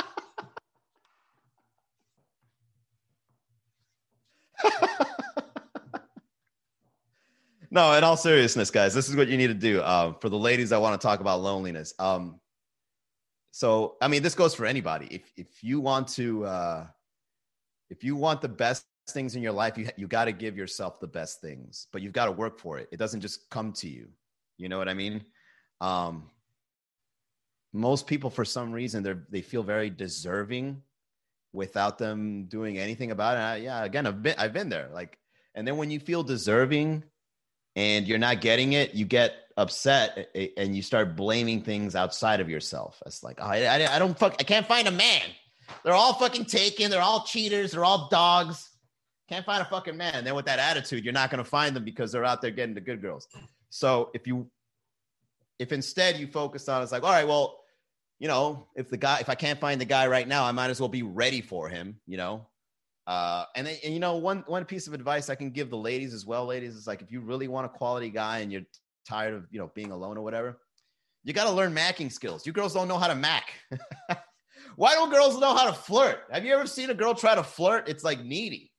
no, 7.71 7.93
in 7.95 8.05
all 8.05 8.17
seriousness, 8.17 8.71
guys, 8.71 8.95
this 8.95 9.09
is 9.09 9.17
what 9.17 9.29
you 9.29 9.37
need 9.37 9.49
to 9.49 9.55
do. 9.55 9.83
Um, 9.83 10.17
for 10.21 10.29
the 10.29 10.39
ladies 10.39 10.73
I 10.73 10.79
want 10.79 11.01
to 11.01 11.07
talk 11.07 11.21
about 11.21 11.41
loneliness. 11.41 11.95
Um, 11.99 12.41
so, 13.51 13.97
I 14.01 14.09
mean, 14.09 14.23
this 14.23 14.35
goes 14.35 14.55
for 14.55 14.67
anybody. 14.67 15.07
If 15.11 15.33
if 15.37 15.63
you 15.63 15.81
want 15.81 16.09
to, 16.09 16.45
uh, 16.45 16.87
if 17.91 18.03
you 18.03 18.17
want 18.17 18.41
the 18.41 18.49
best 18.49 18.85
things 19.11 19.37
in 19.37 19.43
your 19.43 19.53
life, 19.53 19.79
you 19.79 19.89
you 19.97 20.09
got 20.09 20.25
to 20.25 20.33
give 20.33 20.57
yourself 20.57 21.01
the 21.01 21.07
best 21.07 21.41
things, 21.41 21.87
but 21.93 22.03
you've 22.03 22.13
got 22.13 22.27
to 22.27 22.33
work 22.33 22.59
for 22.59 22.79
it. 22.79 22.89
It 22.91 22.97
doesn't 22.97 23.21
just 23.21 23.49
come 23.51 23.73
to 23.75 23.89
you. 23.89 24.09
You 24.57 24.69
know 24.69 24.79
what 24.79 24.89
I 24.89 24.95
mean? 24.95 25.25
Um, 25.81 26.31
most 27.73 28.07
people, 28.07 28.31
for 28.31 28.45
some 28.45 28.73
reason, 28.73 29.03
they 29.03 29.15
they 29.31 29.43
feel 29.43 29.63
very 29.63 29.91
deserving 29.91 30.83
without 31.55 31.97
them 31.99 32.45
doing 32.45 32.79
anything 32.79 33.11
about 33.11 33.37
it. 33.37 33.41
I, 33.41 33.57
yeah, 33.57 33.85
again, 33.85 34.07
I've 34.07 34.23
been 34.23 34.35
I've 34.37 34.53
been 34.53 34.69
there. 34.69 34.89
Like, 34.93 35.19
and 35.55 35.67
then 35.67 35.77
when 35.77 35.91
you 35.91 36.01
feel 36.01 36.23
deserving 36.23 37.05
and 37.77 38.07
you're 38.07 38.19
not 38.19 38.41
getting 38.41 38.75
it, 38.75 38.95
you 38.95 39.05
get 39.05 39.35
upset 39.57 40.29
and 40.57 40.75
you 40.75 40.83
start 40.83 41.17
blaming 41.17 41.63
things 41.63 41.95
outside 41.95 42.41
of 42.41 42.51
yourself. 42.51 43.01
It's 43.07 43.23
like, 43.23 43.39
oh, 43.41 43.47
I, 43.47 43.95
I, 43.95 43.99
don't 43.99 44.19
fuck, 44.19 44.35
I 44.41 44.43
can't 44.43 44.67
find 44.67 44.89
a 44.89 44.91
man. 44.91 45.23
They're 45.85 45.95
all 45.95 46.15
fucking 46.15 46.47
taken. 46.47 46.91
They're 46.91 47.01
all 47.01 47.25
cheaters. 47.25 47.73
They're 47.73 47.85
all 47.85 48.09
dogs. 48.09 48.71
Can't 49.29 49.47
find 49.47 49.63
a 49.63 49.65
fucking 49.65 49.97
man. 49.97 50.15
And 50.15 50.27
then 50.27 50.35
with 50.35 50.47
that 50.47 50.59
attitude, 50.59 51.05
you're 51.05 51.15
not 51.15 51.31
going 51.31 51.43
to 51.43 51.49
find 51.49 51.75
them 51.75 51.85
because 51.85 52.13
they're 52.13 52.25
out 52.25 52.43
there 52.43 52.51
getting 52.51 52.75
the 52.75 52.81
good 52.81 53.01
girls. 53.01 53.29
So 53.71 54.11
if 54.13 54.27
you, 54.27 54.51
if 55.59 55.73
instead 55.73 56.19
you 56.19 56.27
focus 56.27 56.69
on, 56.69 56.83
it's 56.83 56.93
like, 56.93 57.03
all 57.03 57.13
right, 57.13 57.27
well, 57.27 57.64
you 58.19 58.29
know, 58.29 58.69
if 58.77 58.89
the 58.89 58.97
guy, 58.97 59.19
if 59.21 59.29
I 59.29 59.35
can't 59.35 59.61
find 59.61 59.81
the 59.81 59.85
guy 59.85 60.07
right 60.07 60.27
now, 60.27 60.45
I 60.45 60.53
might 60.53 60.71
as 60.71 60.81
well 60.81 60.89
be 60.89 61.03
ready 61.03 61.41
for 61.41 61.69
him, 61.69 62.01
you 62.07 62.17
know? 62.17 62.47
Uh, 63.07 63.45
and, 63.55 63.69
and 63.69 63.93
you 63.93 64.01
know, 64.01 64.17
one, 64.17 64.45
one 64.47 64.65
piece 64.65 64.87
of 64.87 64.95
advice 64.95 65.29
I 65.29 65.35
can 65.35 65.51
give 65.51 65.69
the 65.69 65.77
ladies 65.77 66.15
as 66.15 66.25
well, 66.25 66.47
ladies, 66.47 66.75
is 66.75 66.87
like, 66.87 67.03
if 67.03 67.13
you 67.13 67.21
really 67.21 67.49
want 67.49 67.67
a 67.67 67.69
quality 67.69 68.09
guy 68.09 68.39
and 68.39 68.51
you're 68.51 68.63
tired 69.07 69.35
of, 69.35 69.47
you 69.51 69.59
know, 69.59 69.71
being 69.75 69.91
alone 69.91 70.17
or 70.17 70.23
whatever, 70.23 70.59
you 71.25 71.33
got 71.33 71.45
to 71.45 71.53
learn 71.53 71.75
macking 71.75 72.11
skills. 72.11 72.47
You 72.47 72.53
girls 72.53 72.75
don't 72.75 72.89
know 72.89 72.99
how 72.99 73.09
to 73.09 73.15
mac. 73.15 73.53
Why 74.77 74.95
don't 74.95 75.11
girls 75.11 75.39
know 75.39 75.55
how 75.55 75.67
to 75.67 75.73
flirt? 75.73 76.21
Have 76.31 76.45
you 76.45 76.55
ever 76.55 76.67
seen 76.67 76.91
a 76.91 76.95
girl 76.95 77.15
try 77.15 77.35
to 77.35 77.43
flirt? 77.43 77.89
It's 77.89 78.05
like 78.05 78.25
needy. 78.25 78.73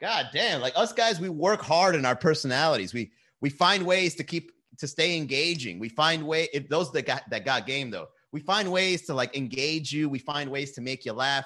God 0.00 0.28
damn. 0.32 0.60
Like 0.60 0.72
us 0.76 0.92
guys, 0.92 1.20
we 1.20 1.28
work 1.28 1.62
hard 1.62 1.94
in 1.94 2.04
our 2.04 2.16
personalities. 2.16 2.92
We, 2.92 3.12
we 3.40 3.50
find 3.50 3.84
ways 3.84 4.14
to 4.16 4.24
keep, 4.24 4.50
to 4.78 4.88
stay 4.88 5.16
engaging. 5.16 5.78
We 5.78 5.88
find 5.88 6.26
way, 6.26 6.48
if 6.52 6.68
those 6.68 6.90
that 6.92 7.06
got, 7.06 7.28
that 7.30 7.44
got 7.44 7.66
game 7.66 7.90
though, 7.90 8.08
we 8.32 8.40
find 8.40 8.72
ways 8.72 9.02
to 9.02 9.14
like 9.14 9.36
engage 9.36 9.92
you. 9.92 10.08
We 10.08 10.18
find 10.18 10.50
ways 10.50 10.72
to 10.72 10.80
make 10.80 11.04
you 11.04 11.12
laugh. 11.12 11.44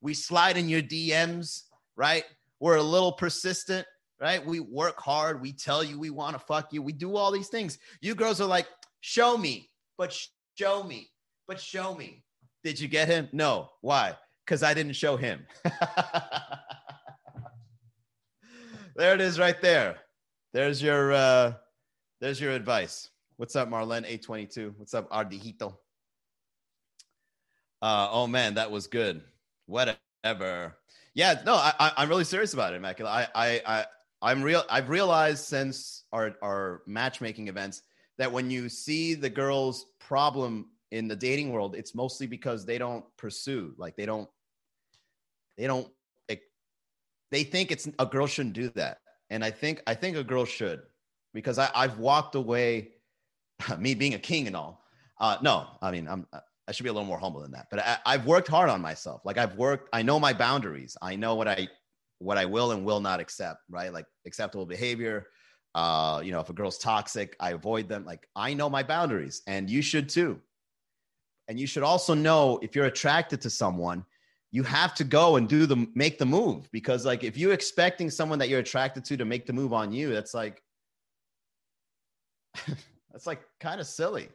We 0.00 0.12
slide 0.12 0.56
in 0.56 0.68
your 0.68 0.82
DMs, 0.82 1.62
right? 1.96 2.24
We're 2.60 2.76
a 2.76 2.82
little 2.82 3.12
persistent, 3.12 3.86
right? 4.20 4.44
We 4.44 4.60
work 4.60 5.00
hard. 5.00 5.40
We 5.40 5.52
tell 5.52 5.84
you 5.84 5.98
we 5.98 6.10
want 6.10 6.34
to 6.34 6.44
fuck 6.44 6.72
you. 6.72 6.82
We 6.82 6.92
do 6.92 7.16
all 7.16 7.30
these 7.30 7.48
things. 7.48 7.78
You 8.00 8.14
girls 8.14 8.40
are 8.40 8.46
like, 8.46 8.66
show 9.00 9.38
me, 9.38 9.70
but 9.96 10.12
show 10.56 10.82
me, 10.82 11.10
but 11.46 11.60
show 11.60 11.94
me. 11.94 12.24
Did 12.64 12.80
you 12.80 12.88
get 12.88 13.06
him? 13.08 13.28
No. 13.32 13.70
Why? 13.80 14.16
Because 14.44 14.64
I 14.64 14.74
didn't 14.74 14.94
show 14.94 15.16
him. 15.16 15.46
there 18.96 19.14
it 19.14 19.20
is 19.20 19.38
right 19.38 19.60
there. 19.62 19.98
There's 20.52 20.82
your 20.82 21.12
uh 21.12 21.52
there's 22.20 22.40
your 22.40 22.52
advice. 22.52 23.10
What's 23.36 23.54
up, 23.54 23.68
Marlene? 23.68 24.06
822. 24.06 24.74
What's 24.78 24.94
up, 24.94 25.10
Ardijito? 25.10 25.76
Uh, 27.86 28.08
oh 28.10 28.26
man, 28.26 28.54
that 28.54 28.68
was 28.68 28.88
good. 28.88 29.22
Whatever. 29.66 30.76
Yeah, 31.14 31.40
no, 31.46 31.54
I, 31.54 31.92
am 31.96 32.08
really 32.08 32.24
serious 32.24 32.52
about 32.52 32.72
it, 32.72 32.78
Immaculate. 32.78 33.12
I 33.12 33.28
I 33.32 33.62
I 33.64 33.86
I'm 34.20 34.42
real. 34.42 34.64
I've 34.68 34.88
realized 34.88 35.44
since 35.44 36.02
our 36.12 36.34
our 36.42 36.82
matchmaking 36.88 37.46
events 37.46 37.82
that 38.18 38.32
when 38.32 38.50
you 38.50 38.68
see 38.68 39.14
the 39.14 39.30
girls' 39.30 39.86
problem 40.00 40.66
in 40.90 41.06
the 41.06 41.14
dating 41.14 41.52
world, 41.52 41.76
it's 41.76 41.94
mostly 41.94 42.26
because 42.26 42.66
they 42.66 42.76
don't 42.76 43.04
pursue. 43.16 43.72
Like 43.78 43.94
they 43.94 44.04
don't 44.04 44.28
they 45.56 45.68
don't 45.68 45.86
they, 46.26 46.40
they 47.30 47.44
think 47.44 47.70
it's 47.70 47.88
a 48.00 48.06
girl 48.06 48.26
shouldn't 48.26 48.56
do 48.56 48.68
that. 48.70 48.98
And 49.30 49.44
I 49.44 49.52
think 49.52 49.80
I 49.86 49.94
think 49.94 50.16
a 50.16 50.24
girl 50.24 50.44
should 50.44 50.82
because 51.32 51.56
I, 51.56 51.70
I've 51.72 51.98
walked 51.98 52.34
away 52.34 52.94
me 53.78 53.94
being 53.94 54.14
a 54.14 54.18
king 54.18 54.48
and 54.48 54.56
all. 54.56 54.82
Uh, 55.20 55.36
no, 55.40 55.68
I 55.80 55.92
mean, 55.92 56.08
I'm, 56.08 56.26
I 56.68 56.72
should 56.72 56.82
be 56.82 56.88
a 56.88 56.92
little 56.92 57.06
more 57.06 57.18
humble 57.18 57.40
than 57.40 57.52
that. 57.52 57.66
But 57.70 57.80
I, 57.80 57.98
I've 58.06 58.26
worked 58.26 58.48
hard 58.48 58.68
on 58.68 58.80
myself. 58.80 59.22
Like 59.24 59.38
I've 59.38 59.56
worked, 59.56 59.88
I 59.92 60.02
know 60.02 60.18
my 60.18 60.32
boundaries. 60.32 60.96
I 61.00 61.14
know 61.16 61.34
what 61.34 61.46
I, 61.46 61.68
what 62.18 62.38
I 62.38 62.44
will 62.44 62.72
and 62.72 62.84
will 62.84 63.00
not 63.00 63.20
accept. 63.20 63.60
Right, 63.68 63.92
like 63.92 64.06
acceptable 64.26 64.66
behavior. 64.66 65.26
Uh, 65.74 66.22
you 66.24 66.32
know, 66.32 66.40
if 66.40 66.48
a 66.48 66.54
girl's 66.54 66.78
toxic, 66.78 67.36
I 67.38 67.50
avoid 67.50 67.88
them. 67.88 68.04
Like 68.04 68.26
I 68.34 68.54
know 68.54 68.70
my 68.70 68.82
boundaries, 68.82 69.42
and 69.46 69.68
you 69.68 69.82
should 69.82 70.08
too. 70.08 70.40
And 71.48 71.60
you 71.60 71.66
should 71.66 71.82
also 71.82 72.14
know 72.14 72.58
if 72.62 72.74
you're 72.74 72.86
attracted 72.86 73.40
to 73.42 73.50
someone, 73.50 74.04
you 74.50 74.62
have 74.62 74.94
to 74.94 75.04
go 75.04 75.36
and 75.36 75.48
do 75.48 75.66
the 75.66 75.86
make 75.94 76.18
the 76.18 76.24
move 76.24 76.68
because 76.72 77.04
like 77.04 77.24
if 77.24 77.36
you're 77.36 77.52
expecting 77.52 78.08
someone 78.10 78.38
that 78.38 78.48
you're 78.48 78.60
attracted 78.60 79.04
to 79.04 79.16
to 79.18 79.24
make 79.26 79.44
the 79.44 79.52
move 79.52 79.72
on 79.74 79.92
you, 79.92 80.12
that's 80.12 80.32
like 80.32 80.62
that's 83.12 83.26
like 83.26 83.42
kind 83.60 83.80
of 83.80 83.86
silly. 83.86 84.28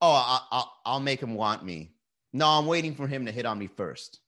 Oh, 0.00 0.12
I, 0.12 0.40
I'll, 0.50 0.72
I'll 0.84 1.00
make 1.00 1.20
him 1.20 1.34
want 1.34 1.64
me. 1.64 1.92
No, 2.32 2.46
I'm 2.46 2.66
waiting 2.66 2.94
for 2.94 3.06
him 3.06 3.26
to 3.26 3.32
hit 3.32 3.46
on 3.46 3.58
me 3.58 3.66
first. 3.66 4.20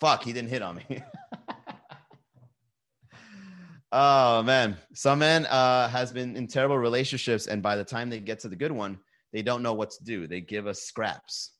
Fuck, 0.00 0.24
he 0.24 0.32
didn't 0.32 0.50
hit 0.50 0.62
on 0.62 0.76
me. 0.76 1.02
oh 3.92 4.42
man, 4.42 4.76
some 4.94 5.20
men 5.20 5.46
uh, 5.46 5.88
has 5.88 6.12
been 6.12 6.36
in 6.36 6.48
terrible 6.48 6.78
relationships, 6.78 7.46
and 7.46 7.62
by 7.62 7.76
the 7.76 7.84
time 7.84 8.10
they 8.10 8.20
get 8.20 8.40
to 8.40 8.48
the 8.48 8.56
good 8.56 8.72
one, 8.72 8.98
they 9.32 9.42
don't 9.42 9.62
know 9.62 9.74
what 9.74 9.90
to 9.92 10.04
do. 10.04 10.26
They 10.26 10.40
give 10.40 10.66
us 10.66 10.82
scraps. 10.82 11.52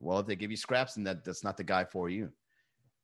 Well, 0.00 0.18
if 0.20 0.26
they 0.26 0.36
give 0.36 0.50
you 0.50 0.56
scraps, 0.56 0.94
then 0.94 1.04
that, 1.04 1.24
that's 1.24 1.44
not 1.44 1.56
the 1.56 1.64
guy 1.64 1.84
for 1.84 2.08
you. 2.08 2.30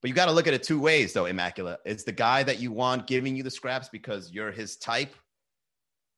But 0.00 0.08
you 0.08 0.14
got 0.14 0.26
to 0.26 0.32
look 0.32 0.46
at 0.46 0.54
it 0.54 0.62
two 0.62 0.80
ways, 0.80 1.12
though, 1.12 1.26
Immaculate. 1.26 1.80
It's 1.84 2.04
the 2.04 2.12
guy 2.12 2.42
that 2.42 2.58
you 2.58 2.72
want 2.72 3.06
giving 3.06 3.36
you 3.36 3.42
the 3.42 3.50
scraps 3.50 3.88
because 3.88 4.30
you're 4.32 4.52
his 4.52 4.76
type 4.76 5.14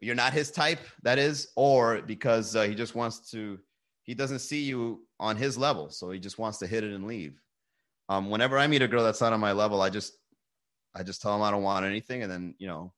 you're 0.03 0.15
not 0.15 0.33
his 0.33 0.51
type, 0.51 0.81
that 1.03 1.19
is, 1.19 1.49
or 1.57 2.03
because 2.03 2.57
uh, 2.57 2.63
he 2.63 2.75
just 2.75 2.95
wants 2.95 3.31
to, 3.31 3.59
he 4.03 4.15
doesn't 4.15 4.41
see 4.41 4.61
you 4.63 5.07
on 5.21 5.37
his 5.37 5.57
level. 5.57 5.89
So 5.91 6.11
he 6.11 6.19
just 6.19 6.39
wants 6.39 6.59
to 6.59 6.67
hit 6.67 6.85
it 6.85 6.93
and 6.93 7.07
leave. 7.07 7.41
Um, 8.09 8.29
whenever 8.29 8.59
I 8.59 8.67
meet 8.67 8.83
a 8.83 8.89
girl 8.89 9.05
that's 9.05 9.21
not 9.21 9.33
on 9.33 9.41
my 9.41 9.53
level, 9.53 9.81
I 9.81 9.91
just, 9.91 10.15
I 10.95 11.03
just 11.03 11.23
tell 11.23 11.33
them 11.33 11.43
I 11.43 11.51
don't 11.51 11.63
want 11.63 11.87
anything. 11.87 12.23
And 12.23 12.31
then, 12.31 12.55
you 12.59 12.67
know, 12.67 12.93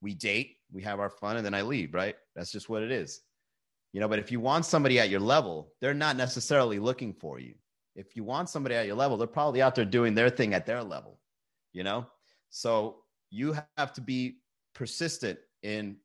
we 0.00 0.14
date, 0.14 0.56
we 0.72 0.82
have 0.82 1.00
our 1.00 1.10
fun, 1.10 1.36
and 1.36 1.44
then 1.44 1.54
I 1.54 1.62
leave, 1.62 1.92
right? 1.92 2.16
That's 2.34 2.50
just 2.50 2.68
what 2.68 2.82
it 2.82 2.90
is. 2.90 3.20
You 3.92 4.00
know, 4.00 4.08
but 4.08 4.18
if 4.18 4.32
you 4.32 4.40
want 4.40 4.64
somebody 4.64 4.98
at 4.98 5.10
your 5.10 5.20
level, 5.20 5.72
they're 5.80 5.94
not 5.94 6.16
necessarily 6.16 6.78
looking 6.78 7.12
for 7.12 7.38
you. 7.38 7.54
If 7.94 8.16
you 8.16 8.24
want 8.24 8.48
somebody 8.48 8.74
at 8.74 8.86
your 8.86 8.96
level, 8.96 9.16
they're 9.16 9.26
probably 9.26 9.60
out 9.60 9.74
there 9.74 9.84
doing 9.84 10.14
their 10.14 10.30
thing 10.30 10.54
at 10.54 10.66
their 10.66 10.82
level, 10.82 11.18
you 11.72 11.84
know? 11.84 12.06
So 12.50 13.02
you 13.30 13.56
have 13.76 13.92
to 13.94 14.00
be 14.00 14.38
persistent 14.74 15.38
in 15.62 15.96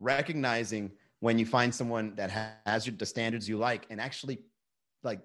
recognizing 0.00 0.90
when 1.20 1.38
you 1.38 1.46
find 1.46 1.74
someone 1.74 2.14
that 2.16 2.30
has 2.66 2.84
the 2.84 3.06
standards 3.06 3.48
you 3.48 3.56
like 3.56 3.86
and 3.90 4.00
actually 4.00 4.38
like 5.02 5.20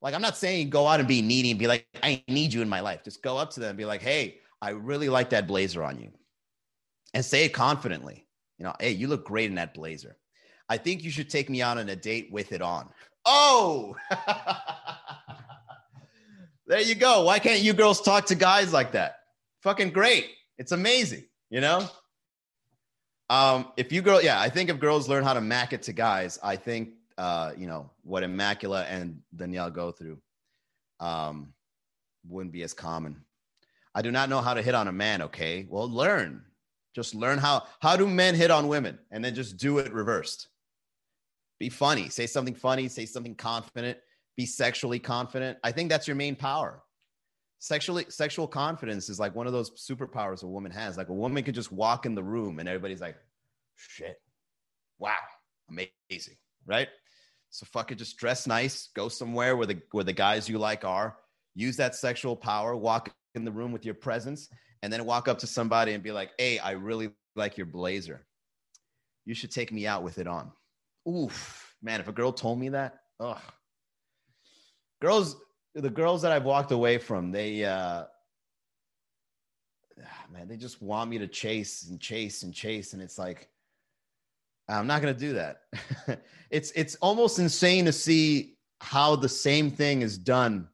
like 0.00 0.14
i'm 0.14 0.22
not 0.22 0.36
saying 0.36 0.70
go 0.70 0.86
out 0.86 1.00
and 1.00 1.08
be 1.08 1.20
needy 1.20 1.50
and 1.50 1.58
be 1.58 1.66
like 1.66 1.86
i 2.02 2.22
need 2.28 2.52
you 2.52 2.62
in 2.62 2.68
my 2.68 2.80
life. 2.80 3.04
Just 3.04 3.22
go 3.22 3.36
up 3.36 3.50
to 3.50 3.60
them 3.60 3.70
and 3.70 3.78
be 3.78 3.84
like 3.84 4.02
hey 4.02 4.38
i 4.62 4.70
really 4.70 5.08
like 5.08 5.30
that 5.30 5.46
blazer 5.46 5.82
on 5.82 5.98
you. 5.98 6.10
And 7.12 7.24
say 7.24 7.44
it 7.44 7.50
confidently 7.50 8.26
you 8.58 8.64
know 8.64 8.74
hey 8.80 8.92
you 8.92 9.08
look 9.08 9.24
great 9.24 9.50
in 9.50 9.56
that 9.56 9.74
blazer. 9.74 10.16
I 10.68 10.76
think 10.76 11.02
you 11.02 11.10
should 11.10 11.28
take 11.28 11.50
me 11.50 11.62
out 11.62 11.78
on 11.78 11.88
a 11.88 11.96
date 11.96 12.30
with 12.30 12.52
it 12.52 12.62
on. 12.62 12.88
Oh! 13.24 13.96
There 16.66 16.80
you 16.80 16.94
go. 16.94 17.24
Why 17.24 17.40
can't 17.40 17.62
you 17.62 17.72
girls 17.72 18.00
talk 18.00 18.26
to 18.26 18.36
guys 18.36 18.72
like 18.72 18.92
that? 18.92 19.22
Fucking 19.64 19.90
great. 19.90 20.30
It's 20.56 20.70
amazing 20.70 21.24
you 21.50 21.60
know 21.60 21.86
um, 23.30 23.68
if 23.76 23.92
you 23.92 24.02
girl, 24.02 24.20
yeah, 24.20 24.40
I 24.40 24.48
think 24.48 24.68
if 24.68 24.80
girls 24.80 25.08
learn 25.08 25.22
how 25.22 25.32
to 25.32 25.40
mac 25.40 25.72
it 25.72 25.82
to 25.82 25.92
guys, 25.92 26.38
I 26.42 26.56
think 26.56 26.90
uh, 27.16 27.52
you 27.56 27.68
know 27.68 27.88
what 28.02 28.24
Immaculate 28.24 28.88
and 28.90 29.20
Danielle 29.34 29.70
go 29.70 29.92
through 29.92 30.18
um, 30.98 31.54
wouldn't 32.28 32.52
be 32.52 32.64
as 32.64 32.74
common. 32.74 33.22
I 33.94 34.02
do 34.02 34.10
not 34.10 34.28
know 34.28 34.40
how 34.40 34.52
to 34.52 34.62
hit 34.62 34.74
on 34.74 34.88
a 34.88 34.92
man. 34.92 35.22
Okay, 35.22 35.66
well, 35.70 35.88
learn. 35.88 36.42
Just 36.92 37.14
learn 37.14 37.38
how 37.38 37.66
how 37.80 37.96
do 37.96 38.08
men 38.08 38.34
hit 38.34 38.50
on 38.50 38.66
women, 38.66 38.98
and 39.12 39.24
then 39.24 39.34
just 39.34 39.56
do 39.56 39.78
it 39.78 39.92
reversed. 39.92 40.48
Be 41.60 41.68
funny. 41.68 42.08
Say 42.08 42.26
something 42.26 42.54
funny. 42.54 42.88
Say 42.88 43.06
something 43.06 43.36
confident. 43.36 43.96
Be 44.36 44.44
sexually 44.44 44.98
confident. 44.98 45.56
I 45.62 45.70
think 45.70 45.88
that's 45.88 46.08
your 46.08 46.16
main 46.16 46.34
power. 46.34 46.82
Sexually, 47.62 48.06
sexual 48.08 48.48
confidence 48.48 49.10
is 49.10 49.20
like 49.20 49.34
one 49.34 49.46
of 49.46 49.52
those 49.52 49.70
superpowers 49.72 50.42
a 50.42 50.46
woman 50.46 50.72
has. 50.72 50.96
Like 50.96 51.10
a 51.10 51.14
woman 51.14 51.44
could 51.44 51.54
just 51.54 51.70
walk 51.70 52.06
in 52.06 52.14
the 52.14 52.22
room 52.22 52.58
and 52.58 52.66
everybody's 52.66 53.02
like, 53.02 53.16
shit, 53.76 54.16
wow, 54.98 55.12
amazing, 55.68 56.36
right? 56.66 56.88
So 57.50 57.66
fuck 57.70 57.92
it, 57.92 57.96
just 57.96 58.16
dress 58.16 58.46
nice, 58.46 58.88
go 58.94 59.08
somewhere 59.08 59.58
where 59.58 59.66
the 59.66 59.78
where 59.90 60.04
the 60.04 60.12
guys 60.14 60.48
you 60.48 60.58
like 60.58 60.86
are, 60.86 61.18
use 61.54 61.76
that 61.76 61.94
sexual 61.94 62.34
power, 62.34 62.74
walk 62.74 63.12
in 63.34 63.44
the 63.44 63.52
room 63.52 63.72
with 63.72 63.84
your 63.84 63.94
presence, 63.94 64.48
and 64.82 64.90
then 64.90 65.04
walk 65.04 65.28
up 65.28 65.38
to 65.40 65.46
somebody 65.46 65.92
and 65.92 66.02
be 66.02 66.12
like, 66.12 66.30
hey, 66.38 66.58
I 66.58 66.72
really 66.72 67.10
like 67.36 67.58
your 67.58 67.66
blazer. 67.66 68.24
You 69.26 69.34
should 69.34 69.50
take 69.50 69.70
me 69.70 69.86
out 69.86 70.02
with 70.02 70.16
it 70.16 70.26
on. 70.26 70.50
Oof, 71.06 71.74
man, 71.82 72.00
if 72.00 72.08
a 72.08 72.12
girl 72.12 72.32
told 72.32 72.58
me 72.58 72.70
that, 72.70 73.00
ugh. 73.20 73.40
Girls, 75.02 75.36
the 75.74 75.90
girls 75.90 76.22
that 76.22 76.32
I've 76.32 76.44
walked 76.44 76.72
away 76.72 76.98
from, 76.98 77.30
they 77.30 77.64
uh 77.64 78.04
man, 80.32 80.48
they 80.48 80.56
just 80.56 80.80
want 80.80 81.10
me 81.10 81.18
to 81.18 81.26
chase 81.26 81.88
and 81.88 82.00
chase 82.00 82.42
and 82.42 82.54
chase 82.54 82.92
and 82.92 83.02
it's 83.02 83.18
like 83.18 83.48
I'm 84.68 84.86
not 84.86 85.02
to 85.02 85.14
do 85.14 85.32
that. 85.34 85.62
it's 86.50 86.70
it's 86.72 86.94
almost 86.96 87.38
insane 87.38 87.84
to 87.86 87.92
see 87.92 88.56
how 88.80 89.16
the 89.16 89.28
same 89.28 89.70
thing 89.70 90.02
is 90.02 90.16
done 90.16 90.68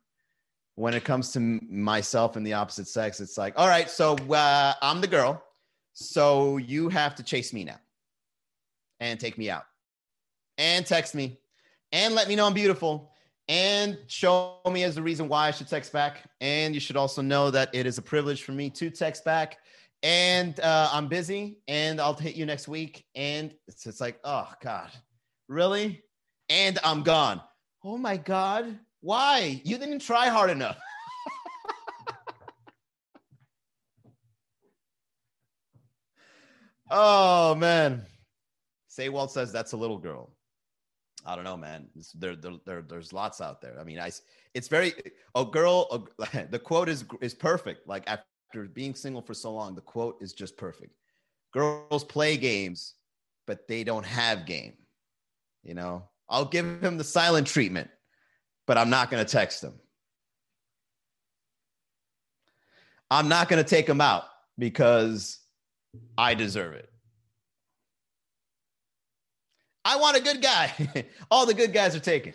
when 0.75 0.93
it 0.93 1.05
comes 1.05 1.33
to 1.33 1.41
myself 1.41 2.37
and 2.37 2.47
the 2.47 2.53
opposite 2.53 2.87
sex. 2.87 3.21
It's 3.21 3.39
like, 3.39 3.55
all 3.57 3.67
right, 3.67 3.89
so 3.89 4.15
uh, 4.15 4.75
I'm 4.83 5.01
the 5.01 5.07
girl, 5.07 5.43
so 5.95 6.59
you 6.59 6.91
have 6.91 7.15
to 7.17 7.23
chase 7.23 7.53
me 7.53 7.65
now 7.65 7.81
and 9.01 9.19
take 9.19 9.39
me 9.39 9.49
out 9.51 9.65
and 10.59 10.85
text 10.85 11.15
me 11.15 11.39
and 11.93 12.15
let 12.15 12.29
me 12.29 12.37
know 12.37 12.47
I'm 12.47 12.55
beautiful 12.55 13.11
and 13.49 13.99
show 14.09 14.61
me 14.71 14.83
as 14.83 14.95
the 14.97 15.03
reason 15.03 15.29
why 15.29 15.49
I 15.49 15.51
should 15.51 15.69
text 15.69 15.93
back. 15.93 16.29
And 16.41 16.75
you 16.75 16.81
should 16.81 16.97
also 16.97 17.23
know 17.23 17.51
that 17.51 17.69
it 17.73 17.87
is 17.87 17.99
a 17.99 18.03
privilege 18.03 18.43
for 18.43 18.53
me 18.53 18.71
to 18.71 18.91
text 18.91 19.25
back. 19.25 19.59
And 20.03 20.59
uh, 20.61 20.91
I'm 20.93 21.09
busy 21.09 21.59
and 21.69 22.01
I'll 22.01 22.15
hit 22.15 22.35
you 22.35 22.45
next 22.47 22.69
week. 22.69 23.05
And 23.15 23.55
it's, 23.69 23.87
it's 23.87 24.01
like, 24.01 24.19
oh 24.25 24.49
God, 24.63 24.91
really? 25.49 26.03
And 26.49 26.79
I'm 26.85 27.03
gone. 27.03 27.41
Oh 27.85 27.97
my 27.97 28.17
God. 28.17 28.79
Why? 29.01 29.61
You 29.65 29.79
didn't 29.79 30.01
try 30.01 30.29
hard 30.29 30.51
enough. 30.51 30.79
oh 36.91 37.55
man. 37.55 38.05
Say 38.89 39.09
Walt 39.09 39.31
says 39.31 39.53
that's 39.53 39.73
a 39.73 39.77
little 39.77 39.99
girl. 39.99 40.36
I 41.27 41.35
don't 41.35 41.45
know, 41.45 41.57
man. 41.57 41.89
There, 42.15 42.37
there, 42.37 42.53
there, 42.65 42.83
there's 42.83 43.13
lots 43.13 43.41
out 43.41 43.61
there. 43.61 43.79
I 43.81 43.85
mean, 43.85 43.99
I, 43.99 44.13
it's 44.55 44.69
very 44.69 44.95
a 45.35 45.45
girl. 45.45 46.09
A, 46.23 46.47
the 46.51 46.59
quote 46.59 46.89
is 46.89 47.05
is 47.21 47.35
perfect. 47.35 47.87
Like 47.89 48.05
after 48.07 48.65
being 48.73 48.95
single 48.95 49.23
for 49.23 49.35
so 49.35 49.53
long, 49.53 49.75
the 49.75 49.81
quote 49.81 50.17
is 50.21 50.33
just 50.33 50.57
perfect. 50.57 50.93
Girls 51.53 52.05
play 52.05 52.37
games, 52.37 52.95
but 53.47 53.67
they 53.67 53.83
don't 53.83 54.07
have 54.07 54.47
game. 54.47 54.75
You 55.65 55.75
know, 55.75 56.05
I'll 56.29 56.45
give 56.45 56.83
him 56.83 56.97
the 56.97 57.05
silent 57.05 57.49
treatment, 57.49 57.91
but 58.67 58.79
I'm 58.79 58.91
not 58.91 59.11
going 59.11 59.25
to 59.25 59.31
text 59.31 59.65
him. 59.65 59.75
I'm 63.11 63.29
not 63.29 63.49
going 63.49 63.63
to 63.63 63.69
take 63.69 63.89
him 63.89 64.01
out 64.01 64.25
because 64.59 65.39
I 66.17 66.35
deserve 66.35 66.75
it. 66.75 66.91
I 69.87 69.95
want 69.95 70.17
a 70.17 70.21
good 70.21 70.43
guy. 70.43 70.73
All 71.31 71.47
the 71.47 71.55
good 71.55 71.73
guys 71.73 71.95
are 71.95 72.01
taken. 72.01 72.33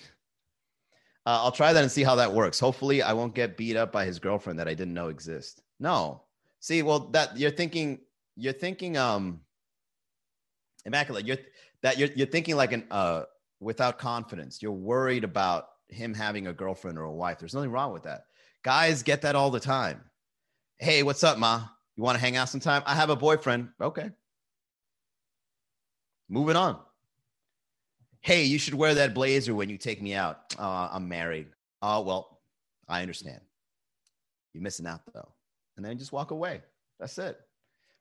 Uh, 1.26 1.44
I'll 1.44 1.52
try 1.52 1.74
that 1.74 1.84
and 1.84 1.92
see 1.92 2.02
how 2.02 2.16
that 2.16 2.32
works. 2.32 2.58
Hopefully, 2.62 3.02
I 3.02 3.12
won't 3.12 3.36
get 3.36 3.58
beat 3.58 3.76
up 3.76 3.92
by 3.92 4.06
his 4.06 4.20
girlfriend 4.20 4.58
that 4.60 4.70
I 4.70 4.74
didn't 4.74 4.94
know 4.94 5.10
exist. 5.10 5.62
No, 5.78 6.22
see, 6.62 6.82
well, 6.82 7.10
that 7.10 7.38
you're 7.38 7.52
thinking, 7.52 8.00
you're 8.38 8.54
thinking, 8.54 8.96
um, 8.96 9.42
immaculate. 10.86 11.28
You're 11.28 11.40
that 11.84 11.98
you're 11.98 12.08
you're 12.16 12.26
thinking 12.26 12.56
like 12.56 12.72
an 12.72 12.86
uh 12.90 13.24
without 13.60 14.00
confidence. 14.00 14.62
You're 14.62 14.72
worried 14.72 15.26
about 15.26 15.68
him 15.90 16.14
having 16.14 16.48
a 16.48 16.54
girlfriend 16.54 16.98
or 16.98 17.04
a 17.04 17.12
wife. 17.12 17.40
There's 17.40 17.54
nothing 17.54 17.72
wrong 17.72 17.92
with 17.92 18.04
that. 18.04 18.28
Guys 18.64 19.04
get 19.04 19.24
that 19.24 19.36
all 19.36 19.52
the 19.52 19.60
time. 19.60 20.02
Hey, 20.80 21.04
what's 21.04 21.24
up, 21.24 21.38
ma? 21.38 21.66
You 21.98 22.04
want 22.04 22.16
to 22.16 22.22
hang 22.22 22.38
out 22.38 22.48
sometime? 22.48 22.82
I 22.86 22.96
have 22.96 23.10
a 23.10 23.16
boyfriend. 23.18 23.72
Okay. 23.82 24.10
Moving 26.30 26.56
on 26.56 26.80
hey, 28.22 28.44
you 28.44 28.60
should 28.60 28.74
wear 28.74 28.96
that 28.96 29.14
blazer 29.14 29.54
when 29.54 29.70
you 29.70 29.78
take 29.78 30.02
me 30.02 30.14
out. 30.14 30.56
Uh, 30.58 30.90
I'm 30.92 31.10
married. 31.10 31.48
Oh, 31.82 32.02
well, 32.02 32.40
I 32.88 33.02
understand. 33.02 33.42
You're 34.54 34.64
missing 34.64 34.88
out 34.88 35.02
though. 35.14 35.30
And 35.76 35.86
then 35.86 35.98
just 35.98 36.12
walk 36.12 36.32
away. 36.32 36.62
That's 37.00 37.18
it. 37.18 37.40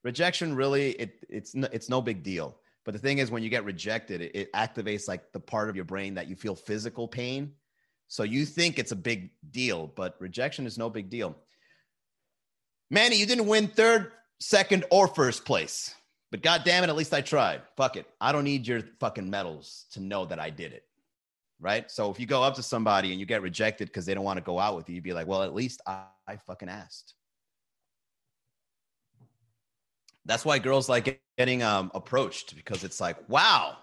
Rejection 0.05 0.55
really, 0.55 0.93
it, 0.93 1.25
it's, 1.29 1.55
no, 1.55 1.69
it's 1.73 1.89
no 1.89 2.01
big 2.03 2.23
deal. 2.23 2.57
But 2.85 2.93
the 2.93 3.01
thing 3.01 3.19
is, 3.19 3.31
when 3.31 3.43
you 3.43 3.51
get 3.51 3.65
rejected, 3.65 4.21
it, 4.21 4.35
it 4.35 4.53
activates 4.53 5.07
like 5.07 5.33
the 5.33 5.41
part 5.41 5.69
of 5.69 5.77
your 5.77 5.85
brain 5.85 6.15
that 6.15 6.29
you 6.29 6.37
feel 6.37 6.55
physical 6.55 7.07
pain. 7.07 7.53
So 8.09 8.23
you 8.23 8.45
think 8.45 8.79
it's 8.79 8.93
a 8.93 8.97
big 8.97 9.31
deal, 9.51 9.87
but 9.87 10.17
rejection 10.19 10.67
is 10.67 10.79
no 10.79 10.91
big 10.91 11.11
deal. 11.11 11.37
Manny, 12.91 13.17
you 13.17 13.27
didn't 13.27 13.47
win 13.47 13.69
third, 13.69 14.13
second, 14.41 14.85
or 14.91 15.07
first 15.07 15.45
place. 15.45 15.95
But 16.31 16.43
god 16.43 16.63
damn 16.65 16.85
it, 16.85 16.89
at 16.89 16.97
least 16.97 17.13
I 17.13 17.21
tried. 17.21 17.63
Fuck 17.77 17.97
it. 17.97 18.07
I 18.21 18.31
don't 18.31 18.45
need 18.45 18.67
your 18.67 18.83
fucking 19.01 19.29
medals 19.29 19.87
to 19.93 20.01
know 20.01 20.25
that 20.27 20.39
I 20.39 20.51
did 20.51 20.73
it. 20.73 20.85
Right. 21.59 21.91
So 21.91 22.11
if 22.11 22.19
you 22.19 22.27
go 22.27 22.43
up 22.43 22.55
to 22.55 22.63
somebody 22.63 23.11
and 23.11 23.21
you 23.21 23.27
get 23.27 23.43
rejected 23.43 23.89
because 23.89 24.07
they 24.07 24.15
don't 24.15 24.25
want 24.25 24.39
to 24.39 24.45
go 24.45 24.59
out 24.59 24.77
with 24.77 24.89
you, 24.89 24.95
you'd 24.95 25.05
be 25.05 25.13
like, 25.13 25.27
well, 25.27 25.43
at 25.43 25.55
least 25.55 25.83
I, 25.87 26.05
I 26.27 26.37
fucking 26.37 26.71
asked. 26.71 27.15
That's 30.25 30.45
why 30.45 30.59
girls 30.59 30.89
like 30.89 31.21
getting 31.37 31.63
um, 31.63 31.91
approached 31.95 32.55
because 32.55 32.85
it's 32.85 33.01
like, 33.01 33.17
wow, 33.29 33.77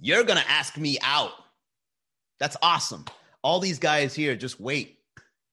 you're 0.00 0.24
going 0.24 0.38
to 0.38 0.50
ask 0.50 0.76
me 0.76 0.98
out. 1.02 1.32
That's 2.40 2.56
awesome. 2.62 3.04
All 3.42 3.60
these 3.60 3.78
guys 3.78 4.14
here 4.14 4.34
just 4.34 4.58
wait. 4.58 4.98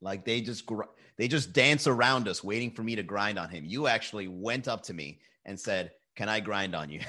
Like 0.02 0.26
they 0.26 0.42
just, 0.42 0.66
gr- 0.66 0.84
they 1.18 1.28
just 1.28 1.54
dance 1.54 1.86
around 1.86 2.28
us 2.28 2.44
waiting 2.44 2.72
for 2.72 2.84
me 2.84 2.96
to 2.96 3.04
grind 3.04 3.38
on 3.38 3.50
him. 3.50 3.64
You 3.66 3.88
actually 3.88 4.28
went 4.28 4.68
up 4.68 4.82
to 4.84 4.94
me 4.94 5.20
and 5.46 5.60
said, 5.60 5.92
Can 6.16 6.30
I 6.30 6.40
grind 6.40 6.76
on 6.76 6.90
you? 6.90 7.02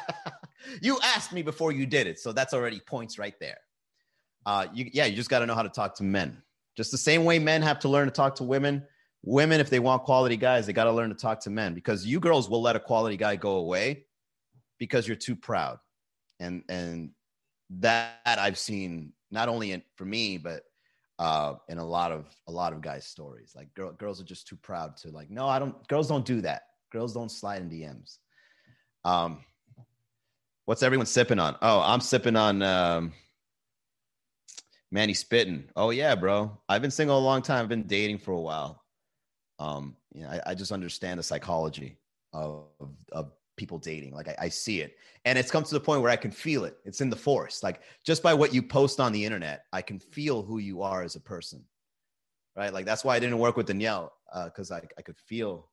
you 0.82 0.98
asked 1.02 1.32
me 1.32 1.42
before 1.42 1.72
you 1.72 1.86
did 1.86 2.06
it. 2.06 2.18
So 2.18 2.32
that's 2.32 2.54
already 2.54 2.80
points 2.80 3.18
right 3.18 3.34
there. 3.40 3.58
Uh, 4.46 4.66
you, 4.72 4.90
yeah, 4.92 5.06
you 5.06 5.16
just 5.16 5.30
got 5.30 5.40
to 5.40 5.46
know 5.46 5.54
how 5.54 5.62
to 5.62 5.68
talk 5.68 5.94
to 5.96 6.04
men. 6.04 6.42
Just 6.76 6.90
the 6.90 6.98
same 6.98 7.24
way 7.24 7.38
men 7.38 7.62
have 7.62 7.78
to 7.80 7.88
learn 7.88 8.06
to 8.06 8.12
talk 8.12 8.36
to 8.36 8.44
women. 8.44 8.84
Women, 9.24 9.60
if 9.60 9.68
they 9.68 9.80
want 9.80 10.04
quality 10.04 10.36
guys, 10.36 10.66
they 10.66 10.72
got 10.72 10.84
to 10.84 10.92
learn 10.92 11.08
to 11.10 11.16
talk 11.16 11.40
to 11.40 11.50
men 11.50 11.74
because 11.74 12.06
you 12.06 12.20
girls 12.20 12.48
will 12.48 12.62
let 12.62 12.76
a 12.76 12.80
quality 12.80 13.16
guy 13.16 13.36
go 13.36 13.56
away 13.56 14.04
because 14.78 15.06
you're 15.06 15.16
too 15.16 15.34
proud. 15.34 15.78
And, 16.38 16.62
and 16.68 17.10
that 17.80 18.16
I've 18.24 18.58
seen 18.58 19.12
not 19.30 19.48
only 19.48 19.72
in, 19.72 19.82
for 19.96 20.04
me, 20.04 20.38
but 20.38 20.62
uh, 21.18 21.54
in 21.68 21.78
a 21.78 21.84
lot 21.84 22.12
of 22.12 22.26
a 22.46 22.52
lot 22.52 22.72
of 22.72 22.80
guys' 22.80 23.06
stories. 23.06 23.52
Like 23.56 23.72
girl, 23.74 23.92
girls 23.92 24.20
are 24.20 24.24
just 24.24 24.46
too 24.46 24.56
proud 24.56 24.96
to 24.98 25.10
like. 25.10 25.30
No, 25.30 25.48
I 25.48 25.58
don't. 25.58 25.86
Girls 25.88 26.08
don't 26.08 26.24
do 26.24 26.40
that. 26.42 26.62
Girls 26.90 27.14
don't 27.14 27.30
slide 27.30 27.62
in 27.62 27.70
DMs. 27.70 28.18
Um, 29.04 29.44
what's 30.64 30.82
everyone 30.82 31.06
sipping 31.06 31.38
on? 31.38 31.56
Oh, 31.62 31.80
I'm 31.80 32.00
sipping 32.00 32.36
on 32.36 32.62
um, 32.62 33.12
Manny 34.90 35.14
Spitting. 35.14 35.68
Oh 35.76 35.90
yeah, 35.90 36.14
bro. 36.14 36.58
I've 36.68 36.82
been 36.82 36.90
single 36.90 37.18
a 37.18 37.20
long 37.20 37.42
time. 37.42 37.62
I've 37.62 37.68
been 37.68 37.86
dating 37.86 38.18
for 38.18 38.32
a 38.32 38.40
while. 38.40 38.82
Um, 39.58 39.96
you 40.14 40.22
know, 40.22 40.30
I, 40.30 40.50
I 40.50 40.54
just 40.54 40.72
understand 40.72 41.18
the 41.18 41.22
psychology 41.22 41.98
of, 42.32 42.66
of 43.12 43.32
people 43.56 43.78
dating. 43.78 44.14
Like 44.14 44.28
I, 44.28 44.36
I, 44.42 44.48
see 44.48 44.80
it. 44.80 44.96
And 45.24 45.36
it's 45.36 45.50
come 45.50 45.64
to 45.64 45.74
the 45.74 45.80
point 45.80 46.00
where 46.00 46.12
I 46.12 46.16
can 46.16 46.30
feel 46.30 46.64
it. 46.64 46.78
It's 46.84 47.00
in 47.00 47.10
the 47.10 47.16
force. 47.16 47.62
Like 47.62 47.80
just 48.04 48.22
by 48.22 48.32
what 48.32 48.54
you 48.54 48.62
post 48.62 49.00
on 49.00 49.12
the 49.12 49.24
internet, 49.24 49.64
I 49.72 49.82
can 49.82 49.98
feel 49.98 50.42
who 50.42 50.58
you 50.58 50.82
are 50.82 51.02
as 51.02 51.16
a 51.16 51.20
person. 51.20 51.64
Right. 52.56 52.72
Like 52.72 52.86
that's 52.86 53.04
why 53.04 53.16
I 53.16 53.18
didn't 53.18 53.38
work 53.38 53.56
with 53.56 53.66
Danielle, 53.66 54.12
because 54.44 54.70
uh, 54.70 54.76
I, 54.76 54.82
I 54.96 55.02
could 55.02 55.18
feel 55.18 55.68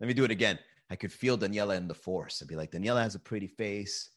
let 0.00 0.06
me 0.06 0.14
do 0.14 0.24
it 0.24 0.30
again. 0.30 0.58
I 0.90 0.96
could 0.96 1.12
feel 1.12 1.38
Daniela 1.38 1.76
in 1.76 1.88
the 1.88 1.94
force. 1.94 2.40
I'd 2.42 2.48
be 2.48 2.56
like, 2.56 2.70
Daniela 2.70 3.02
has 3.02 3.14
a 3.14 3.20
pretty 3.20 3.46
face, 3.46 4.10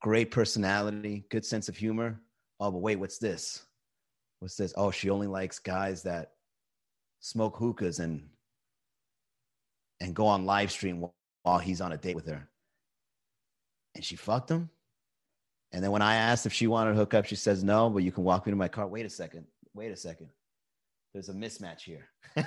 great 0.00 0.30
personality, 0.30 1.24
good 1.30 1.44
sense 1.44 1.68
of 1.68 1.76
humor. 1.76 2.20
Oh, 2.58 2.70
but 2.70 2.78
wait, 2.78 2.96
what's 2.96 3.18
this? 3.18 3.64
What's 4.38 4.56
this? 4.56 4.72
Oh, 4.76 4.90
she 4.90 5.10
only 5.10 5.26
likes 5.26 5.58
guys 5.58 6.02
that 6.04 6.32
smoke 7.20 7.56
hookahs 7.56 7.98
and 7.98 8.28
and 10.00 10.14
go 10.14 10.26
on 10.26 10.46
live 10.46 10.70
stream 10.70 11.04
while 11.42 11.58
he's 11.58 11.82
on 11.82 11.92
a 11.92 11.96
date 11.96 12.16
with 12.16 12.26
her. 12.26 12.48
And 13.94 14.04
she 14.04 14.16
fucked 14.16 14.50
him. 14.50 14.70
And 15.72 15.84
then 15.84 15.90
when 15.90 16.02
I 16.02 16.14
asked 16.16 16.46
if 16.46 16.52
she 16.52 16.66
wanted 16.66 16.92
to 16.92 16.96
hook 16.96 17.12
up, 17.12 17.26
she 17.26 17.36
says 17.36 17.62
no, 17.62 17.90
but 17.90 18.02
you 18.02 18.10
can 18.10 18.24
walk 18.24 18.46
me 18.46 18.50
to 18.50 18.56
my 18.56 18.68
car. 18.68 18.86
Wait 18.86 19.04
a 19.04 19.10
second. 19.10 19.46
Wait 19.74 19.92
a 19.92 19.96
second. 19.96 20.30
There's 21.12 21.28
a 21.28 21.34
mismatch 21.34 21.82
here. 21.82 22.08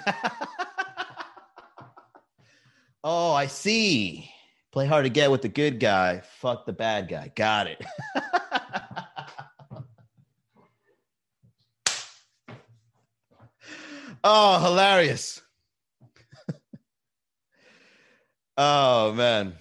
oh, 3.03 3.33
I 3.33 3.47
see. 3.47 4.29
Play 4.71 4.87
hard 4.87 5.05
to 5.05 5.09
get 5.09 5.29
with 5.29 5.41
the 5.41 5.49
good 5.49 5.79
guy. 5.79 6.21
Fuck 6.39 6.65
the 6.65 6.73
bad 6.73 7.07
guy. 7.07 7.31
Got 7.35 7.67
it. 7.67 7.83
oh, 14.23 14.63
hilarious. 14.63 15.41
Oh 18.55 19.13
man. 19.13 19.53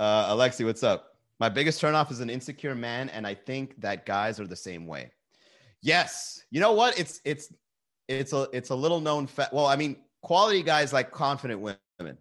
Uh 0.00 0.34
Alexi, 0.34 0.64
what's 0.64 0.82
up? 0.82 1.18
My 1.38 1.50
biggest 1.50 1.82
turnoff 1.82 2.10
is 2.10 2.20
an 2.20 2.30
insecure 2.30 2.74
man, 2.74 3.10
and 3.10 3.26
I 3.26 3.34
think 3.34 3.78
that 3.82 4.06
guys 4.06 4.40
are 4.40 4.46
the 4.46 4.56
same 4.56 4.86
way. 4.86 5.12
Yes. 5.82 6.42
You 6.50 6.60
know 6.60 6.72
what? 6.72 6.98
It's 6.98 7.20
it's 7.26 7.52
it's 8.08 8.32
a 8.32 8.48
it's 8.54 8.70
a 8.70 8.74
little 8.74 9.00
known 9.00 9.26
fact. 9.26 9.52
Well, 9.52 9.66
I 9.66 9.76
mean, 9.76 9.96
quality 10.22 10.62
guys 10.62 10.94
like 10.94 11.10
confident 11.10 11.60
women. 11.60 12.16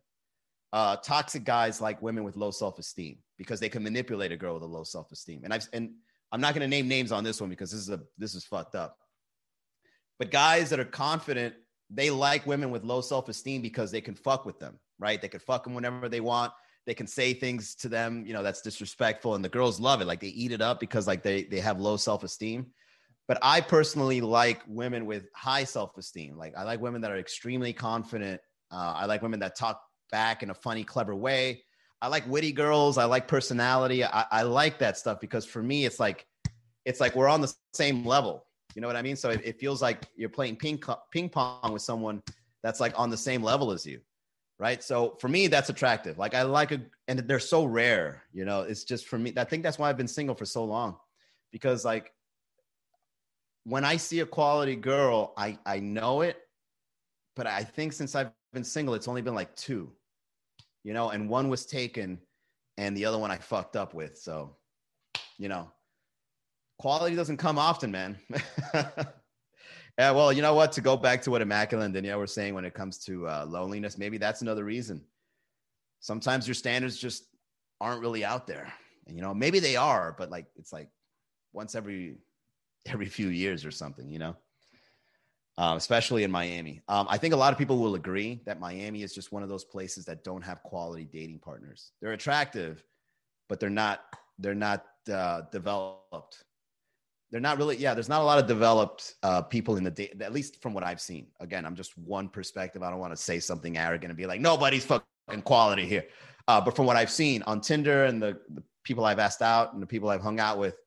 Uh, 0.73 0.97
toxic 0.97 1.45
guys 1.45 1.79
like 1.79 2.01
women 2.01 2.25
with 2.25 2.35
low 2.35 2.51
self-esteem 2.51 3.17
because 3.37 3.61
they 3.61 3.69
can 3.69 3.83
manipulate 3.83 4.31
a 4.31 4.37
girl 4.37 4.55
with 4.55 4.63
a 4.63 4.65
low 4.65 4.83
self-esteem. 4.83 5.41
And 5.45 5.53
I've 5.53 5.67
and 5.71 5.91
I'm 6.31 6.41
not 6.41 6.53
going 6.53 6.63
to 6.63 6.67
name 6.67 6.87
names 6.87 7.11
on 7.11 7.23
this 7.23 7.39
one 7.39 7.49
because 7.49 7.71
this 7.71 7.79
is 7.79 7.89
a 7.89 8.01
this 8.17 8.35
is 8.35 8.43
fucked 8.43 8.75
up. 8.75 8.97
But 10.19 10.31
guys 10.31 10.69
that 10.71 10.79
are 10.79 10.85
confident, 10.85 11.53
they 11.89 12.09
like 12.09 12.45
women 12.45 12.71
with 12.71 12.83
low 12.83 13.01
self-esteem 13.01 13.61
because 13.61 13.91
they 13.91 14.01
can 14.01 14.15
fuck 14.15 14.45
with 14.45 14.59
them 14.59 14.79
right? 15.03 15.21
They 15.21 15.27
could 15.27 15.41
fuck 15.41 15.65
them 15.65 15.73
whenever 15.73 16.09
they 16.09 16.21
want. 16.21 16.53
They 16.85 16.93
can 16.93 17.07
say 17.07 17.33
things 17.33 17.75
to 17.75 17.89
them, 17.89 18.25
you 18.25 18.33
know, 18.33 18.43
that's 18.43 18.61
disrespectful, 18.61 19.35
and 19.35 19.43
the 19.43 19.49
girls 19.49 19.79
love 19.79 20.01
it. 20.01 20.05
Like 20.05 20.19
they 20.19 20.27
eat 20.27 20.51
it 20.51 20.61
up 20.61 20.79
because 20.79 21.07
like 21.07 21.23
they 21.23 21.43
they 21.43 21.59
have 21.59 21.79
low 21.79 21.97
self 21.97 22.23
esteem. 22.23 22.67
But 23.27 23.37
I 23.41 23.61
personally 23.61 24.19
like 24.19 24.61
women 24.67 25.05
with 25.05 25.27
high 25.33 25.63
self 25.63 25.97
esteem. 25.97 26.37
Like 26.37 26.53
I 26.57 26.63
like 26.63 26.81
women 26.81 27.01
that 27.01 27.11
are 27.11 27.17
extremely 27.17 27.71
confident. 27.71 28.41
Uh, 28.71 28.93
I 28.97 29.05
like 29.05 29.21
women 29.21 29.39
that 29.41 29.55
talk 29.55 29.81
back 30.13 30.43
in 30.43 30.51
a 30.51 30.53
funny, 30.53 30.83
clever 30.83 31.15
way. 31.15 31.63
I 31.99 32.07
like 32.07 32.29
witty 32.29 32.51
girls. 32.51 32.99
I 32.99 33.05
like 33.05 33.27
personality. 33.27 34.05
I, 34.05 34.25
I 34.31 34.43
like 34.43 34.77
that 34.77 34.95
stuff 34.95 35.19
because 35.19 35.43
for 35.43 35.63
me, 35.63 35.85
it's 35.85 35.99
like 35.99 36.27
it's 36.85 36.99
like 36.99 37.15
we're 37.15 37.27
on 37.27 37.41
the 37.41 37.51
same 37.73 38.05
level. 38.05 38.45
You 38.75 38.81
know 38.81 38.87
what 38.87 38.95
I 38.95 39.01
mean? 39.01 39.15
So 39.15 39.31
it, 39.31 39.41
it 39.43 39.59
feels 39.59 39.81
like 39.81 40.05
you're 40.15 40.29
playing 40.29 40.57
ping 40.57 40.79
ping 41.11 41.29
pong 41.29 41.73
with 41.73 41.81
someone 41.81 42.21
that's 42.61 42.79
like 42.79 42.93
on 42.95 43.09
the 43.09 43.17
same 43.17 43.41
level 43.41 43.71
as 43.71 43.85
you 43.85 43.99
right 44.59 44.83
so 44.83 45.17
for 45.19 45.27
me 45.27 45.47
that's 45.47 45.69
attractive 45.69 46.17
like 46.17 46.35
i 46.35 46.43
like 46.43 46.71
a 46.71 46.79
and 47.07 47.19
they're 47.19 47.39
so 47.39 47.65
rare 47.65 48.23
you 48.31 48.45
know 48.45 48.61
it's 48.61 48.83
just 48.83 49.07
for 49.07 49.17
me 49.17 49.33
i 49.37 49.43
think 49.43 49.63
that's 49.63 49.79
why 49.79 49.89
i've 49.89 49.97
been 49.97 50.07
single 50.07 50.35
for 50.35 50.45
so 50.45 50.63
long 50.63 50.95
because 51.51 51.83
like 51.83 52.13
when 53.63 53.83
i 53.83 53.97
see 53.97 54.19
a 54.19 54.25
quality 54.25 54.75
girl 54.75 55.33
i 55.37 55.57
i 55.65 55.79
know 55.79 56.21
it 56.21 56.37
but 57.35 57.47
i 57.47 57.63
think 57.63 57.93
since 57.93 58.15
i've 58.15 58.31
been 58.53 58.63
single 58.63 58.93
it's 58.93 59.07
only 59.07 59.23
been 59.23 59.35
like 59.35 59.53
two 59.55 59.91
you 60.83 60.93
know 60.93 61.09
and 61.09 61.29
one 61.29 61.49
was 61.49 61.65
taken 61.65 62.19
and 62.77 62.95
the 62.95 63.05
other 63.05 63.17
one 63.17 63.31
i 63.31 63.37
fucked 63.37 63.75
up 63.75 63.93
with 63.93 64.17
so 64.17 64.55
you 65.37 65.49
know 65.49 65.71
quality 66.79 67.15
doesn't 67.15 67.37
come 67.37 67.57
often 67.57 67.91
man 67.91 68.17
Yeah, 69.97 70.09
well, 70.11 70.33
you 70.33 70.41
know 70.41 70.55
what? 70.55 70.71
To 70.73 70.81
go 70.81 70.97
back 70.97 71.21
to 71.23 71.31
what 71.31 71.41
Immaculate 71.41 71.85
and 71.85 71.93
Danielle 71.93 72.17
were 72.17 72.27
saying 72.27 72.55
when 72.55 72.65
it 72.65 72.73
comes 72.73 72.97
to 73.05 73.27
uh, 73.27 73.45
loneliness, 73.47 73.97
maybe 73.97 74.17
that's 74.17 74.41
another 74.41 74.63
reason. 74.63 75.03
Sometimes 75.99 76.47
your 76.47 76.55
standards 76.55 76.97
just 76.97 77.25
aren't 77.79 78.01
really 78.01 78.25
out 78.25 78.47
there. 78.47 78.73
And, 79.05 79.15
you 79.15 79.21
know, 79.21 79.33
maybe 79.33 79.59
they 79.59 79.75
are, 79.75 80.15
but 80.17 80.31
like 80.31 80.47
it's 80.55 80.73
like 80.73 80.89
once 81.51 81.75
every 81.75 82.17
every 82.87 83.05
few 83.05 83.29
years 83.29 83.65
or 83.65 83.71
something, 83.71 84.09
you 84.09 84.19
know. 84.19 84.35
Um, 85.59 85.77
especially 85.77 86.23
in 86.23 86.31
Miami. 86.31 86.81
Um, 86.87 87.05
I 87.11 87.19
think 87.19 87.35
a 87.35 87.37
lot 87.37 87.53
of 87.53 87.59
people 87.59 87.77
will 87.77 87.93
agree 87.93 88.41
that 88.47 88.59
Miami 88.59 89.03
is 89.03 89.13
just 89.13 89.31
one 89.31 89.43
of 89.43 89.49
those 89.49 89.63
places 89.63 90.03
that 90.05 90.23
don't 90.23 90.41
have 90.41 90.63
quality 90.63 91.03
dating 91.03 91.37
partners. 91.37 91.91
They're 92.01 92.13
attractive, 92.13 92.83
but 93.49 93.59
they're 93.59 93.69
not 93.69 94.01
they're 94.39 94.55
not 94.55 94.83
uh, 95.11 95.41
developed 95.51 96.43
they're 97.33 97.41
not 97.41 97.57
really 97.57 97.75
yeah 97.75 97.93
there's 97.93 98.07
not 98.07 98.21
a 98.21 98.23
lot 98.23 98.39
of 98.39 98.47
developed 98.47 99.15
uh, 99.23 99.41
people 99.41 99.75
in 99.75 99.83
the 99.83 99.91
day 99.91 100.13
at 100.21 100.31
least 100.31 100.61
from 100.61 100.73
what 100.73 100.83
i've 100.83 101.01
seen 101.01 101.27
again 101.39 101.65
i'm 101.65 101.75
just 101.75 101.97
one 101.97 102.29
perspective 102.29 102.83
i 102.83 102.89
don't 102.89 102.99
want 102.99 103.11
to 103.11 103.21
say 103.21 103.39
something 103.39 103.77
arrogant 103.77 104.11
and 104.11 104.17
be 104.17 104.27
like 104.27 104.39
nobody's 104.39 104.85
fucking 104.85 105.41
quality 105.43 105.85
here 105.85 106.05
uh, 106.47 106.61
but 106.61 106.75
from 106.75 106.85
what 106.85 106.95
i've 106.95 107.09
seen 107.09 107.41
on 107.43 107.59
tinder 107.59 108.05
and 108.05 108.21
the, 108.21 108.39
the, 108.53 108.63
people 108.83 109.05
i've 109.05 109.19
asked 109.19 109.41
out 109.41 109.73
and 109.73 109.81
the 109.81 109.87
people 109.87 110.09
i've 110.09 110.21
hung 110.21 110.39
out 110.39 110.57
with 110.57 110.77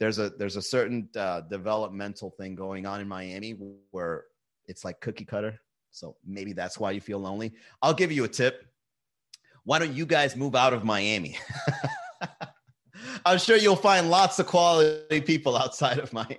there's 0.00 0.18
a 0.18 0.30
there's 0.30 0.56
a 0.56 0.62
certain 0.62 1.08
uh, 1.16 1.42
developmental 1.42 2.30
thing 2.30 2.56
going 2.56 2.86
on 2.86 3.00
in 3.00 3.06
miami 3.06 3.56
where 3.90 4.24
it's 4.66 4.84
like 4.84 5.00
cookie 5.00 5.24
cutter 5.24 5.60
so 5.90 6.16
maybe 6.26 6.52
that's 6.52 6.78
why 6.78 6.90
you 6.90 7.00
feel 7.00 7.18
lonely 7.18 7.52
i'll 7.82 7.94
give 7.94 8.10
you 8.10 8.24
a 8.24 8.28
tip 8.28 8.66
why 9.64 9.78
don't 9.78 9.94
you 9.94 10.06
guys 10.06 10.34
move 10.34 10.56
out 10.56 10.72
of 10.72 10.82
miami 10.82 11.38
I'm 13.24 13.38
sure 13.38 13.56
you'll 13.56 13.76
find 13.76 14.10
lots 14.10 14.38
of 14.38 14.46
quality 14.46 15.20
people 15.20 15.56
outside 15.56 15.98
of 15.98 16.12
Miami. 16.12 16.36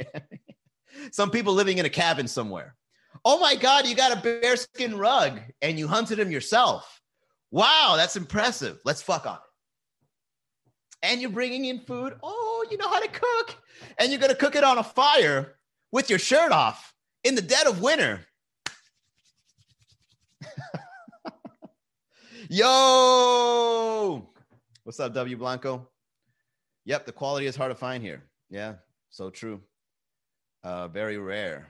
Some 1.11 1.29
people 1.29 1.53
living 1.53 1.77
in 1.77 1.85
a 1.85 1.89
cabin 1.89 2.27
somewhere. 2.27 2.75
Oh 3.23 3.39
my 3.39 3.55
God, 3.55 3.87
you 3.87 3.95
got 3.95 4.17
a 4.17 4.21
bearskin 4.21 4.97
rug 4.97 5.39
and 5.61 5.77
you 5.77 5.87
hunted 5.87 6.19
him 6.19 6.31
yourself. 6.31 7.01
Wow, 7.51 7.95
that's 7.97 8.15
impressive. 8.15 8.79
Let's 8.85 9.01
fuck 9.01 9.25
on 9.25 9.35
it. 9.35 9.50
And 11.03 11.21
you're 11.21 11.31
bringing 11.31 11.65
in 11.65 11.79
food. 11.79 12.15
Oh, 12.21 12.65
you 12.69 12.77
know 12.77 12.89
how 12.89 12.99
to 12.99 13.07
cook. 13.07 13.55
And 13.97 14.11
you're 14.11 14.19
going 14.19 14.31
to 14.31 14.37
cook 14.37 14.55
it 14.55 14.63
on 14.63 14.77
a 14.77 14.83
fire 14.83 15.55
with 15.91 16.09
your 16.09 16.19
shirt 16.19 16.51
off 16.51 16.93
in 17.23 17.35
the 17.35 17.41
dead 17.41 17.67
of 17.67 17.81
winter. 17.81 18.21
Yo, 22.49 24.29
what's 24.83 24.99
up, 24.99 25.13
W 25.13 25.37
Blanco? 25.37 25.87
Yep, 26.85 27.05
the 27.05 27.11
quality 27.11 27.45
is 27.45 27.55
hard 27.55 27.71
to 27.71 27.75
find 27.75 28.03
here. 28.03 28.23
Yeah, 28.49 28.75
so 29.09 29.29
true. 29.29 29.61
Uh, 30.63 30.87
very 30.87 31.17
rare. 31.17 31.67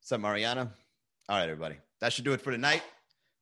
What's 0.00 0.12
up, 0.12 0.20
Mariana? 0.20 0.70
All 1.28 1.36
right, 1.36 1.44
everybody. 1.44 1.76
That 2.00 2.12
should 2.12 2.24
do 2.24 2.32
it 2.32 2.40
for 2.40 2.50
tonight. 2.50 2.82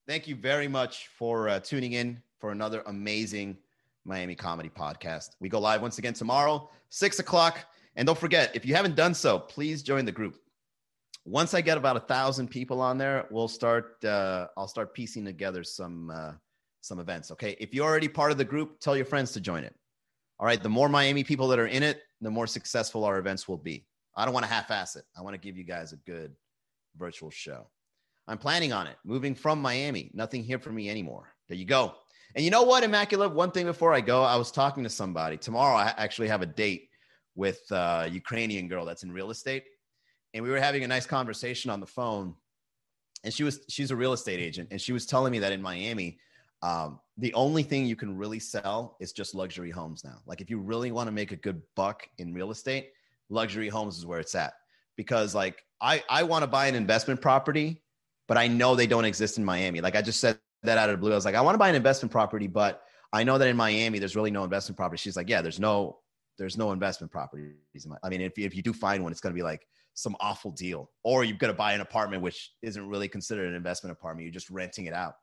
Thank 0.09 0.27
you 0.27 0.35
very 0.35 0.69
much 0.69 1.09
for 1.09 1.49
uh, 1.49 1.61
tuning 1.61 1.93
in 1.93 2.23
for 2.39 2.53
another 2.53 2.83
amazing 2.87 3.59
Miami 4.07 4.35
Comedy 4.35 4.71
Podcast. 4.71 5.31
We 5.41 5.49
go 5.49 5.59
live 5.59 5.83
once 5.83 5.99
again 5.99 6.15
tomorrow, 6.15 6.71
six 6.89 7.19
o'clock. 7.19 7.59
And 7.97 8.07
don't 8.07 8.19
forget, 8.19 8.55
if 8.55 8.65
you 8.65 8.75
haven't 8.75 8.95
done 8.95 9.15
so, 9.15 9.39
please 9.39 9.83
join 9.83 10.05
the 10.05 10.13
group. 10.13 10.37
Once 11.25 11.55
I 11.55 11.61
get 11.61 11.77
about 11.77 11.97
a 11.97 12.01
thousand 12.01 12.49
people 12.49 12.81
on 12.81 12.99
there, 12.99 13.27
we'll 13.31 13.49
start. 13.49 14.05
Uh, 14.05 14.47
I'll 14.57 14.69
start 14.69 14.95
piecing 14.95 15.25
together 15.25 15.65
some 15.65 16.11
uh, 16.11 16.33
some 16.83 17.01
events. 17.01 17.33
Okay, 17.33 17.57
if 17.59 17.75
you're 17.75 17.85
already 17.85 18.09
part 18.09 18.31
of 18.31 18.39
the 18.39 18.45
group, 18.45 18.79
tell 18.79 18.97
your 18.97 19.07
friends 19.07 19.33
to 19.33 19.41
join 19.41 19.65
it. 19.65 19.75
All 20.39 20.47
right, 20.47 20.63
the 20.63 20.69
more 20.69 20.89
Miami 20.89 21.25
people 21.25 21.49
that 21.49 21.59
are 21.59 21.67
in 21.67 21.83
it, 21.83 22.03
the 22.21 22.31
more 22.31 22.47
successful 22.47 23.05
our 23.05 23.19
events 23.19 23.49
will 23.49 23.57
be. 23.57 23.87
I 24.17 24.25
don't 24.25 24.35
want 24.35 24.45
to 24.45 24.53
half-ass 24.53 24.97
it. 24.97 25.05
I 25.19 25.23
want 25.23 25.35
to 25.35 25.41
give 25.41 25.57
you 25.57 25.65
guys 25.65 25.93
a 25.93 25.97
good 25.97 26.33
virtual 26.97 27.31
show. 27.31 27.67
I'm 28.29 28.39
planning 28.39 28.73
on 28.73 28.87
it. 28.87 28.97
Moving 29.05 29.35
from 29.35 29.61
Miami, 29.61 30.11
nothing 30.15 30.45
here 30.45 30.59
for 30.59 30.71
me 30.71 30.91
anymore. 30.91 31.35
There 31.49 31.57
you 31.57 31.65
go. 31.65 31.95
And 32.35 32.45
you 32.45 32.51
know 32.51 32.63
what, 32.63 32.85
Immaculate? 32.85 33.33
One 33.33 33.51
thing 33.51 33.67
before 33.67 33.95
I 33.95 34.01
go, 34.01 34.23
I 34.23 34.37
was 34.37 34.51
talking 34.51 34.83
to 34.85 34.91
somebody. 34.91 35.37
Tomorrow, 35.37 35.77
I 35.77 35.95
actually 35.97 36.29
have 36.29 36.43
a 36.43 36.47
date 36.47 36.91
with 37.35 37.61
a 37.71 38.09
Ukrainian 38.11 38.69
girl 38.69 38.85
that's 38.85 39.03
in 39.03 39.13
real 39.13 39.31
estate. 39.31 39.65
And 40.35 40.45
we 40.45 40.51
were 40.51 40.61
having 40.61 40.85
a 40.85 40.89
nice 40.89 41.07
conversation 41.07 41.71
on 41.71 41.81
the 41.81 41.87
phone. 41.87 42.35
And 43.25 43.33
she 43.33 43.45
was 43.45 43.61
she's 43.69 43.91
a 43.91 43.97
real 43.97 44.13
estate 44.13 44.41
agent. 44.41 44.69
And 44.71 44.81
she 44.81 44.93
was 44.93 45.07
telling 45.07 45.33
me 45.33 45.39
that 45.39 45.53
in 45.53 45.63
miami 45.63 46.19
um, 46.63 47.01
the 47.19 47.33
only 47.35 47.63
thing 47.63 47.87
you 47.87 47.97
can 47.97 48.17
really 48.17 48.39
sell 48.39 48.97
is 49.01 49.13
just 49.13 49.35
luxury 49.35 49.71
homes 49.71 50.05
now. 50.05 50.19
Like 50.27 50.41
if 50.41 50.51
you 50.51 50.59
really 50.59 50.91
want 50.91 51.07
to 51.07 51.13
make 51.13 51.33
a 51.33 51.37
good 51.37 51.61
buck 51.75 52.09
in 52.19 52.33
real 52.33 52.51
estate 52.51 52.91
luxury 53.29 53.69
homes 53.69 53.99
is 53.99 54.07
where 54.07 54.21
it's 54.21 54.35
at. 54.35 54.55
Because 54.97 55.35
like 55.35 55.63
i 55.81 56.03
i 56.09 56.23
want 56.23 56.43
to 56.43 56.47
buy 56.47 56.67
an 56.67 56.75
investment 56.75 57.21
property 57.21 57.83
but 58.29 58.39
i 58.39 58.49
know 58.49 58.75
they 58.75 58.87
don't 58.87 59.05
exist 59.05 59.39
in 59.39 59.45
miami. 59.45 59.81
Like 59.81 59.97
i 59.97 60.03
just 60.03 60.21
said 60.21 60.39
that 60.63 60.79
out 60.79 60.89
of 60.89 60.95
the 60.95 61.01
blue 61.01 61.13
i 61.13 61.15
was 61.15 61.25
like 61.25 61.35
i 61.35 61.41
want 61.41 61.55
to 61.55 61.59
buy 61.59 61.69
an 61.69 61.75
investment 61.75 62.11
property 62.11 62.47
but 62.47 62.83
i 63.13 63.23
know 63.23 63.39
that 63.39 63.49
in 63.49 63.57
miami 63.57 63.99
there's 63.99 64.17
really 64.17 64.31
no 64.31 64.45
investment 64.45 64.77
property 64.77 64.99
she's 64.99 65.17
like 65.17 65.29
yeah 65.29 65.41
there's 65.43 65.61
no 65.61 65.99
there's 66.39 66.57
no 66.57 66.73
investment 66.73 67.11
properties 67.11 67.87
i 68.03 68.09
mean 68.09 68.21
if, 68.21 68.39
if 68.39 68.55
you 68.55 68.63
do 68.63 68.73
find 68.73 69.03
one 69.03 69.13
it's 69.13 69.21
going 69.21 69.33
to 69.33 69.39
be 69.39 69.43
like 69.43 69.67
some 69.97 70.15
awful 70.21 70.51
deal, 70.51 70.91
or 71.03 71.25
you've 71.25 71.39
got 71.39 71.47
to 71.49 71.55
buy 71.55 71.73
an 71.73 71.81
apartment 71.81 72.23
which 72.23 72.53
isn't 72.63 72.87
really 72.87 73.09
considered 73.09 73.49
an 73.49 73.55
investment 73.55 73.97
apartment. 73.97 74.25
You're 74.25 74.33
just 74.33 74.51
renting 74.51 74.85
it 74.85 74.93
out. 74.93 75.15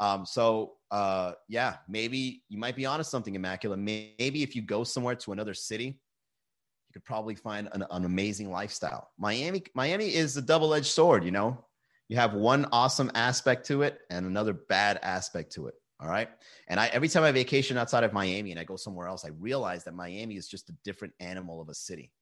Um, 0.00 0.26
so 0.26 0.74
uh, 0.90 1.32
yeah, 1.48 1.76
maybe 1.88 2.42
you 2.48 2.58
might 2.58 2.76
be 2.76 2.84
onto 2.84 3.04
something 3.04 3.34
immaculate. 3.34 3.78
Maybe 3.78 4.42
if 4.42 4.54
you 4.54 4.62
go 4.62 4.84
somewhere 4.84 5.14
to 5.14 5.32
another 5.32 5.54
city, 5.54 5.86
you 5.86 6.92
could 6.92 7.04
probably 7.04 7.36
find 7.36 7.68
an, 7.72 7.84
an 7.90 8.04
amazing 8.04 8.50
lifestyle. 8.50 9.10
Miami, 9.18 9.62
Miami 9.74 10.14
is 10.14 10.36
a 10.36 10.42
double-edged 10.42 10.86
sword. 10.86 11.24
You 11.24 11.30
know, 11.30 11.64
you 12.08 12.16
have 12.16 12.34
one 12.34 12.66
awesome 12.72 13.10
aspect 13.14 13.66
to 13.66 13.82
it 13.82 14.00
and 14.10 14.26
another 14.26 14.52
bad 14.52 14.98
aspect 15.02 15.52
to 15.52 15.66
it. 15.68 15.74
All 16.00 16.08
right. 16.08 16.28
And 16.68 16.78
I 16.78 16.86
every 16.88 17.08
time 17.08 17.24
I 17.24 17.32
vacation 17.32 17.76
outside 17.76 18.04
of 18.04 18.12
Miami 18.12 18.50
and 18.50 18.60
I 18.60 18.64
go 18.64 18.76
somewhere 18.76 19.08
else, 19.08 19.24
I 19.24 19.30
realize 19.40 19.84
that 19.84 19.94
Miami 19.94 20.36
is 20.36 20.48
just 20.48 20.70
a 20.70 20.72
different 20.84 21.12
animal 21.20 21.60
of 21.60 21.68
a 21.68 21.74
city. 21.74 22.12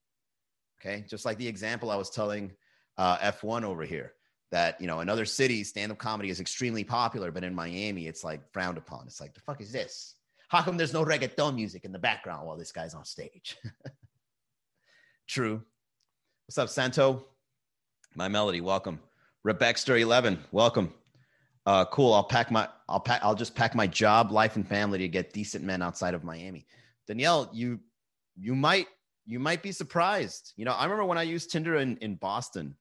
Okay. 0.81 1.05
Just 1.09 1.25
like 1.25 1.39
the 1.39 1.47
example 1.47 1.91
I 1.91 1.97
was 1.97 2.11
telling 2.11 2.53
uh, 2.99 3.19
F1 3.19 3.65
over 3.65 3.85
here 3.85 4.13
that, 4.51 4.81
you 4.81 4.87
know, 4.87 5.01
in 5.01 5.09
other 5.09 5.25
cities, 5.25 5.69
stand 5.69 5.93
up 5.93 5.99
comedy 5.99 6.31
is 6.31 6.41
extremely 6.41 6.85
popular, 6.85 7.31
but 7.31 7.45
in 7.45 7.55
Miami, 7.55 8.07
it's 8.07 8.25
like 8.25 8.41
frowned 8.53 8.79
upon. 8.79 9.07
It's 9.07 9.21
like, 9.21 9.35
the 9.35 9.41
fuck 9.41 9.61
is 9.61 9.73
this? 9.73 10.15
How 10.49 10.63
come 10.63 10.77
there's 10.77 10.93
no 10.93 11.05
reggaeton 11.05 11.55
music 11.55 11.85
in 11.85 11.93
the 11.93 11.99
background 11.99 12.47
while 12.47 12.57
this 12.57 12.73
guy's 12.73 12.95
on 12.95 13.05
stage? 13.05 13.57
True. 15.29 15.63
What's 16.47 16.59
up, 16.59 16.69
Santo? 16.69 17.27
My 18.15 18.29
melody, 18.29 18.61
welcome. 18.61 19.01
Rebexter 19.47 20.01
11, 20.01 20.41
welcome. 20.51 20.93
Uh, 21.67 21.85
cool. 21.85 22.13
I'll 22.13 22.25
pack 22.25 22.51
my, 22.51 22.69
I'll 22.89 22.99
pack, 22.99 23.21
I'll 23.23 23.37
just 23.37 23.55
pack 23.55 23.77
my 23.77 23.87
job, 23.87 24.33
life, 24.33 24.57
and 24.57 24.67
family 24.67 24.99
to 24.99 25.09
get 25.09 25.33
decent 25.33 25.63
men 25.63 25.83
outside 25.83 26.15
of 26.15 26.25
Miami. 26.25 26.67
Danielle, 27.07 27.49
you, 27.53 27.79
you 28.37 28.57
might 28.57 28.89
you 29.25 29.39
might 29.39 29.63
be 29.63 29.73
surprised. 29.73 30.53
You 30.57 30.65
know, 30.65 30.73
I 30.73 30.85
remember 30.85 31.05
when 31.05 31.19
I 31.19 31.23
used 31.23 31.51
Tinder 31.51 31.77
in, 31.77 31.97
in 31.99 32.15
Boston, 32.15 32.77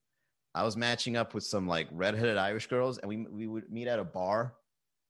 I 0.53 0.63
was 0.63 0.77
matching 0.77 1.17
up 1.17 1.33
with 1.33 1.43
some 1.43 1.67
like 1.67 1.87
redheaded 1.91 2.37
Irish 2.37 2.67
girls 2.67 2.97
and 2.99 3.09
we, 3.09 3.17
we 3.17 3.47
would 3.47 3.71
meet 3.71 3.87
at 3.87 3.99
a 3.99 4.03
bar 4.03 4.53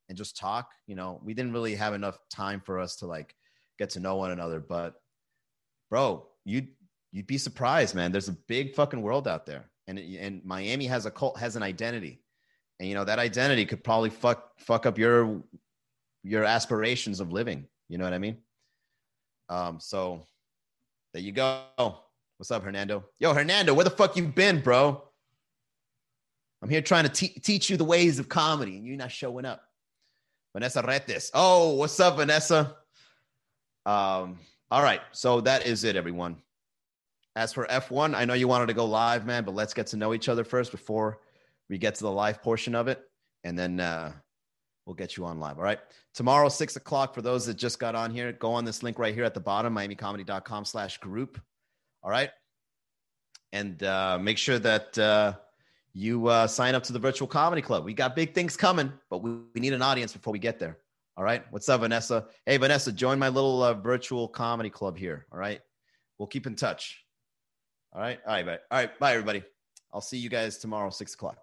and 0.10 0.18
just 0.18 0.38
talk. 0.38 0.72
You 0.88 0.96
know, 0.96 1.22
we 1.24 1.34
didn't 1.34 1.54
really 1.54 1.76
have 1.76 1.94
enough 1.94 2.18
time 2.30 2.62
for 2.66 2.80
us 2.80 2.98
to 2.98 3.06
like 3.06 3.36
get 3.78 3.92
to 3.92 4.00
know 4.00 4.16
one 4.16 4.32
another. 4.32 4.60
But 4.60 4.96
bro, 5.90 6.26
you'd, 6.46 6.70
you'd 7.12 7.28
be 7.28 7.38
surprised, 7.38 7.96
man. 7.96 8.12
There's 8.12 8.30
a 8.30 8.38
big 8.48 8.74
fucking 8.74 9.02
world 9.02 9.28
out 9.28 9.46
there. 9.46 9.70
And, 9.88 10.00
and 10.00 10.44
Miami 10.44 10.86
has 10.88 11.06
a 11.06 11.12
cult, 11.12 11.38
has 11.40 11.56
an 11.56 11.64
identity. 11.64 12.22
And, 12.80 12.90
you 12.90 12.96
know, 12.96 13.06
that 13.06 13.20
identity 13.20 13.66
could 13.66 13.84
probably 13.84 14.10
fuck, 14.10 14.60
fuck 14.60 14.86
up 14.86 14.98
your, 14.98 15.42
your 16.24 16.44
aspirations 16.44 17.20
of 17.20 17.32
living. 17.32 17.68
You 17.88 17.98
know 17.98 18.04
what 18.04 18.14
I 18.14 18.18
mean? 18.18 18.38
Um, 19.48 19.80
so 19.80 20.26
there 21.14 21.22
you 21.22 21.32
go. 21.32 21.64
What's 21.78 22.52
up, 22.52 22.64
Hernando? 22.64 23.06
Yo, 23.20 23.34
Hernando, 23.34 23.74
where 23.74 23.86
the 23.86 23.90
fuck 23.92 24.18
you 24.18 24.28
been, 24.28 24.60
bro? 24.60 25.02
I'm 26.62 26.70
here 26.70 26.82
trying 26.82 27.04
to 27.04 27.10
te- 27.10 27.40
teach 27.40 27.70
you 27.70 27.78
the 27.78 27.86
ways 27.86 28.18
of 28.18 28.28
comedy, 28.28 28.78
and 28.78 28.86
you're 28.86 28.98
not 28.98 29.12
showing 29.12 29.46
up. 29.46 29.62
Vanessa 30.54 30.82
Retes. 30.82 31.30
Oh, 31.34 31.76
what's 31.76 32.00
up, 32.00 32.18
Vanessa? 32.18 32.76
Um, 33.86 34.40
all 34.72 34.82
right, 34.82 35.02
so 35.12 35.42
that 35.42 35.68
is 35.68 35.84
it, 35.84 35.96
everyone. 35.96 36.38
As 37.36 37.52
for 37.52 37.68
F1, 37.68 38.16
I 38.16 38.24
know 38.24 38.34
you 38.34 38.48
wanted 38.48 38.68
to 38.68 38.74
go 38.74 38.86
live, 38.86 39.26
man, 39.26 39.44
but 39.44 39.54
let's 39.54 39.74
get 39.74 39.88
to 39.88 39.98
know 39.98 40.14
each 40.14 40.30
other 40.30 40.46
first 40.46 40.72
before 40.72 41.20
we 41.70 41.78
get 41.78 41.96
to 41.96 42.04
the 42.04 42.12
live 42.12 42.42
portion 42.42 42.76
of 42.76 42.88
it, 42.88 43.02
and 43.44 43.60
then 43.60 43.80
uh, 43.80 44.14
we'll 44.86 44.96
get 44.96 45.18
you 45.18 45.26
on 45.26 45.40
live. 45.40 45.58
All 45.58 45.64
right. 45.64 45.80
Tomorrow, 46.14 46.48
six 46.48 46.78
o'clock, 46.78 47.14
for 47.14 47.22
those 47.22 47.46
that 47.48 47.56
just 47.56 47.80
got 47.80 47.94
on 47.94 48.12
here, 48.12 48.32
go 48.32 48.54
on 48.54 48.64
this 48.64 48.84
link 48.84 49.00
right 49.00 49.14
here 49.14 49.26
at 49.26 49.34
the 49.34 49.40
bottom, 49.40 49.76
miamicomedy.com 49.76 50.64
slash 50.64 50.98
group. 51.00 51.42
All 52.04 52.10
right. 52.10 52.30
And 53.52 53.82
uh, 53.84 54.18
make 54.20 54.38
sure 54.38 54.60
that 54.60 54.98
uh, 54.98 55.34
you 55.94 56.28
uh, 56.28 56.48
sign 56.48 56.74
up 56.74 56.84
to 56.84 56.94
the 56.94 57.00
virtual 57.00 57.28
comedy 57.28 57.62
club. 57.62 57.84
We 57.84 57.94
got 57.94 58.16
big 58.16 58.34
things 58.34 58.56
coming, 58.56 58.94
but 59.10 59.22
we, 59.22 59.32
we 59.54 59.62
need 59.62 59.74
an 59.74 59.82
audience 59.82 60.14
before 60.14 60.32
we 60.32 60.40
get 60.40 60.60
there. 60.60 60.78
All 61.18 61.24
right. 61.24 61.44
What's 61.52 61.68
up, 61.68 61.82
Vanessa? 61.82 62.28
Hey, 62.46 62.58
Vanessa, 62.58 62.92
join 62.92 63.20
my 63.20 63.30
little 63.30 63.64
uh, 63.64 63.74
virtual 63.74 64.28
comedy 64.28 64.70
club 64.70 64.98
here. 64.98 65.26
All 65.32 65.40
right. 65.40 65.62
We'll 66.18 66.28
keep 66.28 66.48
in 66.48 66.56
touch. 66.56 67.05
All 67.96 68.02
right. 68.02 68.20
All 68.28 68.34
right. 68.34 68.46
Bye. 68.46 68.60
All 68.72 68.80
right. 68.80 69.00
Bye, 69.00 69.12
everybody. 69.14 69.42
I'll 69.94 70.02
see 70.02 70.18
you 70.18 70.30
guys 70.30 70.58
tomorrow, 70.58 70.90
six 70.90 71.14
o'clock. 71.14 71.38